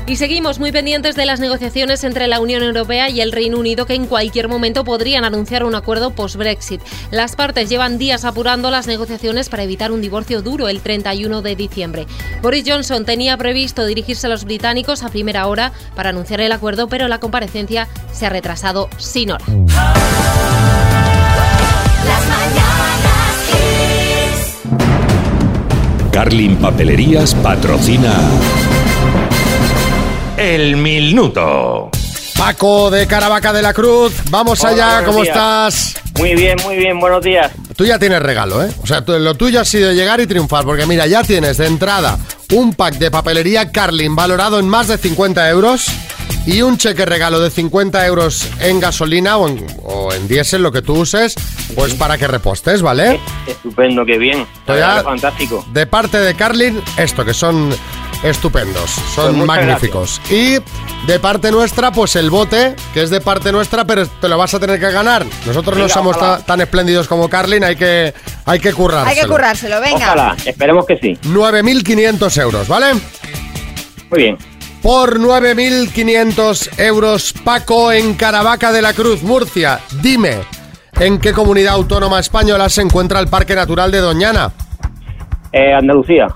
Y 0.05 0.17
seguimos 0.17 0.59
muy 0.59 0.73
pendientes 0.73 1.15
de 1.15 1.25
las 1.25 1.39
negociaciones 1.39 2.03
entre 2.03 2.27
la 2.27 2.41
Unión 2.41 2.61
Europea 2.61 3.09
y 3.09 3.21
el 3.21 3.31
Reino 3.31 3.57
Unido 3.57 3.85
que 3.85 3.95
en 3.95 4.05
cualquier 4.05 4.49
momento 4.49 4.83
podrían 4.83 5.23
anunciar 5.23 5.63
un 5.63 5.75
acuerdo 5.75 6.11
post-Brexit. 6.11 6.81
Las 7.09 7.37
partes 7.37 7.69
llevan 7.69 7.97
días 7.97 8.25
apurando 8.25 8.69
las 8.69 8.85
negociaciones 8.85 9.47
para 9.47 9.63
evitar 9.63 9.93
un 9.93 10.01
divorcio 10.01 10.41
duro 10.41 10.67
el 10.67 10.81
31 10.81 11.41
de 11.41 11.55
diciembre. 11.55 12.05
Boris 12.41 12.65
Johnson 12.67 13.05
tenía 13.05 13.37
previsto 13.37 13.85
dirigirse 13.85 14.27
a 14.27 14.29
los 14.29 14.43
británicos 14.43 15.03
a 15.03 15.09
primera 15.09 15.47
hora 15.47 15.71
para 15.95 16.09
anunciar 16.09 16.41
el 16.41 16.51
acuerdo, 16.51 16.87
pero 16.87 17.07
la 17.07 17.19
comparecencia 17.19 17.87
se 18.11 18.25
ha 18.25 18.29
retrasado 18.29 18.89
sin 18.97 19.31
hora. 19.31 19.45
Carlin 26.11 26.57
Papelerías 26.57 27.33
patrocina 27.35 28.13
El 30.43 30.75
minuto. 30.75 31.89
Paco 32.37 32.91
de 32.91 33.07
Caravaca 33.07 33.53
de 33.53 33.61
la 33.61 33.73
Cruz, 33.73 34.11
vamos 34.29 34.61
Hola, 34.61 34.97
allá, 34.97 35.05
¿cómo 35.05 35.21
días. 35.21 35.29
estás? 35.29 35.95
Muy 36.19 36.35
bien, 36.35 36.57
muy 36.65 36.75
bien, 36.75 36.99
buenos 36.99 37.23
días. 37.23 37.49
Tú 37.77 37.85
ya 37.85 37.97
tienes 37.97 38.21
regalo, 38.21 38.61
¿eh? 38.61 38.69
O 38.83 38.85
sea, 38.85 39.05
tú- 39.05 39.17
lo 39.17 39.35
tuyo 39.35 39.61
ha 39.61 39.65
sido 39.65 39.93
llegar 39.93 40.19
y 40.19 40.27
triunfar, 40.27 40.65
porque 40.65 40.85
mira, 40.85 41.07
ya 41.07 41.23
tienes 41.23 41.57
de 41.59 41.67
entrada 41.67 42.17
un 42.51 42.73
pack 42.73 42.95
de 42.95 43.09
papelería 43.09 43.71
Carlin 43.71 44.17
valorado 44.17 44.59
en 44.59 44.67
más 44.67 44.89
de 44.89 44.97
50 44.97 45.49
euros 45.49 45.85
y 46.45 46.61
un 46.61 46.77
cheque 46.77 47.05
regalo 47.05 47.39
de 47.39 47.49
50 47.49 48.05
euros 48.05 48.45
en 48.59 48.81
gasolina 48.81 49.37
o 49.37 49.47
en, 49.47 49.65
o 49.83 50.11
en 50.11 50.27
diésel, 50.27 50.61
lo 50.61 50.73
que 50.73 50.81
tú 50.81 50.95
uses, 50.95 51.35
pues 51.73 51.93
para 51.93 52.17
que 52.17 52.27
repostes, 52.27 52.81
¿vale? 52.81 53.17
Estupendo, 53.47 54.05
qué 54.05 54.17
bien. 54.17 54.45
Pues 54.65 54.83
fantástico. 55.03 55.63
De 55.71 55.87
parte 55.87 56.17
de 56.17 56.35
Carlin, 56.35 56.81
esto, 56.97 57.23
que 57.23 57.33
son 57.33 57.73
estupendos, 58.23 58.89
son 59.15 59.35
Pues 59.35 59.45
magníficos. 59.47 60.21
Y 60.29 60.57
de 61.07 61.19
parte 61.19 61.51
nuestra, 61.51 61.91
pues 61.91 62.15
el 62.15 62.29
bote, 62.29 62.75
que 62.93 63.03
es 63.03 63.09
de 63.09 63.19
parte 63.21 63.51
nuestra, 63.51 63.85
pero 63.85 64.07
te 64.07 64.29
lo 64.29 64.37
vas 64.37 64.53
a 64.53 64.59
tener 64.59 64.79
que 64.79 64.89
ganar. 64.91 65.25
Nosotros 65.45 65.77
no 65.77 65.89
somos 65.89 66.17
ta- 66.17 66.39
tan 66.39 66.61
espléndidos 66.61 67.07
como 67.07 67.27
Carlin, 67.29 67.63
hay 67.63 67.75
que, 67.75 68.13
hay 68.45 68.59
que 68.59 68.73
currárselo. 68.73 69.09
Hay 69.09 69.21
que 69.21 69.27
currárselo, 69.27 69.81
venga. 69.81 69.97
Ojalá, 69.97 70.35
esperemos 70.45 70.85
que 70.85 70.97
sí. 70.97 71.17
9.500 71.23 72.41
euros, 72.41 72.67
¿vale? 72.67 72.93
Muy 74.09 74.19
bien. 74.19 74.37
Por 74.81 75.19
9.500 75.19 76.79
euros, 76.79 77.33
Paco 77.43 77.91
en 77.91 78.13
Caravaca 78.15 78.71
de 78.71 78.81
la 78.81 78.93
Cruz, 78.93 79.21
Murcia. 79.23 79.79
Dime, 80.01 80.39
¿en 80.99 81.19
qué 81.19 81.31
comunidad 81.33 81.73
autónoma 81.75 82.19
española 82.19 82.67
se 82.69 82.81
encuentra 82.81 83.19
el 83.19 83.27
Parque 83.27 83.55
Natural 83.55 83.91
de 83.91 83.99
Doñana? 83.99 84.51
Eh, 85.51 85.73
Andalucía. 85.73 86.27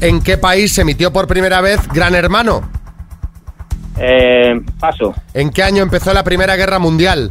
¿En 0.00 0.22
qué 0.22 0.38
país 0.38 0.72
se 0.74 0.82
emitió 0.82 1.12
por 1.12 1.26
primera 1.26 1.60
vez 1.60 1.80
Gran 1.92 2.14
Hermano? 2.14 2.62
Eh, 3.98 4.54
paso. 4.78 5.12
¿En 5.34 5.50
qué 5.50 5.62
año 5.62 5.82
empezó 5.82 6.14
la 6.14 6.24
Primera 6.24 6.56
Guerra 6.56 6.78
Mundial? 6.78 7.30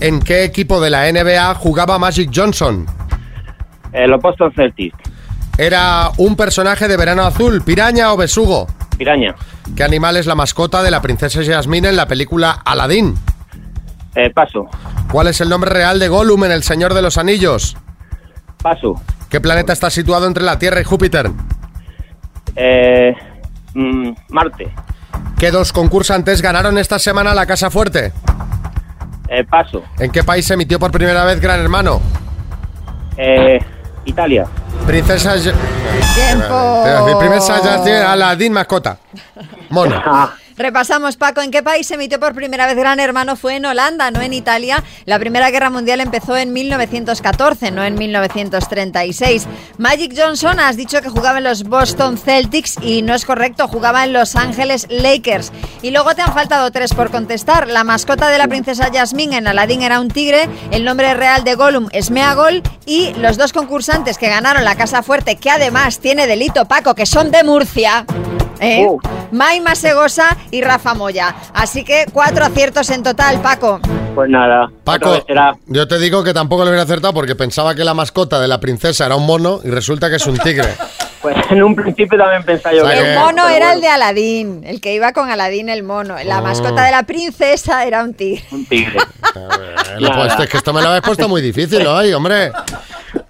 ¿En 0.00 0.20
qué 0.20 0.44
equipo 0.44 0.80
de 0.80 0.88
la 0.88 1.12
NBA 1.12 1.54
jugaba 1.56 1.98
Magic 1.98 2.30
Johnson? 2.34 2.86
Eh, 3.92 4.08
los 4.08 4.22
Boston 4.22 4.50
Celtics. 4.54 4.96
¿Era 5.58 6.10
un 6.16 6.36
personaje 6.36 6.88
de 6.88 6.96
Verano 6.96 7.24
Azul, 7.24 7.60
piraña 7.60 8.14
o 8.14 8.16
besugo? 8.16 8.66
Piraña. 9.00 9.34
¿Qué 9.74 9.82
animal 9.82 10.18
es 10.18 10.26
la 10.26 10.34
mascota 10.34 10.82
de 10.82 10.90
la 10.90 11.00
princesa 11.00 11.42
Jasmine 11.42 11.88
en 11.88 11.96
la 11.96 12.06
película 12.06 12.60
Aladdin? 12.66 13.14
Eh, 14.14 14.28
paso. 14.28 14.68
¿Cuál 15.10 15.28
es 15.28 15.40
el 15.40 15.48
nombre 15.48 15.70
real 15.70 15.98
de 15.98 16.08
Gollum 16.08 16.44
en 16.44 16.52
El 16.52 16.62
Señor 16.62 16.92
de 16.92 17.00
los 17.00 17.16
Anillos? 17.16 17.78
Paso. 18.62 19.00
¿Qué 19.30 19.40
planeta 19.40 19.72
está 19.72 19.88
situado 19.88 20.26
entre 20.26 20.44
la 20.44 20.58
Tierra 20.58 20.82
y 20.82 20.84
Júpiter? 20.84 21.30
Eh, 22.54 23.14
mm, 23.72 24.10
Marte. 24.28 24.70
¿Qué 25.38 25.50
dos 25.50 25.72
concursantes 25.72 26.42
ganaron 26.42 26.76
esta 26.76 26.98
semana 26.98 27.32
la 27.32 27.46
Casa 27.46 27.70
Fuerte? 27.70 28.12
Eh, 29.30 29.44
paso. 29.44 29.82
¿En 29.98 30.10
qué 30.10 30.24
país 30.24 30.44
se 30.44 30.52
emitió 30.52 30.78
por 30.78 30.90
primera 30.90 31.24
vez 31.24 31.40
Gran 31.40 31.58
Hermano? 31.58 32.02
Eh, 33.16 33.60
Italia. 34.04 34.44
Princesa... 34.86 35.34
Tiempo. 36.14 37.18
Princesa 37.18 37.60
Jasmine, 37.62 38.02
Aladdin, 38.02 38.52
mascota. 38.52 38.96
Mono. 39.70 40.02
Repasamos, 40.60 41.16
Paco, 41.16 41.40
¿en 41.40 41.50
qué 41.50 41.62
país 41.62 41.86
se 41.86 41.94
emitió 41.94 42.20
por 42.20 42.34
primera 42.34 42.66
vez 42.66 42.76
Gran 42.76 43.00
Hermano? 43.00 43.34
Fue 43.34 43.56
en 43.56 43.64
Holanda, 43.64 44.10
no 44.10 44.20
en 44.20 44.34
Italia. 44.34 44.84
La 45.06 45.18
Primera 45.18 45.50
Guerra 45.50 45.70
Mundial 45.70 46.02
empezó 46.02 46.36
en 46.36 46.52
1914, 46.52 47.70
no 47.70 47.82
en 47.82 47.94
1936. 47.94 49.46
Magic 49.78 50.12
Johnson, 50.14 50.60
has 50.60 50.76
dicho 50.76 51.00
que 51.00 51.08
jugaba 51.08 51.38
en 51.38 51.44
los 51.44 51.62
Boston 51.64 52.18
Celtics 52.18 52.76
y 52.82 53.00
no 53.00 53.14
es 53.14 53.24
correcto, 53.24 53.68
jugaba 53.68 54.04
en 54.04 54.12
Los 54.12 54.36
Ángeles 54.36 54.86
Lakers. 54.90 55.50
Y 55.80 55.92
luego 55.92 56.14
te 56.14 56.20
han 56.20 56.34
faltado 56.34 56.70
tres 56.70 56.92
por 56.92 57.10
contestar. 57.10 57.66
La 57.66 57.82
mascota 57.82 58.28
de 58.28 58.36
la 58.36 58.46
princesa 58.46 58.90
Yasmín 58.92 59.32
en 59.32 59.48
Aladdin 59.48 59.80
era 59.80 59.98
un 59.98 60.08
tigre, 60.08 60.46
el 60.72 60.84
nombre 60.84 61.14
real 61.14 61.42
de 61.42 61.54
Gollum 61.54 61.88
es 61.92 62.10
Meagol 62.10 62.62
y 62.84 63.14
los 63.14 63.38
dos 63.38 63.54
concursantes 63.54 64.18
que 64.18 64.28
ganaron 64.28 64.64
la 64.64 64.76
Casa 64.76 65.02
Fuerte, 65.02 65.36
que 65.36 65.48
además 65.48 66.00
tiene 66.00 66.26
delito 66.26 66.66
Paco, 66.66 66.94
que 66.94 67.06
son 67.06 67.30
de 67.30 67.44
Murcia. 67.44 68.04
¿eh? 68.60 68.86
Maima 69.32 69.74
Segosa 69.74 70.36
y 70.50 70.62
Rafa 70.62 70.94
Moya. 70.94 71.34
Así 71.54 71.84
que 71.84 72.06
cuatro 72.12 72.44
aciertos 72.44 72.90
en 72.90 73.02
total, 73.02 73.40
Paco. 73.40 73.80
Pues 74.14 74.28
nada. 74.28 74.68
Paco, 74.84 75.24
yo 75.66 75.86
te 75.88 75.98
digo 75.98 76.24
que 76.24 76.34
tampoco 76.34 76.64
lo 76.64 76.70
hubiera 76.70 76.82
acertado 76.82 77.14
porque 77.14 77.36
pensaba 77.36 77.74
que 77.74 77.84
la 77.84 77.94
mascota 77.94 78.40
de 78.40 78.48
la 78.48 78.58
princesa 78.60 79.06
era 79.06 79.14
un 79.16 79.24
mono 79.26 79.60
y 79.64 79.70
resulta 79.70 80.10
que 80.10 80.16
es 80.16 80.26
un 80.26 80.38
tigre. 80.38 80.68
Pues 81.20 81.36
en 81.50 81.62
un 81.62 81.76
principio 81.76 82.16
también 82.18 82.42
pensaba 82.44 82.74
yo 82.74 82.82
O 82.82 82.88
sea 82.88 82.96
que 82.98 83.12
El 83.12 83.18
mono 83.18 83.46
era 83.46 83.74
el 83.74 83.82
de 83.82 83.88
Aladín, 83.88 84.62
el 84.64 84.80
que 84.80 84.94
iba 84.94 85.12
con 85.12 85.30
Aladín 85.30 85.68
el 85.68 85.82
mono. 85.82 86.16
La 86.24 86.38
Oh. 86.38 86.42
mascota 86.42 86.82
de 86.82 86.90
la 86.92 87.02
princesa 87.02 87.84
era 87.84 88.02
un 88.02 88.14
tigre. 88.14 88.42
un 88.50 88.64
tigre. 88.64 88.98
Lo 89.98 90.12
pues, 90.14 90.32
es 90.38 90.48
que 90.48 90.56
esto 90.56 90.72
me 90.72 90.80
lo 90.80 90.88
habéis 90.88 91.02
puesto 91.02 91.28
muy 91.28 91.42
difícil 91.42 91.86
hoy, 91.86 92.14
hombre. 92.14 92.52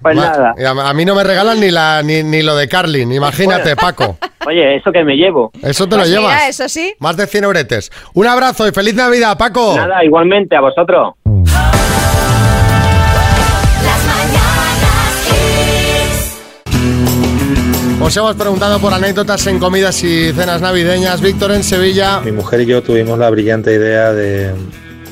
Pues 0.01 0.15
Ma- 0.15 0.23
nada. 0.23 0.55
y 0.57 0.63
A, 0.65 0.71
a 0.71 0.95
mí 0.95 1.05
no 1.05 1.17
me 1.17 1.25
regalan 1.25 1.59
ni, 1.59 1.73
la, 1.73 2.01
ni, 2.05 2.23
ni 2.23 2.43
lo 2.43 2.55
de 2.55 2.69
Carlin, 2.69 3.11
imagínate, 3.13 3.75
Paco. 3.75 4.17
Oye, 4.47 4.77
eso 4.77 4.91
que 4.91 5.05
me 5.05 5.17
llevo. 5.17 5.51
Eso 5.63 5.87
te 5.87 5.97
lo 5.97 6.03
Pues 6.03 6.11
llevas. 6.11 6.35
mira, 6.35 6.49
eso 6.49 6.69
sí. 6.69 6.95
Más 6.99 7.17
de 7.17 7.27
100 7.27 7.45
euretes. 7.45 7.91
Un 8.15 8.27
abrazo 8.27 8.67
y 8.67 8.73
feliz 8.73 8.95
Navidad, 8.95 9.37
Paco. 9.37 9.75
Nada, 9.77 10.03
igualmente 10.05 10.57
a 10.57 10.61
vosotros. 10.61 11.15
Os 18.03 18.17
hemos 18.17 18.35
preguntado 18.35 18.81
por 18.81 18.93
anécdotas 18.95 19.47
en 19.47 19.59
comidas 19.59 20.03
y 20.03 20.33
cenas 20.33 20.61
navideñas. 20.63 21.21
Víctor 21.21 21.53
en 21.53 21.63
Sevilla. 21.63 22.21
Mi 22.25 22.33
mujer 22.33 22.63
y 22.63 22.67
yo 22.67 22.83
tuvimos 22.83 23.19
la 23.19 23.29
brillante 23.31 23.75
idea 23.75 24.13
de, 24.13 24.53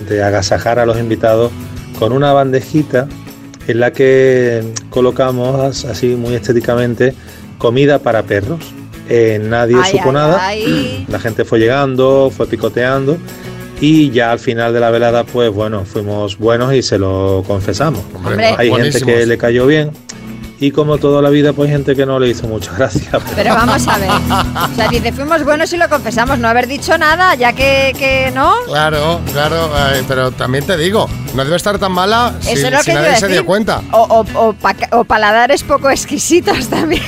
de 0.08 0.22
agasajar 0.22 0.78
a 0.78 0.86
los 0.86 0.98
invitados 0.98 1.52
con 1.98 2.12
una 2.12 2.32
bandejita 2.32 3.06
en 3.66 3.80
la 3.80 3.92
que 3.92 4.62
colocamos 4.90 5.84
así 5.84 6.08
muy 6.16 6.34
estéticamente 6.34 7.14
comida 7.58 7.98
para 7.98 8.22
perros. 8.22 8.72
Eh, 9.08 9.40
nadie 9.42 9.76
Ay, 9.82 9.92
supo 9.92 10.08
ay, 10.08 10.12
nada, 10.14 10.46
ay. 10.46 11.06
la 11.08 11.18
gente 11.18 11.44
fue 11.44 11.58
llegando, 11.58 12.30
fue 12.34 12.46
picoteando 12.46 13.16
y 13.80 14.10
ya 14.10 14.32
al 14.32 14.38
final 14.38 14.72
de 14.74 14.80
la 14.80 14.90
velada 14.90 15.24
pues 15.24 15.50
bueno, 15.50 15.84
fuimos 15.84 16.36
buenos 16.36 16.74
y 16.74 16.82
se 16.82 16.98
lo 16.98 17.42
confesamos. 17.46 18.02
Hombre. 18.14 18.54
Hay 18.58 18.70
gente 18.72 19.00
que 19.00 19.24
le 19.24 19.38
cayó 19.38 19.66
bien 19.66 19.92
y 20.60 20.72
como 20.72 20.98
toda 20.98 21.22
la 21.22 21.30
vida 21.30 21.52
pues 21.52 21.68
hay 21.70 21.76
gente 21.76 21.94
que 21.94 22.04
no 22.04 22.18
le 22.18 22.28
hizo 22.28 22.48
mucha 22.48 22.72
gracia. 22.76 23.08
Pero 23.36 23.54
vamos 23.54 23.86
a 23.86 23.96
ver. 23.98 24.10
O 24.10 24.74
sea, 24.74 24.88
dice, 24.88 25.12
fuimos 25.12 25.44
buenos 25.44 25.72
y 25.72 25.76
lo 25.76 25.88
confesamos, 25.88 26.38
no 26.40 26.48
haber 26.48 26.66
dicho 26.66 26.98
nada, 26.98 27.34
ya 27.36 27.52
que, 27.52 27.94
que 27.96 28.32
no. 28.34 28.52
Claro, 28.66 29.20
claro, 29.32 29.70
eh, 29.94 30.02
pero 30.08 30.32
también 30.32 30.66
te 30.66 30.76
digo, 30.76 31.08
no 31.34 31.44
debe 31.44 31.56
estar 31.56 31.78
tan 31.78 31.92
mala 31.92 32.34
si, 32.40 32.50
es 32.54 32.70
lo 32.70 32.78
si 32.80 32.86
que 32.90 32.94
nadie 32.94 33.16
se 33.16 33.28
dio 33.28 33.46
cuenta. 33.46 33.80
O, 33.92 34.00
o- 34.02 34.48
o 34.48 34.52
pa- 34.52 34.74
o 34.90 35.04
paladares 35.04 35.62
poco 35.62 35.88
exquisitos 35.88 36.66
también. 36.68 37.02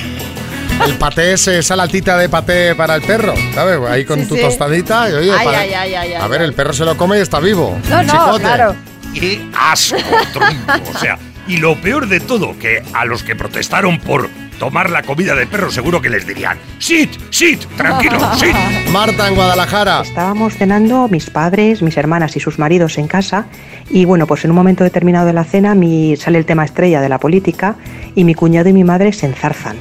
El 0.87 0.95
paté 0.97 1.33
es 1.35 1.47
esa 1.49 1.77
latita 1.77 2.17
de 2.17 2.29
paté 2.29 2.75
para 2.75 2.95
el 2.97 3.03
perro, 3.03 3.35
¿sabes? 3.55 3.79
Ahí 3.89 4.05
con 4.05 4.21
Sí, 4.21 4.27
tu 4.27 4.37
sí. 4.37 4.41
tostadita 4.43 5.11
y 5.11 5.13
oye, 5.15 5.33
Ay, 5.33 5.45
para- 5.45 5.59
ay, 5.61 5.73
ay, 5.75 5.95
ay, 5.95 6.15
a 6.15 6.27
ver, 6.29 6.41
ay. 6.41 6.47
el 6.47 6.55
perro 6.55 6.73
se 6.73 6.85
lo 6.85 6.97
come 6.97 7.19
y 7.19 7.21
está 7.21 7.39
vivo. 7.41 7.79
No, 7.89 8.03
no, 8.03 8.13
Chicote. 8.13 8.41
claro. 8.43 8.75
¡Qué 9.15 9.41
asco, 9.59 9.97
tronco! 10.33 10.91
O 10.95 10.99
sea, 10.99 11.19
y 11.49 11.57
lo 11.59 11.77
peor 11.81 12.09
de 12.09 12.21
todo, 12.21 12.57
que 12.59 12.83
a 12.95 13.05
los 13.05 13.23
que 13.25 13.35
protestaron 13.35 13.99
por 13.99 14.31
tomar 14.61 14.91
la 14.91 15.03
comida 15.03 15.35
del 15.35 15.49
perro, 15.49 15.71
seguro 15.71 16.01
que 16.01 16.09
les 16.11 16.27
dirían: 16.27 16.59
¡Sit, 16.79 17.11
sit, 17.31 17.61
tranquilo, 17.77 18.19
sit! 18.39 18.55
Marta 18.93 19.29
en 19.29 19.35
Guadalajara. 19.35 20.03
Estábamos 20.03 20.55
cenando 20.55 21.09
mis 21.09 21.29
padres, 21.29 21.83
mis 21.83 21.97
hermanas 21.97 22.37
y 22.37 22.41
sus 22.41 22.59
maridos 22.59 22.99
en 22.99 23.09
casa 23.09 23.47
y 23.91 24.05
bueno, 24.05 24.27
pues 24.27 24.45
en 24.45 24.51
un 24.51 24.57
momento 24.57 24.85
determinado 24.85 25.27
de 25.27 25.33
la 25.33 25.45
cena 25.45 25.75
mi, 25.75 26.17
sale 26.17 26.39
el 26.39 26.47
tema 26.47 26.65
estrella 26.65 27.01
de 27.01 27.09
la 27.09 27.19
política 27.19 27.75
y 28.15 28.23
mi 28.25 28.35
cuñado 28.35 28.69
y 28.69 28.73
mi 28.73 28.85
madre 28.85 29.13
se 29.13 29.27
enzarzan. 29.27 29.77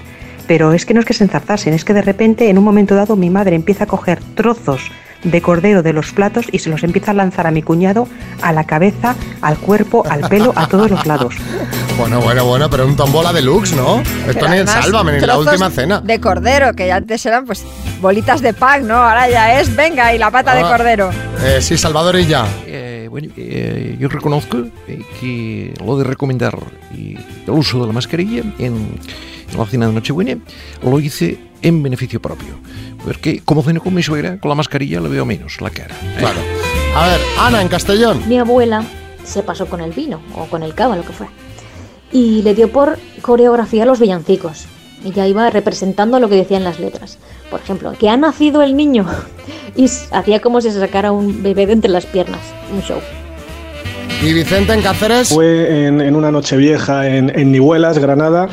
Pero 0.50 0.74
es 0.74 0.88
que 0.88 0.96
no 0.96 1.00
es 1.00 1.06
que 1.06 1.14
se 1.14 1.24
enzarzasen, 1.24 1.76
es 1.76 1.86
que 1.86 1.94
de 1.94 2.02
repente 2.02 2.50
en 2.50 2.58
un 2.58 2.64
momento 2.64 2.96
dado 2.96 3.16
mi 3.16 3.30
madre 3.30 3.56
empieza 3.56 3.84
a 3.84 3.88
coger 3.88 4.20
trozos 4.34 4.82
de 5.24 5.42
cordero 5.44 5.84
de 5.84 5.94
los 5.94 6.12
platos 6.12 6.48
y 6.52 6.58
se 6.58 6.72
los 6.72 6.82
empieza 6.82 7.12
a 7.12 7.14
lanzar 7.14 7.46
a 7.46 7.52
mi 7.52 7.62
cuñado 7.62 8.08
a 8.42 8.52
la 8.52 8.64
cabeza, 8.64 9.16
al 9.42 9.60
cuerpo, 9.60 10.04
al 10.10 10.28
pelo, 10.28 10.52
a 10.56 10.66
todos 10.68 10.90
los 10.90 11.06
lados. 11.06 11.36
Bueno, 12.00 12.22
bueno, 12.22 12.46
bueno, 12.46 12.70
pero 12.70 12.88
un 12.88 12.96
tombola 12.96 13.34
deluxe, 13.34 13.76
¿no? 13.76 14.00
Esto 14.00 14.24
Pero 14.26 14.48
ni 14.48 14.58
en 14.60 14.68
Sálvame, 14.68 15.12
ni 15.12 15.18
en 15.18 15.28
la 15.28 15.38
última 15.38 15.70
cena. 15.70 16.00
De 16.00 16.22
cordero, 16.22 16.74
que 16.74 16.90
antes 16.94 17.26
eran 17.26 17.44
pues 17.46 17.66
bolitas 18.00 18.40
de 18.42 18.54
pack, 18.54 18.84
¿no? 18.84 18.96
Ahora 18.96 19.30
ya 19.30 19.60
es, 19.60 19.76
venga, 19.76 20.16
y 20.16 20.18
la 20.18 20.32
pata 20.32 20.56
de 20.56 20.62
Ah. 20.62 20.70
cordero. 20.70 21.10
Eh, 21.44 21.58
sí, 21.62 21.78
Salvador 21.78 22.18
y 22.18 22.26
ya. 22.26 22.48
Eh, 22.66 23.08
bueno, 23.12 23.28
eh, 23.36 23.98
yo 24.00 24.08
reconozco 24.08 24.60
que 25.20 25.74
lo 25.86 25.98
de 25.98 26.06
recomendar 26.06 26.58
el 26.96 27.18
uso 27.48 27.82
de 27.82 27.88
la 27.88 27.92
mascarilla 27.92 28.40
en, 28.40 28.54
en 28.60 29.00
la 29.58 29.66
cena 29.66 29.88
de 29.88 29.94
Nochebuena 29.94 30.38
lo 30.84 31.00
hice 31.00 31.38
en 31.62 31.84
beneficio 31.84 32.22
propio. 32.22 32.60
Porque 33.04 33.42
como 33.44 33.64
ceno 33.64 33.82
con 33.82 33.94
mi 33.94 34.04
suegra, 34.04 34.40
con 34.40 34.50
la 34.50 34.56
mascarilla 34.56 35.00
le 35.00 35.10
veo 35.10 35.26
menos 35.26 35.62
la 35.62 35.70
cara. 35.70 35.96
¿eh? 35.96 36.16
Claro. 36.20 36.40
A 36.96 37.08
ver, 37.08 37.20
Ana 37.40 37.62
en 37.62 37.68
Castellón. 37.68 38.22
Mi 38.28 38.38
abuela 38.38 38.84
se 39.24 39.44
pasó 39.44 39.68
con 39.68 39.82
el 39.82 39.92
vino 39.92 40.22
o 40.36 40.46
con 40.46 40.64
el 40.64 40.74
cava, 40.74 40.96
lo 40.96 41.04
que 41.04 41.14
fue. 41.14 41.28
Y 42.12 42.42
le 42.42 42.56
dio 42.56 42.72
por 42.72 42.98
coreografiar 43.22 43.88
los 43.88 44.00
villancicos. 44.00 44.66
Y 45.04 45.12
ya 45.12 45.28
iba 45.28 45.50
representando 45.50 46.20
lo 46.20 46.28
que 46.28 46.36
decían 46.36 46.64
las 46.64 46.80
letras. 46.80 47.20
Por 47.50 47.62
ejemplo, 47.62 47.94
que 47.98 48.10
ha 48.10 48.18
nacido 48.18 48.62
el 48.62 48.76
niño. 48.76 49.06
Y 49.76 49.86
hacía 49.86 50.42
como 50.42 50.60
si 50.62 50.72
se 50.72 50.80
sacara 50.80 51.12
un 51.12 51.44
bebé 51.44 51.68
de 51.68 51.74
entre 51.74 51.92
las 51.92 52.06
piernas. 52.06 52.42
Un 52.74 52.82
show. 52.82 52.98
¿Y 54.22 54.34
Vicente 54.34 54.74
en 54.74 54.82
Cáceres? 54.82 55.30
Fue 55.30 55.86
en, 55.86 56.02
en 56.02 56.16
una 56.16 56.32
noche 56.32 56.58
vieja 56.58 57.08
en, 57.08 57.32
en 57.40 57.52
Nihuelas, 57.52 58.00
Granada, 58.00 58.50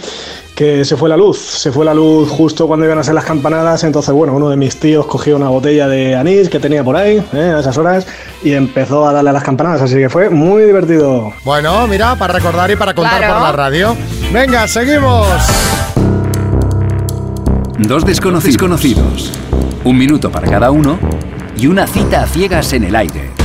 que 0.57 0.87
se 0.87 0.97
fue 0.97 1.09
la 1.11 1.17
luz. 1.19 1.39
Se 1.39 1.71
fue 1.71 1.85
la 1.85 1.93
luz 1.93 2.31
justo 2.31 2.67
cuando 2.67 2.87
iban 2.87 2.99
a 2.99 3.05
ser 3.05 3.15
las 3.15 3.27
campanadas. 3.27 3.85
Entonces, 3.85 4.13
bueno, 4.15 4.33
uno 4.35 4.49
de 4.49 4.57
mis 4.57 4.81
tíos 4.81 5.07
cogió 5.07 5.37
una 5.37 5.51
botella 5.51 5.87
de 5.87 6.17
anís 6.17 6.49
que 6.49 6.59
tenía 6.59 6.83
por 6.83 6.97
ahí, 6.97 7.23
¿eh? 7.35 7.53
a 7.55 7.61
esas 7.61 7.77
horas, 7.77 8.07
y 8.43 8.53
empezó 8.55 9.07
a 9.07 9.13
darle 9.13 9.31
a 9.31 9.33
las 9.35 9.45
campanadas. 9.45 9.83
Así 9.83 9.95
que 9.97 10.09
fue 10.09 10.31
muy 10.31 10.65
divertido. 10.65 11.33
Bueno, 11.45 11.87
mira, 11.87 12.17
para 12.17 12.33
recordar 12.33 12.71
y 12.71 12.77
para 12.77 12.95
contar 12.95 13.19
Claro. 13.19 13.35
por 13.35 13.43
la 13.43 13.53
radio. 13.53 13.95
Venga, 14.33 14.67
seguimos. 14.67 15.29
Dos 17.79 18.07
desconocidos 18.07 18.57
conocidos. 18.57 19.33
Un 19.85 19.99
minuto 19.99 20.33
para 20.33 20.49
cada 20.51 20.71
uno 20.71 20.99
y 21.55 21.67
una 21.67 21.87
cita 21.87 22.23
a 22.23 22.27
ciegas 22.27 22.73
en 22.73 22.85
el 22.85 22.97
aire. 22.97 23.36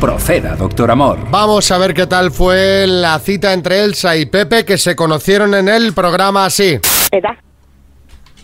Proceda, 0.00 0.56
doctor 0.56 0.90
Amor. 0.90 1.18
Vamos 1.30 1.70
a 1.70 1.76
ver 1.76 1.92
qué 1.92 2.06
tal 2.06 2.30
fue 2.30 2.86
la 2.86 3.18
cita 3.18 3.52
entre 3.52 3.84
Elsa 3.84 4.16
y 4.16 4.24
Pepe 4.24 4.64
que 4.64 4.78
se 4.78 4.96
conocieron 4.96 5.52
en 5.54 5.68
el 5.68 5.92
programa 5.92 6.46
así. 6.46 6.78
¿Edad? 7.12 7.36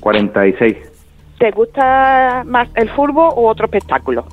46. 0.00 0.76
¿Te 1.38 1.50
gusta 1.52 2.42
más 2.44 2.68
el 2.74 2.90
fútbol 2.90 3.32
u 3.36 3.46
otro 3.46 3.64
espectáculo? 3.64 4.26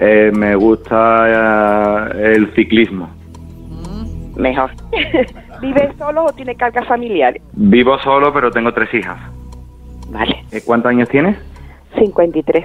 Eh, 0.00 0.32
me 0.34 0.56
gusta 0.56 2.08
eh, 2.16 2.34
el 2.34 2.52
ciclismo. 2.54 3.08
Mejor. 4.36 4.72
¿Vives 5.60 5.96
solo 5.96 6.24
o 6.24 6.32
tiene 6.32 6.56
cargas 6.56 6.88
familiares? 6.88 7.40
Vivo 7.52 7.98
solo, 8.00 8.32
pero 8.32 8.50
tengo 8.50 8.72
tres 8.72 8.92
hijas. 8.94 9.18
Vale. 10.08 10.44
Eh, 10.50 10.60
¿Cuántos 10.64 10.90
años 10.90 11.08
tienes? 11.08 11.36
53. 11.96 12.64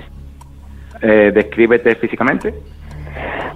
Eh, 1.01 1.31
descríbete 1.33 1.95
físicamente. 1.95 2.55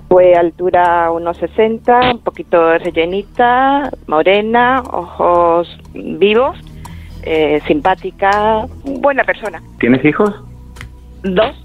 Pues 0.08 0.36
altura 0.38 1.12
unos 1.12 1.38
60, 1.38 2.12
un 2.14 2.20
poquito 2.20 2.78
rellenita, 2.80 3.92
morena, 4.08 4.82
ojos 4.92 5.68
vivos, 5.94 6.58
eh, 7.24 7.62
simpática, 7.68 8.66
buena 8.84 9.24
persona. 9.24 9.62
¿Tienes 9.80 10.04
hijos? 10.06 10.34
Dos, 11.24 11.56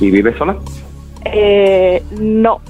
¿Y 0.00 0.10
vives 0.10 0.36
sola? 0.36 0.56
eh, 1.26 2.02
no, 2.20 2.60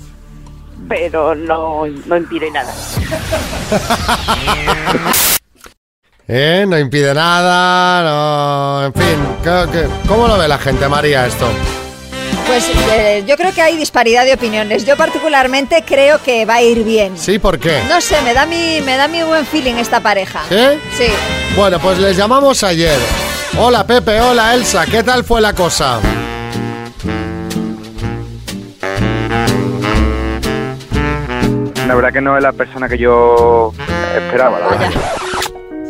pero 0.88 1.34
no, 1.34 1.86
no 2.06 2.16
impide 2.16 2.50
nada. 2.50 2.72
¿Eh? 6.26 6.64
No 6.66 6.78
impide 6.78 7.12
nada, 7.14 8.02
no... 8.02 8.86
En 8.86 8.92
fin, 8.94 9.18
¿qué- 9.42 9.66
qué- 9.72 9.88
¿cómo 10.08 10.26
lo 10.26 10.38
ve 10.38 10.48
la 10.48 10.58
gente, 10.58 10.88
María, 10.88 11.26
esto? 11.26 11.46
Pues 12.46 12.70
eh, 12.92 13.24
yo 13.26 13.36
creo 13.36 13.52
que 13.52 13.62
hay 13.62 13.76
disparidad 13.76 14.24
de 14.24 14.34
opiniones. 14.34 14.84
Yo 14.84 14.96
particularmente 14.96 15.82
creo 15.86 16.22
que 16.22 16.44
va 16.44 16.56
a 16.56 16.62
ir 16.62 16.84
bien. 16.84 17.16
¿Sí? 17.16 17.38
¿Por 17.38 17.58
qué? 17.58 17.80
No 17.88 18.00
sé, 18.00 18.20
me 18.22 18.34
da 18.34 18.46
mi, 18.46 18.80
me 18.84 18.96
da 18.96 19.08
mi 19.08 19.22
buen 19.22 19.46
feeling 19.46 19.74
esta 19.74 20.00
pareja. 20.00 20.42
¿Sí? 20.48 20.78
Sí. 20.96 21.12
Bueno, 21.56 21.78
pues 21.80 21.98
les 21.98 22.16
llamamos 22.16 22.62
ayer. 22.62 22.98
Hola 23.58 23.86
Pepe, 23.86 24.20
hola 24.20 24.52
Elsa, 24.54 24.84
¿qué 24.84 25.02
tal 25.04 25.22
fue 25.24 25.40
la 25.40 25.52
cosa? 25.52 26.00
La 31.86 31.94
verdad 31.94 32.12
que 32.12 32.20
no 32.20 32.36
es 32.36 32.42
la 32.42 32.52
persona 32.52 32.88
que 32.88 32.98
yo 32.98 33.72
esperaba, 34.16 34.58
la 34.58 34.66
verdad. 34.68 34.90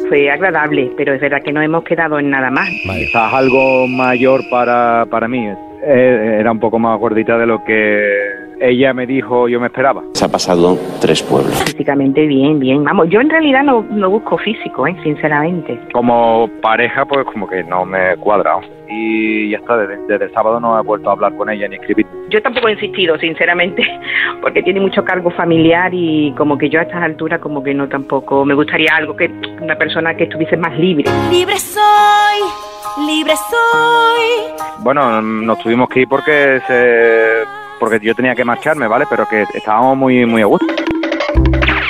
fue 0.08 0.30
agradable, 0.30 0.92
pero 0.96 1.14
es 1.14 1.20
verdad 1.20 1.38
que 1.42 1.52
no 1.52 1.62
hemos 1.62 1.84
quedado 1.84 2.18
en 2.18 2.30
nada 2.30 2.50
más. 2.50 2.68
Quizás 2.68 3.32
algo 3.32 3.86
mayor 3.86 4.42
para, 4.50 5.06
para 5.06 5.28
mí. 5.28 5.48
Eh, 5.86 6.38
Era 6.40 6.50
un 6.50 6.60
poco 6.60 6.78
más 6.78 6.98
gordita 6.98 7.36
de 7.38 7.46
lo 7.46 7.62
que 7.64 8.44
ella 8.60 8.94
me 8.94 9.06
dijo 9.06 9.48
yo 9.48 9.60
me 9.60 9.66
esperaba. 9.66 10.02
Se 10.14 10.24
ha 10.24 10.28
pasado 10.28 10.78
tres 11.00 11.22
pueblos. 11.22 11.62
Físicamente 11.64 12.26
bien, 12.26 12.58
bien. 12.58 12.84
Vamos, 12.84 13.08
yo 13.10 13.20
en 13.20 13.28
realidad 13.28 13.62
no, 13.62 13.82
no 13.90 14.10
busco 14.10 14.38
físico, 14.38 14.86
¿eh? 14.86 14.96
sinceramente. 15.02 15.78
Como 15.92 16.48
pareja, 16.62 17.04
pues 17.04 17.26
como 17.26 17.46
que 17.46 17.62
no 17.64 17.84
me 17.84 18.16
cuadra. 18.16 18.58
Y 18.88 19.50
ya 19.50 19.58
está, 19.58 19.76
desde, 19.76 19.98
desde 20.06 20.26
el 20.26 20.32
sábado 20.32 20.60
no 20.60 20.78
he 20.78 20.82
vuelto 20.82 21.10
a 21.10 21.12
hablar 21.12 21.34
con 21.36 21.50
ella 21.50 21.66
ni 21.68 21.76
escribir. 21.76 22.06
Yo 22.30 22.40
tampoco 22.42 22.68
he 22.68 22.72
insistido, 22.72 23.18
sinceramente, 23.18 23.82
porque 24.40 24.62
tiene 24.62 24.80
mucho 24.80 25.04
cargo 25.04 25.30
familiar 25.30 25.92
y 25.92 26.32
como 26.36 26.56
que 26.56 26.68
yo 26.70 26.80
a 26.80 26.82
estas 26.84 27.02
alturas 27.02 27.40
como 27.40 27.62
que 27.62 27.74
no 27.74 27.88
tampoco 27.88 28.44
me 28.44 28.54
gustaría 28.54 28.94
algo 28.94 29.16
que 29.16 29.30
una 29.60 29.76
persona 29.76 30.14
que 30.16 30.24
estuviese 30.24 30.56
más 30.56 30.78
libre. 30.78 31.04
Libre 31.30 31.58
soy, 31.58 33.06
libre 33.06 33.32
soy. 33.50 34.63
Bueno, 34.84 35.22
nos 35.22 35.58
tuvimos 35.60 35.88
que 35.88 36.00
ir 36.00 36.08
porque 36.08 36.60
se, 36.66 37.48
porque 37.80 37.98
yo 38.04 38.14
tenía 38.14 38.34
que 38.34 38.44
marcharme, 38.44 38.86
¿vale? 38.86 39.06
Pero 39.08 39.26
que 39.26 39.46
estábamos 39.54 39.96
muy, 39.96 40.26
muy 40.26 40.42
a 40.42 40.44
gusto. 40.44 40.66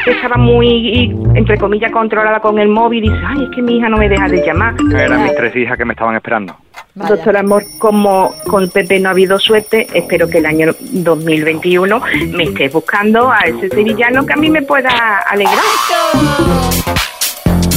Estaba 0.07 0.37
muy, 0.37 1.11
entre 1.35 1.59
comillas, 1.59 1.90
controlada 1.90 2.38
con 2.38 2.57
el 2.61 2.68
móvil 2.68 3.04
y 3.04 3.09
dice, 3.09 3.20
ay, 3.26 3.42
es 3.42 3.50
que 3.57 3.62
mi 3.62 3.78
hija 3.78 3.88
no 3.88 3.96
me 3.96 4.09
deja 4.09 4.28
de 4.28 4.46
llamar. 4.46 4.74
Eran 4.96 5.24
mis 5.24 5.35
tres 5.35 5.57
hijas 5.57 5.76
que 5.76 5.85
me 5.85 5.94
estaban 5.94 6.14
esperando. 6.14 6.54
Doctor 6.94 7.37
Amor, 7.37 7.64
como 7.80 8.33
con 8.46 8.70
Pepe 8.70 9.00
no 9.00 9.09
ha 9.09 9.12
habido 9.12 9.40
suerte, 9.40 9.88
espero 9.92 10.28
que 10.28 10.38
el 10.38 10.46
año 10.46 10.70
2021 10.78 12.00
me 12.28 12.44
esté 12.44 12.68
buscando 12.68 13.28
a 13.28 13.40
ese 13.40 13.70
sevillano 13.70 14.24
que 14.24 14.35
a 14.35 14.37
mí 14.37 14.48
me 14.50 14.62
pueda 14.62 15.18
alegrar. 15.28 15.59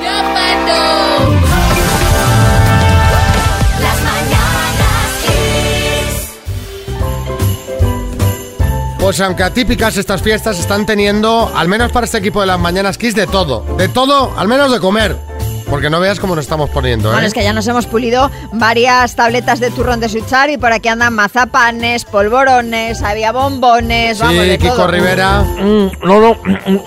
Pues 9.09 9.21
aunque 9.21 9.41
atípicas 9.41 9.97
estas 9.97 10.21
fiestas 10.21 10.59
están 10.59 10.85
teniendo, 10.85 11.51
al 11.55 11.67
menos 11.67 11.91
para 11.91 12.05
este 12.05 12.19
equipo 12.19 12.41
de 12.41 12.45
las 12.45 12.59
Mañanas 12.59 12.99
Kiss, 12.99 13.15
de 13.15 13.25
todo. 13.25 13.65
De 13.75 13.87
todo, 13.87 14.37
al 14.37 14.47
menos 14.47 14.71
de 14.71 14.79
comer. 14.79 15.28
Porque 15.69 15.89
no 15.89 15.99
veas 15.99 16.19
cómo 16.19 16.35
nos 16.35 16.45
estamos 16.45 16.69
poniendo, 16.69 17.09
¿eh? 17.09 17.13
Bueno, 17.13 17.27
es 17.27 17.33
que 17.33 17.43
ya 17.43 17.53
nos 17.53 17.67
hemos 17.67 17.85
pulido 17.85 18.31
varias 18.53 19.15
tabletas 19.15 19.59
de 19.59 19.69
turrón 19.69 19.99
de 19.99 20.09
suchar 20.09 20.49
y 20.49 20.57
por 20.57 20.73
aquí 20.73 20.89
andan 20.89 21.13
mazapanes, 21.13 22.05
polvorones, 22.05 23.01
había 23.03 23.31
bombones, 23.31 24.19
vamos, 24.19 24.35
de 24.47 24.57
Kiko 24.57 24.75
todo. 24.75 24.87
Rivera. 24.87 25.41
Mm, 25.41 25.91
no, 26.03 26.19
no, 26.19 26.37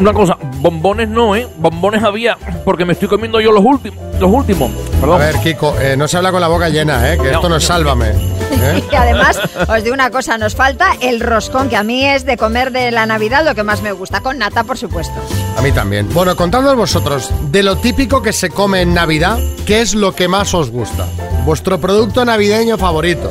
una 0.01 0.12
cosa, 0.12 0.37
bombones 0.59 1.09
no, 1.09 1.37
¿eh? 1.37 1.47
Bombones 1.59 2.03
había, 2.03 2.37
porque 2.64 2.85
me 2.85 2.95
estoy 2.95 3.09
comiendo 3.09 3.40
yo 3.40 3.53
los 3.53 3.64
últimos, 3.64 3.99
los 4.18 4.31
últimos. 4.31 4.71
Perdón. 5.01 5.21
A 5.21 5.25
ver, 5.27 5.37
Kiko, 5.40 5.79
eh, 5.81 5.97
no 5.97 6.09
se 6.09 6.16
habla 6.16 6.33
con 6.33 6.40
la 6.40 6.49
boca 6.49 6.68
llena, 6.68 7.12
¿eh? 7.12 7.18
Que 7.18 7.31
esto 7.31 7.49
no 7.49 7.57
es 7.57 7.64
sálvame. 7.64 8.11
¿eh? 8.11 8.83
Y 8.92 8.95
además, 8.95 9.40
os 9.68 9.83
digo 9.83 9.95
una 9.95 10.11
cosa, 10.11 10.38
nos 10.38 10.55
falta 10.55 10.92
el 11.01 11.21
roscón, 11.21 11.68
que 11.68 11.77
a 11.77 11.83
mí 11.83 12.05
es 12.05 12.25
de 12.25 12.37
comer 12.37 12.71
de 12.71 12.90
la 12.90 13.07
Navidad 13.07 13.45
lo 13.45 13.55
que 13.55 13.62
más 13.62 13.83
me 13.83 13.92
gusta, 13.92 14.21
con 14.21 14.38
nata, 14.38 14.64
por 14.64 14.77
supuesto. 14.79 15.14
A 15.57 15.62
mí 15.62 15.73
también. 15.73 16.09
Bueno, 16.12 16.37
contadnos 16.37 16.77
vosotros, 16.77 17.31
de 17.51 17.62
lo 17.62 17.77
típico 17.77 18.23
que 18.23 18.33
se 18.33 18.51
come 18.51 18.72
en 18.75 18.95
Navidad, 18.95 19.39
¿qué 19.67 19.81
es 19.83 19.95
lo 19.95 20.15
que 20.15 20.29
más 20.29 20.55
os 20.55 20.71
gusta? 20.71 21.07
Vuestro 21.45 21.79
producto 21.81 22.25
navideño 22.25 22.79
favorito. 22.79 23.29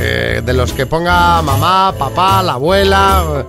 Eh, 0.00 0.42
de 0.44 0.52
los 0.52 0.72
que 0.72 0.86
ponga 0.86 1.40
mamá, 1.42 1.94
papá, 1.98 2.42
la 2.42 2.52
abuela. 2.54 3.22
eh, 3.38 3.44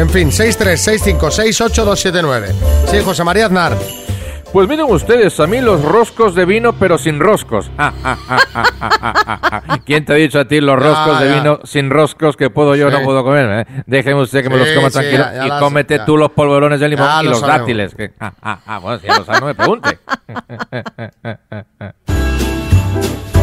En 0.00 0.08
fin, 0.10 0.30
636568279. 0.30 2.46
Sí, 2.90 2.98
José 3.04 3.22
María 3.24 3.46
Aznar. 3.46 3.76
Pues 4.52 4.68
miren 4.68 4.84
ustedes, 4.90 5.40
a 5.40 5.46
mí 5.46 5.62
los 5.62 5.82
roscos 5.82 6.34
de 6.34 6.44
vino, 6.44 6.74
pero 6.74 6.98
sin 6.98 7.18
roscos. 7.20 7.70
¿Quién 9.86 10.04
te 10.04 10.12
ha 10.12 10.16
dicho 10.16 10.40
a 10.40 10.44
ti 10.44 10.60
los 10.60 10.78
roscos 10.78 11.20
de 11.20 11.32
vino 11.34 11.60
sin 11.64 11.88
roscos 11.88 12.36
que 12.36 12.50
puedo 12.50 12.76
yo 12.76 12.90
Sí. 12.90 12.96
no 12.98 13.02
puedo 13.02 13.24
comer? 13.24 13.66
¿eh? 13.66 13.82
Déjeme 13.86 14.20
usted 14.20 14.42
que 14.42 14.50
me 14.50 14.58
los 14.58 14.68
coma 14.72 14.88
sí, 14.90 14.98
tranquilo 14.98 15.24
ya- 15.24 15.34
ya 15.36 15.46
y 15.46 15.48
las- 15.48 15.58
cómete 15.60 15.96
ya. 15.96 16.04
tú 16.04 16.18
los 16.18 16.32
polvorones 16.32 16.80
de 16.80 16.88
limón 16.90 17.08
y 17.22 17.24
lo 17.24 17.30
los 17.30 17.40
sabemos. 17.40 17.60
dátiles. 17.60 17.94
que- 17.94 18.12
ah, 18.20 18.32
ah, 18.42 18.58
ah, 18.66 18.78
bueno, 18.78 18.98
si 18.98 19.06
ya 19.06 19.16
lo 19.18 19.24
sabe, 19.24 19.40
no 19.40 19.46
me 19.46 19.54
pregunte. 19.54 19.98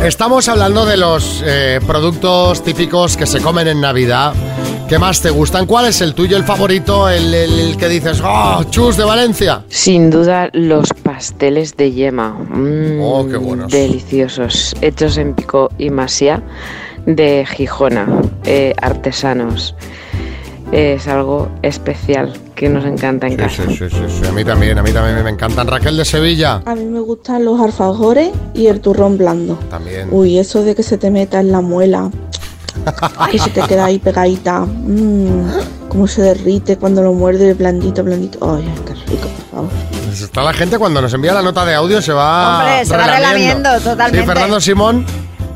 Estamos 0.03 0.47
hablando 0.47 0.85
de 0.85 0.97
los 0.97 1.43
eh, 1.45 1.79
productos 1.85 2.63
típicos 2.63 3.17
que 3.17 3.25
se 3.25 3.41
comen 3.41 3.67
en 3.67 3.81
Navidad. 3.81 4.33
¿Qué 4.87 4.97
más 4.97 5.21
te 5.21 5.29
gustan? 5.29 5.65
¿Cuál 5.67 5.85
es 5.85 6.01
el 6.01 6.15
tuyo, 6.15 6.35
el 6.37 6.43
favorito? 6.45 7.07
El, 7.09 7.33
el- 7.33 7.59
el 7.59 7.77
que 7.77 7.89
dices, 7.89 8.21
¡oh, 8.23 8.63
chus 8.71 8.97
de 8.97 9.03
Valencia! 9.03 9.63
Sin 9.69 10.09
duda 10.09 10.49
los 10.53 10.89
pasteles 11.03 11.75
de 11.77 11.91
yema. 11.91 12.29
Mm, 12.31 12.99
Oh, 13.01 13.27
qué 13.29 13.37
buenos. 13.37 13.71
Deliciosos. 13.71 14.73
Hechos 14.81 15.17
en 15.17 15.35
Pico 15.35 15.69
y 15.77 15.89
Masía 15.91 16.41
de 17.05 17.45
Gijona. 17.45 18.07
eh, 18.45 18.73
artesanos. 18.81 19.75
Es 20.71 21.07
algo 21.07 21.49
especial 21.61 22.33
que 22.59 22.67
nos 22.67 22.83
encanta 22.83 23.25
en 23.25 23.37
casa. 23.37 23.63
Sí, 23.69 23.73
sí, 23.73 23.89
sí, 23.89 24.03
sí, 24.09 24.27
a 24.27 24.33
mí 24.33 24.43
también, 24.43 24.77
a 24.77 24.83
mí 24.83 24.91
también 24.91 25.23
me 25.23 25.29
encantan. 25.29 25.65
Raquel 25.65 25.95
de 25.95 26.03
Sevilla. 26.03 26.61
A 26.65 26.75
mí 26.75 26.83
me 26.83 26.99
gustan 26.99 27.45
los 27.45 27.57
alfajores 27.61 28.31
y 28.53 28.67
el 28.67 28.81
turrón 28.81 29.17
blando. 29.17 29.55
También. 29.69 30.09
Uy, 30.11 30.37
eso 30.37 30.61
de 30.61 30.75
que 30.75 30.83
se 30.83 30.97
te 30.97 31.09
meta 31.09 31.39
en 31.39 31.53
la 31.53 31.61
muela, 31.61 32.11
que 33.31 33.39
se 33.39 33.49
te 33.49 33.61
queda 33.61 33.85
ahí 33.85 33.97
pegadita, 33.97 34.59
mmm, 34.59 35.47
cómo 35.87 36.05
se 36.05 36.21
derrite 36.21 36.75
cuando 36.75 37.01
lo 37.01 37.13
muerde 37.13 37.53
blandito, 37.53 38.03
blandito. 38.03 38.39
Ay, 38.53 38.69
qué 38.85 38.93
rico, 39.09 39.29
por 39.29 39.45
favor. 39.51 39.69
Está 40.11 40.43
la 40.43 40.51
gente 40.51 40.77
cuando 40.77 41.01
nos 41.01 41.13
envía 41.13 41.33
la 41.33 41.41
nota 41.41 41.63
de 41.63 41.75
audio 41.75 42.01
se 42.01 42.11
va 42.11 42.59
Hombre, 42.59 42.85
se 42.85 42.97
va 42.97 43.07
relamiendo, 43.07 43.69
totalmente. 43.79 44.19
Sí, 44.19 44.25
Fernando 44.25 44.59
Simón. 44.59 45.05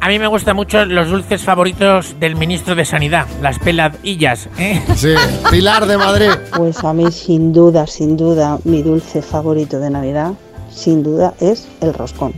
A 0.03 0.09
mí 0.09 0.19
me 0.19 0.27
gustan 0.27 0.57
mucho 0.57 0.83
los 0.83 1.09
dulces 1.09 1.43
favoritos 1.43 2.17
del 2.19 2.35
ministro 2.35 2.75
de 2.75 2.83
Sanidad, 2.83 3.25
las 3.41 3.57
peladillas. 3.57 4.49
¿eh? 4.59 4.83
Sí, 4.97 5.13
Pilar 5.49 5.85
de 5.85 5.97
Madrid. 5.97 6.29
Pues 6.57 6.83
a 6.83 6.91
mí 6.91 7.09
sin 7.09 7.53
duda, 7.53 7.87
sin 7.87 8.17
duda, 8.17 8.59
mi 8.65 8.81
dulce 8.81 9.21
favorito 9.21 9.79
de 9.79 9.89
Navidad, 9.89 10.33
sin 10.69 11.03
duda, 11.03 11.33
es 11.39 11.69
el 11.79 11.93
roscón. 11.93 12.33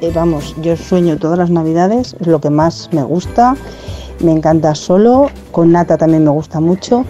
Eh, 0.00 0.12
vamos, 0.14 0.54
yo 0.62 0.76
sueño 0.76 1.18
todas 1.18 1.36
las 1.36 1.50
Navidades, 1.50 2.14
es 2.20 2.26
lo 2.28 2.40
que 2.40 2.50
más 2.50 2.88
me 2.92 3.02
gusta. 3.02 3.56
Me 4.20 4.30
encanta 4.30 4.76
solo, 4.76 5.28
con 5.50 5.72
nata 5.72 5.98
también 5.98 6.22
me 6.22 6.30
gusta 6.30 6.60
mucho, 6.60 7.04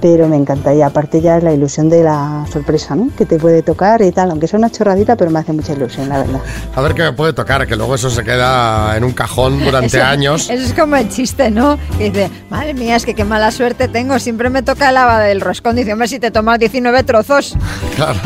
pero 0.00 0.28
me 0.28 0.36
encantaría. 0.36 0.86
Aparte 0.86 1.20
ya 1.20 1.38
la 1.40 1.52
ilusión 1.52 1.88
de 1.88 2.02
la 2.02 2.44
sorpresa, 2.52 2.94
¿no? 2.94 3.10
Que 3.16 3.24
te 3.26 3.38
puede 3.38 3.62
tocar 3.62 4.02
y 4.02 4.12
tal, 4.12 4.30
aunque 4.30 4.46
sea 4.48 4.58
una 4.58 4.70
chorradita, 4.70 5.16
pero 5.16 5.30
me 5.30 5.38
hace 5.40 5.52
mucha 5.52 5.72
ilusión, 5.72 6.08
la 6.08 6.18
verdad. 6.18 6.40
A 6.74 6.80
ver 6.80 6.94
qué 6.94 7.02
me 7.02 7.12
puede 7.12 7.32
tocar, 7.32 7.66
que 7.66 7.76
luego 7.76 7.94
eso 7.94 8.10
se 8.10 8.22
queda 8.24 8.96
en 8.96 9.04
un 9.04 9.12
cajón 9.12 9.62
durante 9.64 9.98
Eso- 9.98 10.06
años. 10.06 10.50
Eso 10.50 10.64
es 10.64 10.72
como 10.74 10.96
el 10.96 11.08
chiste, 11.08 11.50
¿no? 11.50 11.78
Que 11.98 12.10
dice, 12.10 12.30
madre 12.50 12.74
mía, 12.74 12.96
es 12.96 13.04
que 13.04 13.14
qué 13.14 13.24
mala 13.24 13.50
suerte 13.50 13.88
tengo, 13.88 14.18
siempre 14.18 14.50
me 14.50 14.62
toca 14.62 14.92
la 14.92 15.18
del 15.20 15.40
roscón. 15.40 15.76
Dice, 15.76 15.92
hombre, 15.92 16.08
si 16.08 16.18
te 16.18 16.30
tomas 16.30 16.58
19 16.58 17.02
trozos. 17.04 17.56
Claro. 17.96 18.18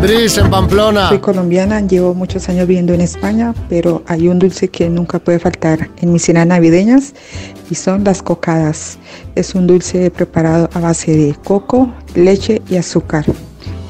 Dris 0.00 0.36
en 0.38 0.50
Pamplona. 0.50 1.08
Soy 1.08 1.18
colombiana, 1.18 1.80
llevo 1.80 2.14
muchos 2.14 2.48
años 2.48 2.66
viviendo 2.66 2.92
en 2.92 3.00
España, 3.00 3.54
pero 3.68 4.02
hay 4.06 4.28
un 4.28 4.38
dulce 4.38 4.68
que 4.68 4.88
nunca 4.90 5.18
puede 5.18 5.38
faltar 5.38 5.88
en 6.00 6.12
mis 6.12 6.22
cenas 6.24 6.46
navideñas 6.46 7.14
y 7.70 7.74
son 7.74 8.04
las 8.04 8.22
cocadas. 8.22 8.98
Es 9.34 9.54
un 9.54 9.66
dulce 9.66 10.10
preparado 10.10 10.68
a 10.74 10.80
base 10.80 11.12
de 11.16 11.34
coco, 11.44 11.92
leche 12.14 12.60
y 12.68 12.76
azúcar. 12.76 13.24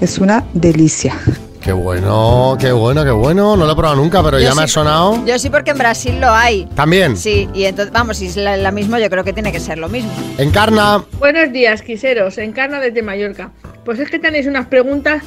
Es 0.00 0.18
una 0.18 0.44
delicia. 0.54 1.14
Qué 1.60 1.72
bueno, 1.72 2.56
qué 2.60 2.72
bueno, 2.72 3.04
qué 3.04 3.10
bueno. 3.10 3.56
No 3.56 3.64
lo 3.64 3.72
he 3.72 3.74
probado 3.74 3.96
nunca, 3.96 4.22
pero 4.22 4.38
Yo 4.38 4.44
ya 4.50 4.54
me 4.54 4.62
ha 4.64 4.66
sí- 4.66 4.74
sonado. 4.74 5.24
Yo 5.24 5.38
sí, 5.38 5.48
porque 5.48 5.70
en 5.70 5.78
Brasil 5.78 6.20
lo 6.20 6.30
hay. 6.30 6.66
También. 6.74 7.16
Sí, 7.16 7.48
y 7.54 7.64
entonces, 7.64 7.90
vamos, 7.92 8.18
si 8.18 8.26
es 8.26 8.36
la, 8.36 8.56
la 8.58 8.70
misma, 8.70 9.00
yo 9.00 9.08
creo 9.08 9.24
que 9.24 9.32
tiene 9.32 9.50
que 9.50 9.60
ser 9.60 9.78
lo 9.78 9.88
mismo. 9.88 10.10
Encarna. 10.36 11.02
Buenos 11.18 11.50
días, 11.52 11.80
quiseros. 11.80 12.36
Encarna 12.36 12.80
desde 12.80 13.00
Mallorca. 13.02 13.50
Pues 13.84 13.98
es 13.98 14.10
que 14.10 14.18
tenéis 14.18 14.46
unas 14.46 14.66
preguntas. 14.66 15.22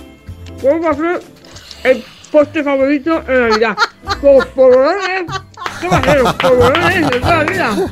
¿Cuál 0.62 0.84
va 0.84 0.90
a 0.90 0.94
ser 0.96 1.22
el 1.84 2.04
postre 2.32 2.64
favorito 2.64 3.24
en 3.28 3.50
Navidad? 3.50 3.78
Los 4.24 4.46
polvorones. 4.48 5.26
¿Qué 5.82 5.88
va 5.88 5.98
a 5.98 6.04
ser? 6.04 6.22
Los 6.22 6.34
polvorones 6.34 7.10
de 7.10 7.20
toda 7.20 7.44
la 7.44 7.52
vida. 7.52 7.92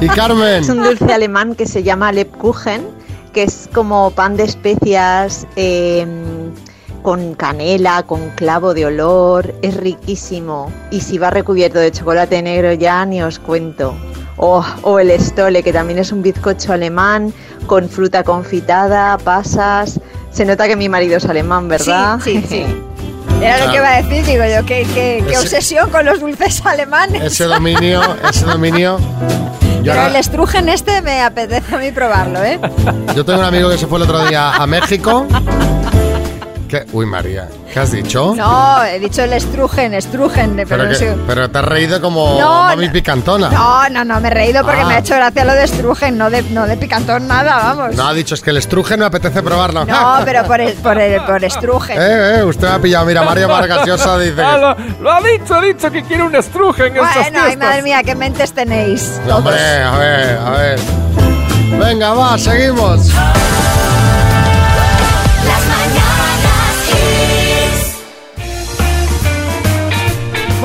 Y 0.00 0.08
Carmen. 0.08 0.62
Es 0.62 0.68
un 0.68 0.82
dulce 0.82 1.12
alemán 1.12 1.54
que 1.54 1.66
se 1.66 1.82
llama 1.82 2.12
Lebkuchen, 2.12 2.86
que 3.32 3.44
es 3.44 3.68
como 3.72 4.10
pan 4.10 4.36
de 4.36 4.44
especias, 4.44 5.46
eh, 5.56 6.06
con 7.02 7.34
canela, 7.34 8.02
con 8.02 8.30
clavo 8.30 8.74
de 8.74 8.86
olor, 8.86 9.54
es 9.62 9.76
riquísimo. 9.76 10.70
Y 10.90 11.00
si 11.00 11.18
va 11.18 11.30
recubierto 11.30 11.78
de 11.78 11.92
chocolate 11.92 12.42
negro 12.42 12.72
ya 12.72 13.04
ni 13.06 13.22
os 13.22 13.38
cuento. 13.38 13.94
Oh, 14.36 14.64
o 14.82 14.98
el 14.98 15.10
estole, 15.10 15.62
que 15.62 15.72
también 15.72 15.98
es 15.98 16.12
un 16.12 16.22
bizcocho 16.22 16.72
alemán 16.72 17.32
con 17.66 17.88
fruta 17.88 18.22
confitada, 18.22 19.18
pasas. 19.18 20.00
Se 20.38 20.44
nota 20.44 20.68
que 20.68 20.76
mi 20.76 20.88
marido 20.88 21.16
es 21.16 21.24
alemán, 21.24 21.66
¿verdad? 21.68 22.20
Sí, 22.22 22.40
sí, 22.42 22.46
sí. 22.48 22.64
Era 23.42 23.64
lo 23.66 23.72
que 23.72 23.76
iba 23.78 23.88
a 23.92 24.02
decir, 24.02 24.24
digo 24.24 24.44
yo, 24.44 24.64
qué, 24.64 24.86
qué- 24.94 25.24
qué 25.26 25.32
Ese- 25.34 25.38
obsesión 25.38 25.90
con 25.90 26.04
los 26.06 26.20
dulces 26.20 26.62
alemanes. 26.64 27.22
Ese 27.24 27.42
dominio, 27.46 28.00
ese 28.30 28.44
dominio. 28.46 28.98
Yo, 29.78 29.82
Pero 29.82 29.92
ahora- 29.94 30.06
el 30.10 30.16
estrujen 30.16 30.68
este 30.68 31.02
me 31.02 31.22
apetece 31.22 31.74
a 31.74 31.78
mí 31.78 31.90
probarlo, 31.90 32.42
¿eh? 32.44 32.58
yo 33.16 33.24
tengo 33.24 33.38
un 33.40 33.44
amigo 33.46 33.68
que 33.70 33.78
se 33.78 33.86
fue 33.88 33.98
el 33.98 34.02
otro 34.04 34.24
día 34.26 34.50
a 34.52 34.66
México. 34.66 35.26
Que, 36.68 36.84
uy, 36.92 37.06
María, 37.06 37.48
¿qué 37.72 37.80
has 37.80 37.92
dicho? 37.92 38.34
No, 38.36 38.84
he 38.84 38.98
dicho 38.98 39.22
el 39.22 39.32
estrujen, 39.32 39.94
estrujen, 39.94 40.54
pero, 40.54 40.68
pero, 40.68 40.82
no 40.84 40.88
que- 40.90 40.94
sé. 40.96 41.16
pero 41.26 41.50
te 41.50 41.58
has 41.58 41.64
reído 41.64 41.98
como 42.02 42.38
No, 42.38 42.64
mami 42.64 42.90
picantona. 42.90 43.48
No, 43.48 43.88
no, 43.88 44.04
no, 44.04 44.20
me 44.20 44.28
he 44.28 44.30
reído 44.30 44.62
porque 44.64 44.82
Ah. 44.82 44.86
me 44.86 44.94
ha 44.94 44.98
hecho 44.98 45.14
gracia 45.14 45.44
lo 45.46 45.54
de 45.54 45.64
estrujen, 45.64 46.18
no 46.18 46.28
de, 46.28 46.42
no 46.42 46.66
de 46.66 46.76
picantón 46.76 47.26
nada, 47.26 47.56
vamos. 47.56 47.96
No, 47.96 48.06
ha 48.06 48.12
dicho, 48.12 48.34
es 48.34 48.42
que 48.42 48.50
el 48.50 48.58
estruje 48.58 48.98
me 48.98 49.06
apetece 49.06 49.42
probarlo. 49.42 49.86
No, 49.86 50.18
pero 50.26 50.44
por, 50.44 50.60
el, 50.60 50.74
por, 50.74 50.98
el, 51.00 51.22
por 51.22 51.42
estrujen. 51.42 51.96
Eh, 51.98 52.38
eh, 52.40 52.44
usted 52.44 52.68
me 52.68 52.74
ha 52.74 52.78
pillado. 52.78 53.06
Mira, 53.06 53.22
María 53.22 53.46
Vargas 53.46 53.86
Llosa 53.86 54.18
dice 54.18 54.42
Ah, 54.44 54.58
lo, 54.58 54.76
lo 55.02 55.10
ha 55.10 55.20
dicho, 55.22 55.54
ha 55.54 55.62
dicho 55.62 55.90
que 55.90 56.02
quiere 56.02 56.22
un 56.22 56.34
estruje 56.36 56.88
en 56.88 56.96
estas 56.98 57.14
Bueno, 57.14 57.38
ay, 57.44 57.56
madre 57.56 57.82
mía, 57.82 58.02
qué 58.02 58.14
mentes 58.14 58.52
tenéis. 58.52 59.18
Hombre, 59.32 59.56
a 59.82 59.96
ver, 59.96 60.36
a 60.38 60.50
ver. 60.50 60.80
Venga, 61.78 62.12
va, 62.12 62.36
seguimos. 62.36 63.10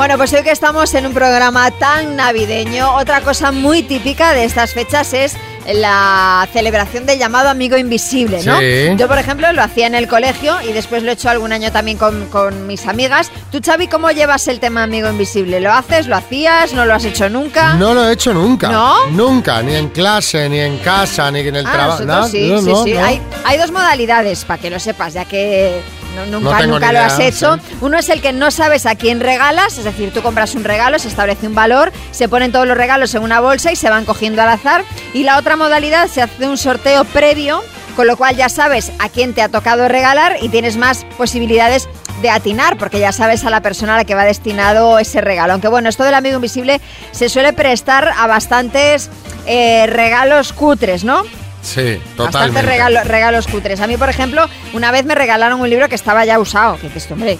Bueno, 0.03 0.17
pues 0.17 0.33
hoy 0.33 0.43
que 0.43 0.51
estamos 0.51 0.93
en 0.95 1.05
un 1.05 1.13
programa 1.13 1.71
tan 1.71 2.17
navideño, 2.17 2.93
otra 2.97 3.21
cosa 3.21 3.53
muy 3.53 3.83
típica 3.83 4.33
de 4.33 4.43
estas 4.43 4.73
fechas 4.73 5.13
es 5.13 5.37
la 5.65 6.45
celebración 6.51 7.05
del 7.05 7.17
llamado 7.19 7.47
amigo 7.47 7.77
invisible, 7.77 8.43
¿no? 8.43 8.59
Sí. 8.59 8.97
Yo, 8.97 9.07
por 9.07 9.17
ejemplo, 9.17 9.49
lo 9.53 9.63
hacía 9.63 9.87
en 9.87 9.95
el 9.95 10.09
colegio 10.09 10.57
y 10.61 10.73
después 10.73 11.03
lo 11.03 11.11
he 11.11 11.13
hecho 11.13 11.29
algún 11.29 11.53
año 11.53 11.71
también 11.71 11.97
con, 11.97 12.25
con 12.25 12.67
mis 12.67 12.85
amigas. 12.85 13.31
Tú, 13.49 13.61
Xavi, 13.65 13.87
¿cómo 13.87 14.11
llevas 14.11 14.45
el 14.49 14.59
tema 14.59 14.83
amigo 14.83 15.09
invisible? 15.09 15.61
¿Lo 15.61 15.71
haces? 15.71 16.07
¿Lo 16.07 16.17
hacías? 16.17 16.73
¿No 16.73 16.83
lo 16.85 16.93
has 16.95 17.05
hecho 17.05 17.29
nunca? 17.29 17.75
No 17.75 17.93
lo 17.93 18.05
he 18.09 18.11
hecho 18.11 18.33
nunca. 18.33 18.67
¿No? 18.67 19.07
Nunca, 19.11 19.61
ni 19.63 19.73
en 19.73 19.87
clase, 19.87 20.49
ni 20.49 20.59
en 20.59 20.79
casa, 20.79 21.31
ni 21.31 21.39
en 21.39 21.55
el 21.55 21.65
Ah, 21.65 21.71
trabajo. 21.71 21.99
sí, 22.27 22.49
no, 22.49 22.59
sí, 22.61 22.69
no, 22.69 22.83
sí. 22.83 22.93
no. 22.93 23.05
Hay, 23.05 23.21
hay 23.45 23.57
dos 23.57 23.71
modalidades, 23.71 24.43
para 24.43 24.61
que 24.61 24.69
lo 24.69 24.81
sepas, 24.81 25.13
ya 25.13 25.23
que 25.23 25.81
no- 26.15 26.25
nunca, 26.39 26.65
nunca 26.65 26.87
lo 26.91 26.99
idea, 26.99 27.05
has 27.07 27.19
hecho. 27.19 27.55
sí. 27.55 27.75
Uno 27.81 27.97
es 27.97 28.09
el 28.09 28.21
que 28.21 28.33
no 28.33 28.51
sabes 28.51 28.85
a 28.85 28.95
quién 28.95 29.19
regalas, 29.19 29.77
es 29.77 29.83
decir, 29.83 30.11
tú 30.13 30.21
compras 30.21 30.55
un 30.55 30.63
regalo, 30.63 30.99
se 30.99 31.07
establece 31.07 31.47
un 31.47 31.55
valor, 31.55 31.91
se 32.11 32.27
ponen 32.29 32.51
todos 32.51 32.67
los 32.67 32.77
regalos 32.77 33.13
en 33.15 33.23
una 33.23 33.39
bolsa 33.39 33.71
y 33.71 33.75
se 33.75 33.89
van 33.89 34.05
cogiendo 34.05 34.41
al 34.41 34.49
azar. 34.49 34.83
Y 35.13 35.23
la 35.23 35.37
otra 35.37 35.55
modalidad 35.55 36.07
se 36.07 36.21
hace 36.21 36.47
un 36.47 36.57
sorteo 36.57 37.03
previo, 37.05 37.61
con 37.95 38.07
lo 38.07 38.17
cual 38.17 38.35
ya 38.35 38.49
sabes 38.49 38.91
a 38.99 39.09
quién 39.09 39.33
te 39.33 39.41
ha 39.41 39.49
tocado 39.49 39.87
regalar 39.87 40.37
y 40.41 40.49
tienes 40.49 40.77
más 40.77 41.05
posibilidades 41.17 41.87
de 42.21 42.29
atinar, 42.29 42.77
porque 42.77 42.99
ya 42.99 43.11
sabes 43.11 43.43
a 43.43 43.49
la 43.49 43.61
persona 43.61 43.95
a 43.95 43.97
la 43.97 44.05
que 44.05 44.15
va 44.15 44.23
destinado 44.23 44.97
ese 44.97 45.19
regalo. 45.19 45.53
Aunque 45.53 45.67
bueno, 45.67 45.89
esto 45.89 46.03
del 46.03 46.13
amigo 46.13 46.35
invisible 46.37 46.79
se 47.11 47.27
suele 47.27 47.51
prestar 47.53 48.13
a 48.17 48.27
bastantes 48.27 49.09
eh, 49.45 49.85
regalos 49.87 50.53
cutres, 50.53 51.03
¿no? 51.03 51.23
Sí, 51.63 51.95
Bastantes 51.95 52.15
totalmente. 52.15 52.61
regalo- 52.69 53.03
regalos 53.05 53.47
cutres. 53.47 53.79
A 53.79 53.87
mí, 53.87 53.97
por 53.97 54.09
ejemplo, 54.09 54.47
una 54.73 54.91
vez 54.91 55.05
me 55.05 55.15
regalaron 55.15 55.59
un 55.61 55.69
libro 55.69 55.87
que 55.89 55.95
estaba 55.95 56.25
ya 56.25 56.37
usado. 56.37 56.75
Que 56.77 56.87
dices, 56.87 57.09
hombre, 57.11 57.39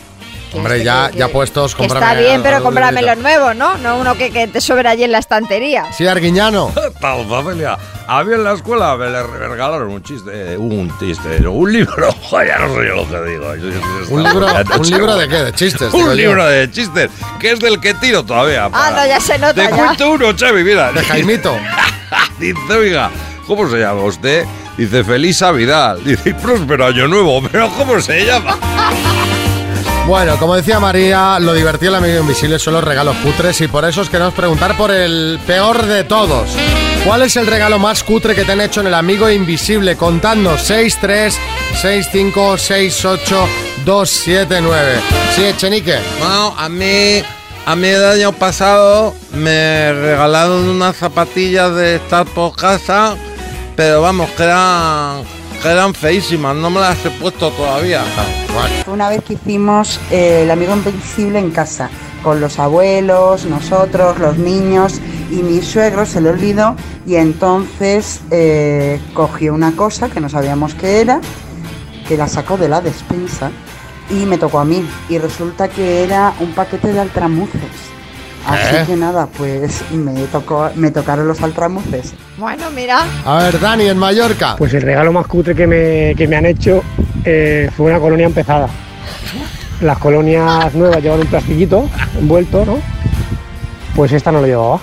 Hombre, 0.55 0.83
ya, 0.83 1.09
ya 1.15 1.29
puestos, 1.29 1.73
que 1.73 1.85
está 1.87 2.13
bien, 2.13 2.43
pero 2.43 2.61
cómpramelo 2.61 3.15
nuevo, 3.15 3.55
¿no? 3.55 3.75
No 3.79 3.97
uno 3.97 4.15
que, 4.15 4.29
que 4.29 4.47
te 4.47 4.61
sobra 4.61 4.91
allí 4.91 5.03
en 5.03 5.11
la 5.11 5.17
estantería. 5.17 5.91
Sí, 5.91 6.05
Arguiñano. 6.05 6.71
Tal 7.01 7.27
familia. 7.27 7.75
A 8.07 8.23
mí 8.23 8.35
en 8.35 8.43
la 8.43 8.53
escuela 8.53 8.95
me 8.95 9.09
le 9.09 9.23
regalaron 9.23 9.89
un 9.89 10.03
chiste, 10.03 10.55
un 10.55 10.95
chiste, 10.99 11.47
un 11.47 11.73
libro. 11.73 12.11
Joder, 12.29 12.47
ya 12.49 12.59
no 12.59 12.67
sé 12.75 12.87
yo 12.87 12.95
lo 12.97 13.09
que 13.09 13.31
digo. 13.31 13.49
¿Un 14.09 14.23
libro, 14.23 14.47
¿Un 14.77 14.89
libro 14.91 15.15
de 15.15 15.27
qué? 15.27 15.35
¿De 15.37 15.53
chistes? 15.53 15.91
Un 15.93 16.15
libro 16.15 16.45
de 16.45 16.69
chistes, 16.69 17.09
que 17.39 17.53
es 17.53 17.59
del 17.59 17.79
que 17.81 17.95
tiro 17.95 18.23
todavía. 18.23 18.69
Ah, 18.71 18.91
no, 18.95 19.07
ya 19.07 19.19
se 19.19 19.39
nota 19.39 19.55
Te 19.55 19.63
ya. 19.63 19.69
cuento 19.75 20.11
uno, 20.11 20.33
Chavi, 20.33 20.63
mira. 20.63 20.91
De 20.91 21.03
Jaimito. 21.03 21.57
Dice, 22.37 22.59
oiga, 22.77 23.09
¿cómo 23.55 23.69
se 23.69 23.77
llama 23.77 24.03
usted? 24.03 24.45
Dice, 24.77 25.03
feliz 25.03 25.41
Navidad. 25.41 25.97
Dice, 26.05 26.29
y 26.29 26.33
próspero 26.33 26.87
año 26.87 27.07
nuevo. 27.07 27.41
Pero 27.51 27.69
¿cómo 27.77 27.99
se 28.01 28.25
llama? 28.25 28.57
Bueno, 30.07 30.37
como 30.37 30.55
decía 30.55 30.81
María, 30.81 31.39
lo 31.39 31.53
divertido 31.53 31.93
del 31.93 32.03
amigo 32.03 32.21
invisible 32.21 32.59
son 32.59 32.73
los 32.73 32.83
regalos 32.83 33.15
cutres 33.17 33.61
y 33.61 33.67
por 33.69 33.85
eso 33.85 34.01
os 34.01 34.09
queremos 34.09 34.33
preguntar 34.33 34.75
por 34.75 34.91
el 34.91 35.39
peor 35.47 35.85
de 35.85 36.03
todos. 36.03 36.49
¿Cuál 37.05 37.21
es 37.21 37.37
el 37.37 37.47
regalo 37.47 37.79
más 37.79 38.03
cutre 38.03 38.35
que 38.35 38.43
te 38.43 38.51
han 38.51 38.59
hecho 38.59 38.81
en 38.81 38.87
el 38.87 38.95
amigo 38.95 39.29
invisible? 39.29 39.95
Contadnos 39.95 40.61
63 40.63 41.37
65 41.81 42.57
68 42.57 43.47
279. 43.85 44.95
Sí, 45.35 45.45
Echenique. 45.45 45.97
Bueno, 46.19 46.53
a 46.57 46.67
mí, 46.67 47.23
a 47.65 47.75
mí 47.75 47.87
el 47.87 48.03
año 48.03 48.33
pasado 48.33 49.15
me 49.31 49.93
regalaron 49.93 50.67
unas 50.67 50.97
zapatillas 50.97 51.73
de 51.75 51.95
estar 51.95 52.25
por 52.25 52.57
casa, 52.57 53.15
pero 53.75 54.01
vamos, 54.01 54.29
que 54.31 54.43
eran, 54.43 55.23
que 55.61 55.69
eran 55.69 55.93
feísimas, 55.93 56.55
no 56.55 56.69
me 56.69 56.79
las 56.79 57.03
he 57.05 57.09
puesto 57.11 57.49
todavía. 57.51 58.03
Una 58.87 59.09
vez 59.09 59.23
que 59.23 59.33
hicimos 59.33 59.99
eh, 60.11 60.41
el 60.43 60.51
amigo 60.51 60.73
invisible 60.73 61.39
en 61.39 61.51
casa, 61.51 61.89
con 62.23 62.39
los 62.39 62.59
abuelos, 62.59 63.45
nosotros, 63.45 64.19
los 64.19 64.37
niños 64.37 64.99
y 65.29 65.37
mi 65.43 65.61
suegro 65.61 66.05
se 66.05 66.21
le 66.21 66.29
olvidó 66.29 66.75
y 67.05 67.15
entonces 67.15 68.21
eh, 68.31 68.99
cogió 69.13 69.53
una 69.53 69.75
cosa 69.75 70.09
que 70.09 70.19
no 70.19 70.29
sabíamos 70.29 70.73
qué 70.75 71.01
era, 71.01 71.19
que 72.07 72.17
la 72.17 72.27
sacó 72.27 72.57
de 72.57 72.69
la 72.69 72.81
despensa 72.81 73.51
y 74.09 74.25
me 74.25 74.37
tocó 74.37 74.59
a 74.59 74.65
mí 74.65 74.85
y 75.09 75.17
resulta 75.17 75.67
que 75.67 76.03
era 76.03 76.33
un 76.39 76.53
paquete 76.53 76.93
de 76.93 76.99
altramuces. 76.99 77.92
Así 78.47 78.75
¿Eh? 78.75 78.83
que 78.85 78.95
nada, 78.95 79.27
pues 79.27 79.83
me 79.91 80.13
tocó, 80.23 80.69
me 80.75 80.91
tocaron 80.91 81.27
los 81.27 81.41
altramuces. 81.41 82.13
Bueno, 82.37 82.69
mira. 82.71 83.05
A 83.25 83.43
ver, 83.43 83.59
Dani, 83.59 83.87
en 83.87 83.97
Mallorca. 83.97 84.55
Pues 84.57 84.73
el 84.73 84.81
regalo 84.81 85.11
más 85.13 85.27
cutre 85.27 85.55
que 85.55 85.65
me, 85.65 86.13
que 86.15 86.27
me 86.27 86.35
han 86.35 86.45
hecho 86.45 86.83
eh, 87.23 87.69
fue 87.75 87.87
una 87.89 87.99
colonia 87.99 88.25
empezada. 88.25 88.67
Las 89.81 89.97
colonias 89.97 90.73
nuevas 90.75 91.01
llevan 91.01 91.21
un 91.21 91.27
plastiquito 91.27 91.89
envuelto, 92.19 92.65
¿no? 92.65 92.79
Pues 93.95 94.11
esta 94.11 94.31
no 94.31 94.41
lo 94.41 94.47
llevaba. 94.47 94.79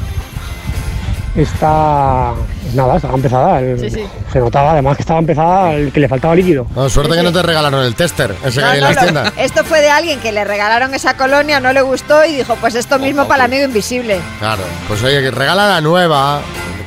Esta, 1.36 2.32
nada, 2.74 2.96
estaba 2.96 3.14
empezada. 3.14 3.60
el- 3.60 3.78
Sí, 3.80 3.90
sí. 3.90 4.04
Se 4.32 4.38
notaba 4.40 4.72
además 4.72 4.96
que 4.96 5.02
estaba 5.02 5.20
empezada, 5.20 5.74
el 5.74 5.92
que 5.92 6.00
le 6.00 6.08
faltaba 6.08 6.34
líquido. 6.34 6.66
No, 6.74 6.88
suerte 6.88 7.14
que 7.16 7.22
no 7.22 7.32
te 7.32 7.42
regalaron 7.42 7.82
el 7.84 7.94
tester, 7.94 8.34
ese 8.44 8.60
que 8.60 8.66
No, 8.66 8.72
en 8.72 8.80
las 8.80 8.96
tiendas. 8.98 9.32
Esto 9.36 9.64
fue 9.64 9.80
de 9.80 9.90
alguien 9.90 10.18
que 10.20 10.32
le 10.32 10.44
regalaron 10.44 10.92
esa 10.94 11.16
colonia, 11.16 11.60
no 11.60 11.72
le 11.72 11.82
gustó 11.82 12.24
y 12.24 12.34
dijo, 12.34 12.56
pues 12.56 12.74
esto 12.74 12.98
mismo 12.98 13.26
para 13.28 13.44
el 13.44 13.50
amigo 13.52 13.64
invisible. 13.64 14.20
Claro, 14.38 14.62
pues 14.88 15.02
oye, 15.04 15.20
que 15.22 15.30
regala 15.30 15.68
la 15.68 15.80
nueva, 15.80 16.40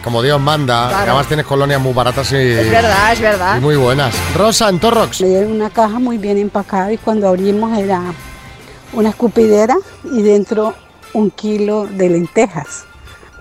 como 0.04 0.22
Dios 0.22 0.40
manda. 0.42 0.88
Claro. 0.90 1.04
Además 1.04 1.28
tienes 1.28 1.46
colonias 1.46 1.80
muy 1.80 1.94
baratas 1.94 2.32
y, 2.34 2.36
Es 2.36 2.70
verdad, 2.70 3.14
es 3.14 3.22
verdad. 3.22 3.58
y 3.58 3.62
muy 3.62 3.76
buenas. 3.78 4.14
Rosa, 4.36 4.68
en 4.70 4.80
Torrox. 4.80 5.22
Me 5.22 5.28
dieron 5.30 5.52
una 5.54 5.70
caja 5.70 6.00
muy 6.00 6.18
bien 6.18 6.38
empacada 6.38 6.92
y 6.92 6.98
cuando 6.98 7.30
abrimos 7.30 7.78
era 7.78 8.02
una 8.92 9.10
escupidera 9.10 9.76
y 10.12 10.22
dentro 10.22 10.74
un 11.14 11.32
kilo 11.32 11.88
de 11.88 12.10
lentejas. 12.10 12.86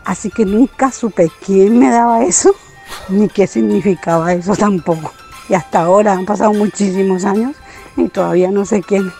Así 0.04 0.30
que 0.30 0.44
nunca 0.44 0.90
supe 0.90 1.30
quién 1.44 1.78
me 1.78 1.90
daba 1.90 2.24
eso 2.24 2.54
ni 3.08 3.28
qué 3.28 3.46
significaba 3.46 4.32
eso 4.32 4.54
tampoco. 4.56 5.12
Y 5.48 5.54
hasta 5.54 5.80
ahora 5.82 6.12
han 6.12 6.24
pasado 6.24 6.52
muchísimos 6.52 7.24
años 7.24 7.54
y 7.96 8.08
todavía 8.08 8.50
no 8.50 8.64
sé 8.64 8.82
quién 8.82 9.12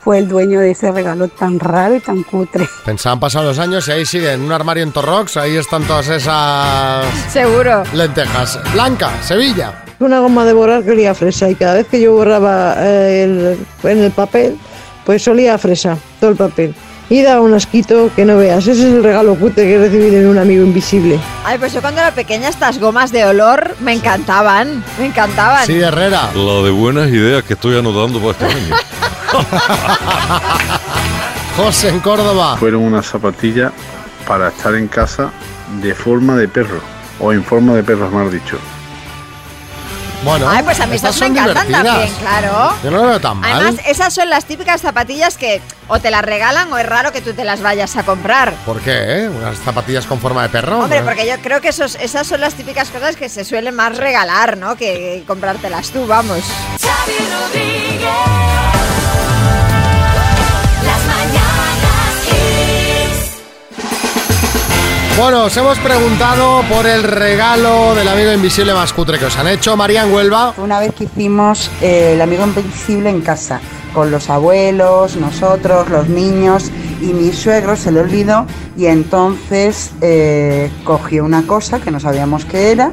fue 0.00 0.18
el 0.18 0.28
dueño 0.28 0.60
de 0.60 0.70
ese 0.70 0.90
regalo 0.92 1.28
tan 1.28 1.58
raro 1.58 1.96
y 1.96 2.00
tan 2.00 2.22
cutre. 2.22 2.68
Pensaban 2.84 3.18
pasar 3.20 3.44
los 3.44 3.58
años 3.58 3.86
y 3.88 3.92
ahí 3.92 4.06
sigue, 4.06 4.32
en 4.32 4.42
un 4.42 4.52
armario 4.52 4.82
en 4.84 4.92
Torrox, 4.92 5.36
ahí 5.36 5.56
están 5.56 5.82
todas 5.84 6.08
esas 6.08 7.04
Seguro. 7.32 7.82
lentejas. 7.92 8.58
Blanca, 8.72 9.10
Sevilla. 9.22 9.84
Una 10.00 10.20
goma 10.20 10.44
de 10.44 10.52
borrar 10.52 10.84
que 10.84 10.92
olía 10.92 11.10
a 11.10 11.14
fresa 11.14 11.50
y 11.50 11.56
cada 11.56 11.74
vez 11.74 11.86
que 11.88 12.00
yo 12.00 12.12
borraba 12.12 12.74
eh, 12.78 13.24
el- 13.24 13.66
en 13.90 13.98
el 13.98 14.12
papel, 14.12 14.56
pues 15.04 15.26
olía 15.26 15.54
a 15.54 15.58
fresa, 15.58 15.98
todo 16.20 16.30
el 16.30 16.36
papel. 16.36 16.74
Y 17.10 17.22
daba 17.22 17.40
un 17.40 17.54
asquito 17.54 18.10
que 18.14 18.24
no 18.24 18.36
veas. 18.36 18.66
Ese 18.66 18.72
es 18.72 18.94
el 18.94 19.02
regalo 19.02 19.34
cutre 19.34 19.64
que 19.64 19.74
he 19.74 19.78
recibido 19.78 20.20
en 20.20 20.26
un 20.26 20.38
amigo 20.38 20.62
invisible. 20.62 21.18
Ay, 21.44 21.58
pues 21.58 21.72
yo 21.72 21.80
cuando 21.80 22.00
era 22.00 22.10
pequeña 22.10 22.48
estas 22.48 22.78
gomas 22.78 23.12
de 23.12 23.24
olor 23.24 23.76
me 23.80 23.94
encantaban, 23.94 24.84
me 24.98 25.06
encantaban. 25.06 25.70
Herrera. 25.70 26.30
La 26.34 26.62
de 26.62 26.70
buenas 26.70 27.08
ideas 27.08 27.42
que 27.44 27.54
estoy 27.54 27.78
anotando 27.78 28.20
para 28.20 28.32
este 28.32 28.44
año. 28.44 28.76
José, 31.56 31.88
en 31.88 32.00
Córdoba. 32.00 32.56
Fueron 32.58 32.82
unas 32.82 33.06
zapatillas 33.06 33.72
para 34.26 34.48
estar 34.48 34.74
en 34.74 34.88
casa 34.88 35.30
de 35.80 35.94
forma 35.94 36.36
de 36.36 36.48
perro, 36.48 36.80
o 37.18 37.32
en 37.32 37.42
forma 37.42 37.74
de 37.74 37.82
perro, 37.82 38.10
más 38.10 38.30
dicho. 38.30 38.58
Bueno, 40.24 40.48
Ay, 40.50 40.62
pues 40.64 40.80
a 40.80 40.86
mí 40.86 40.96
estas 40.96 41.14
me 41.14 41.18
son 41.26 41.36
encantan 41.36 41.66
divertidas. 41.68 41.94
también, 41.96 42.14
claro. 42.20 42.74
Yo 42.82 42.90
no 42.90 42.96
lo 42.98 43.06
veo 43.08 43.20
tan 43.20 43.36
mal. 43.38 43.52
Además, 43.52 43.80
esas 43.86 44.12
son 44.12 44.28
las 44.28 44.44
típicas 44.46 44.80
zapatillas 44.80 45.36
que 45.38 45.60
o 45.86 46.00
te 46.00 46.10
las 46.10 46.22
regalan 46.22 46.72
o 46.72 46.76
es 46.78 46.84
raro 46.86 47.12
que 47.12 47.20
tú 47.20 47.32
te 47.34 47.44
las 47.44 47.62
vayas 47.62 47.96
a 47.96 48.02
comprar. 48.02 48.52
¿Por 48.66 48.80
qué? 48.80 49.24
eh? 49.24 49.28
¿Unas 49.28 49.58
zapatillas 49.58 50.06
con 50.06 50.18
forma 50.20 50.42
de 50.42 50.48
perro? 50.48 50.80
Hombre, 50.80 51.00
¿no? 51.00 51.06
porque 51.06 51.26
yo 51.26 51.34
creo 51.40 51.60
que 51.60 51.68
esos, 51.68 51.94
esas 51.96 52.26
son 52.26 52.40
las 52.40 52.54
típicas 52.54 52.88
cosas 52.90 53.16
que 53.16 53.28
se 53.28 53.44
suelen 53.44 53.74
más 53.76 53.96
regalar, 53.96 54.56
¿no? 54.56 54.76
Que 54.76 55.22
comprártelas 55.26 55.90
tú, 55.90 56.06
vamos. 56.06 56.40
Xavi 56.80 57.18
Rodríguez. 57.32 58.77
Bueno, 65.18 65.46
os 65.46 65.56
hemos 65.56 65.76
preguntado 65.80 66.62
por 66.72 66.86
el 66.86 67.02
regalo 67.02 67.92
del 67.96 68.06
amigo 68.06 68.32
invisible 68.32 68.72
más 68.72 68.92
cutre 68.92 69.18
que 69.18 69.24
os 69.24 69.36
han 69.36 69.48
hecho. 69.48 69.76
María 69.76 70.04
en 70.04 70.14
Huelva. 70.14 70.54
Una 70.58 70.78
vez 70.78 70.94
que 70.94 71.04
hicimos 71.04 71.72
eh, 71.82 72.12
el 72.14 72.20
amigo 72.20 72.44
invencible 72.44 73.10
en 73.10 73.20
casa, 73.20 73.60
con 73.92 74.12
los 74.12 74.30
abuelos, 74.30 75.16
nosotros, 75.16 75.88
los 75.88 76.08
niños, 76.08 76.70
y 77.02 77.06
mi 77.06 77.32
suegro 77.32 77.74
se 77.74 77.90
le 77.90 77.98
olvidó 77.98 78.46
y 78.76 78.86
entonces 78.86 79.90
eh, 80.02 80.70
cogió 80.84 81.24
una 81.24 81.42
cosa 81.42 81.80
que 81.80 81.90
no 81.90 81.98
sabíamos 81.98 82.44
qué 82.44 82.70
era, 82.70 82.92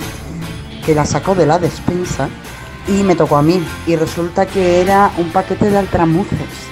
que 0.84 0.95
la 0.95 1.05
sacó 1.05 1.36
de 1.36 1.45
la 1.45 1.59
despensa 1.59 2.28
y 2.88 3.03
me 3.03 3.15
tocó 3.15 3.38
a 3.38 3.43
mí. 3.43 3.63
Y 3.86 3.97
resulta 3.97 4.47
que 4.47 4.82
era 4.82 5.11
un 5.19 5.30
paquete 5.30 5.69
de 5.69 5.78
altramuces. 5.78 6.64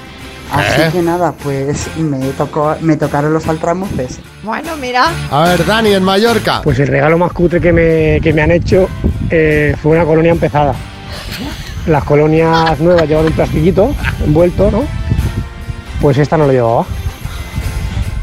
Así 0.54 0.82
¿Eh? 0.82 0.90
que 0.92 1.02
nada, 1.02 1.32
pues 1.32 1.88
me, 1.98 2.20
tocó, 2.30 2.76
me 2.82 2.96
tocaron 2.96 3.34
los 3.34 3.48
altramuces. 3.48 4.20
Bueno, 4.44 4.78
mira. 4.78 5.08
A 5.32 5.46
ver, 5.46 5.66
Dani 5.66 5.94
en 5.94 6.04
Mallorca. 6.04 6.62
Pues 6.62 6.78
el 6.80 6.88
regalo 6.88 7.18
más 7.18 7.34
cutre 7.34 7.60
que 7.60 7.74
me, 7.74 8.20
que 8.22 8.34
me 8.34 8.44
han 8.44 8.52
hecho 8.52 8.88
eh, 9.32 9.76
fue 9.82 9.94
una 9.94 10.06
colonia 10.06 10.32
empezada. 10.32 10.76
Las 11.88 12.04
colonias 12.04 12.80
nuevas 12.80 13.08
llevan 13.08 13.26
un 13.26 13.32
plastiquito 13.32 13.96
envuelto, 14.24 14.70
¿no? 14.70 14.84
Pues 16.00 16.20
esta 16.20 16.38
no 16.38 16.46
lo 16.46 16.54
llevaba. 16.54 16.86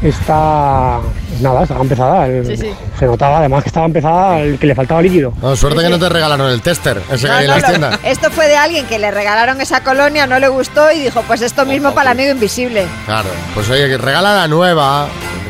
Esta, 0.01 0.99
nada, 1.41 1.61
estaba 1.63 1.81
empezada. 1.81 2.27
el- 2.27 2.45
Sí, 2.45 2.57
sí. 2.57 2.73
Se 2.97 3.05
notaba 3.05 3.37
además 3.37 3.63
que 3.63 3.69
estaba 3.69 3.85
empezada, 3.85 4.39
el 4.39 4.57
que 4.57 4.67
le 4.67 4.75
faltaba 4.75 5.01
líquido. 5.01 5.31
No, 5.41 5.55
suerte 5.55 5.81
que 5.81 5.89
no 5.89 5.99
te 5.99 6.09
regalaron 6.09 6.49
el 6.49 6.61
tester, 6.61 7.01
ese 7.11 7.27
que 7.27 7.31
No, 7.31 7.37
hay 7.37 7.45
en 7.45 7.51
las 7.51 7.65
tiendas. 7.65 7.99
esto 8.03 8.31
fue 8.31 8.47
de 8.47 8.55
alguien 8.57 8.85
que 8.87 8.97
le 8.97 9.11
regalaron 9.11 9.61
esa 9.61 9.83
colonia, 9.83 10.25
no 10.25 10.39
le 10.39 10.47
gustó 10.47 10.91
y 10.91 10.99
dijo, 11.01 11.21
pues 11.27 11.41
esto 11.41 11.65
mismo 11.65 11.93
para 11.93 12.11
el 12.11 12.17
amigo 12.19 12.31
invisible. 12.33 12.85
Claro, 13.05 13.29
pues 13.53 13.69
oye, 13.69 13.87
que 13.87 13.97
regala 13.97 14.35
la 14.35 14.47
nueva, 14.47 15.07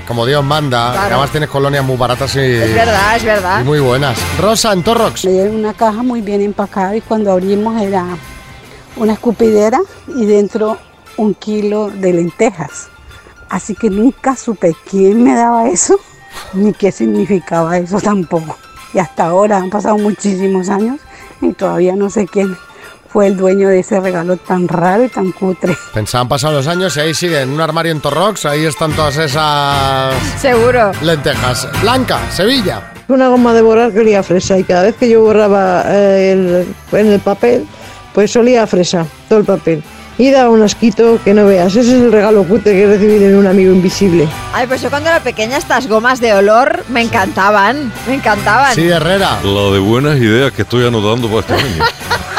como 0.07 0.25
Dios 0.25 0.43
manda. 0.43 0.91
Claro. 0.91 1.07
además 1.15 1.29
tienes 1.31 1.49
colonias 1.49 1.85
muy 1.85 1.95
baratas 1.95 2.35
y, 2.35 2.39
Es 2.39 2.75
verdad, 2.75 3.15
es 3.15 3.23
verdad. 3.23 3.61
y 3.61 3.63
muy 3.63 3.79
buenas. 3.79 4.17
Rosa 4.37 4.73
en 4.73 4.83
Torrox. 4.83 5.23
Me 5.25 5.31
dieron 5.31 5.55
una 5.55 5.73
caja 5.73 6.03
muy 6.03 6.19
bien 6.21 6.41
empacada 6.41 6.95
y 6.95 7.01
cuando 7.01 7.31
abrimos 7.31 7.81
era 7.81 8.05
una 8.97 9.13
escupidera 9.13 9.79
y 10.13 10.25
dentro 10.25 10.77
un 11.15 11.33
kilo 11.35 11.89
de 11.89 12.11
lentejas. 12.13 12.89
Así 13.51 13.75
que 13.75 13.89
nunca 13.89 14.35
supe 14.35 14.73
quién 14.89 15.23
me 15.23 15.35
daba 15.35 15.67
eso 15.69 15.99
ni 16.53 16.71
qué 16.73 16.91
significaba 16.91 17.77
eso 17.77 17.99
tampoco. 17.99 18.57
Y 18.93 18.99
hasta 18.99 19.25
ahora 19.25 19.57
han 19.57 19.69
pasado 19.69 19.97
muchísimos 19.97 20.69
años 20.69 20.99
y 21.41 21.51
todavía 21.53 21.95
no 21.95 22.09
sé 22.09 22.25
quién 22.27 22.57
fue 23.09 23.27
el 23.27 23.35
dueño 23.35 23.67
de 23.67 23.79
ese 23.79 23.99
regalo 23.99 24.37
tan 24.37 24.69
raro 24.69 25.03
y 25.03 25.09
tan 25.09 25.33
cutre. 25.33 25.75
Pensaban 25.93 26.29
pasar 26.29 26.53
los 26.53 26.65
años 26.67 26.95
y 26.95 27.01
ahí 27.01 27.13
sigue, 27.13 27.41
en 27.41 27.49
un 27.49 27.59
armario 27.59 27.91
en 27.91 27.99
Torrox, 27.99 28.45
ahí 28.45 28.63
están 28.65 28.93
todas 28.93 29.17
esas 29.17 30.13
Seguro. 30.39 30.91
lentejas. 31.01 31.67
Blanca, 31.81 32.19
Sevilla. 32.31 32.93
Una 33.09 33.27
goma 33.27 33.53
de 33.53 33.61
borrar 33.61 33.91
que 33.91 33.99
olía 33.99 34.21
a 34.21 34.23
fresa 34.23 34.57
y 34.57 34.63
cada 34.63 34.83
vez 34.83 34.95
que 34.95 35.09
yo 35.09 35.19
borraba 35.21 35.83
eh, 35.87 36.31
el- 36.31 36.75
en 36.97 37.07
el 37.07 37.19
papel, 37.19 37.67
pues 38.13 38.33
olía 38.37 38.63
a 38.63 38.67
fresa, 38.67 39.05
todo 39.27 39.39
el 39.39 39.45
papel. 39.45 39.83
Y 40.21 40.29
daba 40.29 40.51
un 40.51 40.61
asquito 40.61 41.17
que 41.25 41.33
no 41.33 41.47
veas. 41.47 41.75
Ese 41.75 41.79
es 41.79 41.99
el 41.99 42.11
regalo 42.11 42.43
cutre 42.43 42.73
que 42.73 42.85
recibí 42.85 43.17
de 43.17 43.35
un 43.35 43.47
amigo 43.47 43.73
invisible. 43.73 44.29
Ay, 44.53 44.67
pues 44.67 44.79
yo 44.79 44.91
cuando 44.91 45.09
era 45.09 45.19
pequeña 45.19 45.57
estas 45.57 45.87
gomas 45.87 46.21
de 46.21 46.31
olor 46.31 46.85
me 46.89 47.01
encantaban, 47.01 47.91
me 48.05 48.13
encantaban. 48.13 48.75
Sí, 48.75 48.87
Herrera. 48.87 49.39
La 49.43 49.71
de 49.71 49.79
buenas 49.79 50.17
ideas 50.17 50.51
que 50.51 50.61
estoy 50.61 50.85
anotando 50.85 51.27
para 51.27 51.39
este 51.39 51.53
año. 51.55 51.83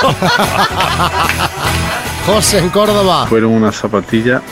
José 2.27 2.59
en 2.59 2.71
Córdoba. 2.71 3.27
Fueron 3.27 3.51
unas 3.51 3.75
zapatillas 3.75 4.43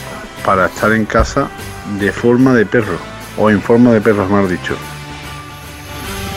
para 0.45 0.67
estar 0.67 0.91
en 0.91 1.05
casa 1.05 1.47
de 2.01 2.11
forma 2.11 2.53
de 2.53 2.67
perro. 2.67 2.99
O 3.39 3.49
en 3.49 3.63
forma 3.63 3.93
de 3.93 4.01
perro, 4.01 4.27
más 4.27 4.51
dicho. 4.51 4.75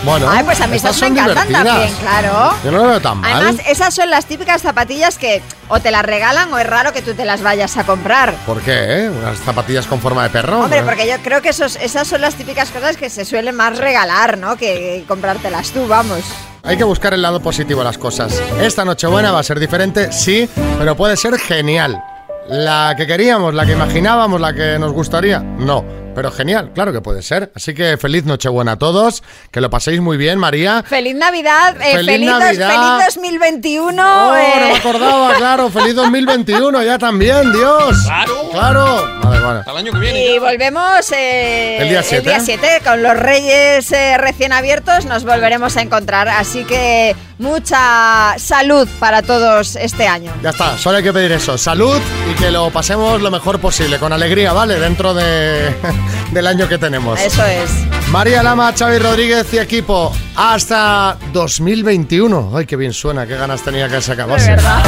Bueno, 0.06 0.28
Ay, 0.30 0.43
pues 0.43 0.60
a 0.60 0.68
mí 0.68 0.76
estas 0.76 0.99
me 0.99 1.08
encantan 1.08 1.47
también, 1.49 1.93
claro. 2.01 2.54
Yo 2.64 2.72
no 2.72 2.80
lo 2.80 2.88
veo 2.89 2.99
tan 2.99 3.20
mal. 3.20 3.32
Además, 3.34 3.66
esas 3.68 3.93
son 3.93 4.10
las 4.10 4.26
típicas 4.26 4.62
zapatillas 4.62 5.18
que 5.18 5.41
o 5.70 5.80
te 5.80 5.91
las 5.91 6.04
regalan 6.04 6.51
o 6.54 6.58
es 6.60 6.68
raro 6.68 6.91
que 6.91 7.01
tú 7.01 7.14
te 7.14 7.24
las 7.24 7.41
vayas 7.41 7.78
a 7.78 7.86
comprar. 7.86 8.34
¿Por 8.45 8.62
qué? 8.62 9.06
eh? 9.06 9.10
Unas 9.10 9.39
zapatillas 9.39 9.88
con 9.88 10.01
forma 10.01 10.24
de 10.24 10.30
perro. 10.30 10.60
Hombre, 10.60 10.82
¿no? 10.82 10.86
porque 10.88 11.08
yo 11.08 11.16
creo 11.24 11.41
que 11.41 11.49
esos, 11.49 11.78
esas 11.78 12.06
son 12.08 12.20
las 12.20 12.36
típicas 12.36 12.70
cosas 12.70 12.97
que 12.97 13.10
se 13.10 13.24
suelen 13.24 13.56
más 13.56 13.78
regalar, 13.78 14.38
¿no? 14.38 14.58
Que 14.58 15.06
comprártelas 15.08 15.72
tú, 15.72 15.88
vamos. 15.88 16.20
Hay 16.64 16.76
que 16.78 16.84
buscar 16.84 17.14
el 17.14 17.22
lado 17.22 17.39
positivo 17.41 17.82
a 17.82 17.86
las 17.86 17.97
cosas. 17.97 18.41
Esta 18.60 18.84
Nochebuena 18.84 19.32
va 19.32 19.39
a 19.39 19.43
ser 19.43 19.60
diferente, 19.60 20.12
sí, 20.12 20.49
pero 20.78 20.95
puede 20.95 21.16
ser 21.16 21.38
genial. 21.39 22.01
La 22.49 22.93
que 22.97 23.08
queríamos, 23.08 23.54
la 23.54 23.66
que 23.66 23.72
imaginábamos, 23.72 24.39
la 24.41 24.54
que 24.54 24.78
nos 24.80 24.91
gustaría, 24.91 25.39
no. 25.39 26.03
Pero 26.16 26.32
genial, 26.32 26.72
claro 26.74 26.91
que 26.93 27.01
puede 27.01 27.22
ser. 27.22 27.51
Así 27.55 27.74
que 27.74 27.97
feliz 27.97 28.26
Nochebuena 28.26 28.74
a 28.74 28.76
todos, 28.78 29.24
que 29.51 29.61
lo 29.61 29.70
paséis 29.70 29.99
muy 30.01 30.18
bien, 30.18 30.38
María. 30.39 30.84
Feliz 30.88 31.16
Navidad, 31.16 31.76
eh, 31.82 31.93
Feliz 31.95 32.11
feliz, 32.11 32.30
dos- 32.30 32.39
Navidad. 32.39 32.70
feliz 32.99 33.05
2021. 33.16 34.30
Oh, 34.32 34.36
eh. 34.36 34.53
no 34.59 34.68
me 34.68 34.76
acordaba, 34.78 35.34
claro, 35.36 35.70
feliz 35.70 35.95
2021 35.95 36.84
ya 36.84 36.97
también, 36.97 37.51
Dios. 37.51 37.97
Claro. 38.05 38.49
Claro. 38.51 39.20
Vale, 39.24 39.39
vale. 39.39 39.61
Al 39.66 39.78
año 39.78 39.91
que 39.99 40.36
Y 40.36 40.39
volvemos 40.39 41.11
eh, 41.11 41.78
El 41.82 41.89
día 41.89 42.03
siete. 42.03 42.38
7 42.39 42.82
con 42.84 43.01
los 43.01 43.18
Reyes 43.18 43.91
eh, 43.91 44.18
recién 44.18 44.53
abiertos. 44.53 45.05
Nos 45.05 45.24
volveremos 45.24 45.76
a 45.78 45.82
encontrar. 45.82 46.28
Así 46.30 46.64
que 46.66 47.16
mucha 47.39 48.36
salud 48.38 48.88
para 48.99 49.22
todos 49.22 49.76
este 49.76 50.07
año. 50.07 50.32
Ya 50.43 50.51
está, 50.51 50.78
solo 50.78 50.97
hay 50.97 51.03
que 51.03 51.14
pedir 51.14 51.32
eso, 51.32 51.57
salud 51.57 51.99
y 52.30 52.34
que 52.36 52.51
lo 52.51 52.70
pasemos 52.70 53.22
lo 53.22 53.32
mejor 53.32 53.59
posible, 53.59 53.97
con 53.99 54.14
alegría, 54.14 54.53
¿vale? 54.53 54.80
Dentro 54.80 55.14
de, 55.14 55.74
del 56.32 56.47
año 56.47 56.68
que 56.68 56.78
tenemos. 56.78 57.20
Eso 57.20 57.45
es. 57.45 57.70
María 58.10 58.43
Lama, 58.43 58.74
Xavi 58.78 58.99
Rodríguez 58.99 59.54
y 59.54 59.58
equipo, 59.58 60.14
hasta 60.36 61.18
2021. 61.32 62.51
Ay, 62.56 62.66
qué 62.66 62.76
bien 62.76 62.93
suena, 62.93 63.26
qué 63.26 63.36
ganas 63.36 63.64
tenía 63.64 63.89
que 63.89 64.01
se 64.01 64.12
acabase. 64.12 64.51
De 64.51 64.56
verdad. 64.58 64.84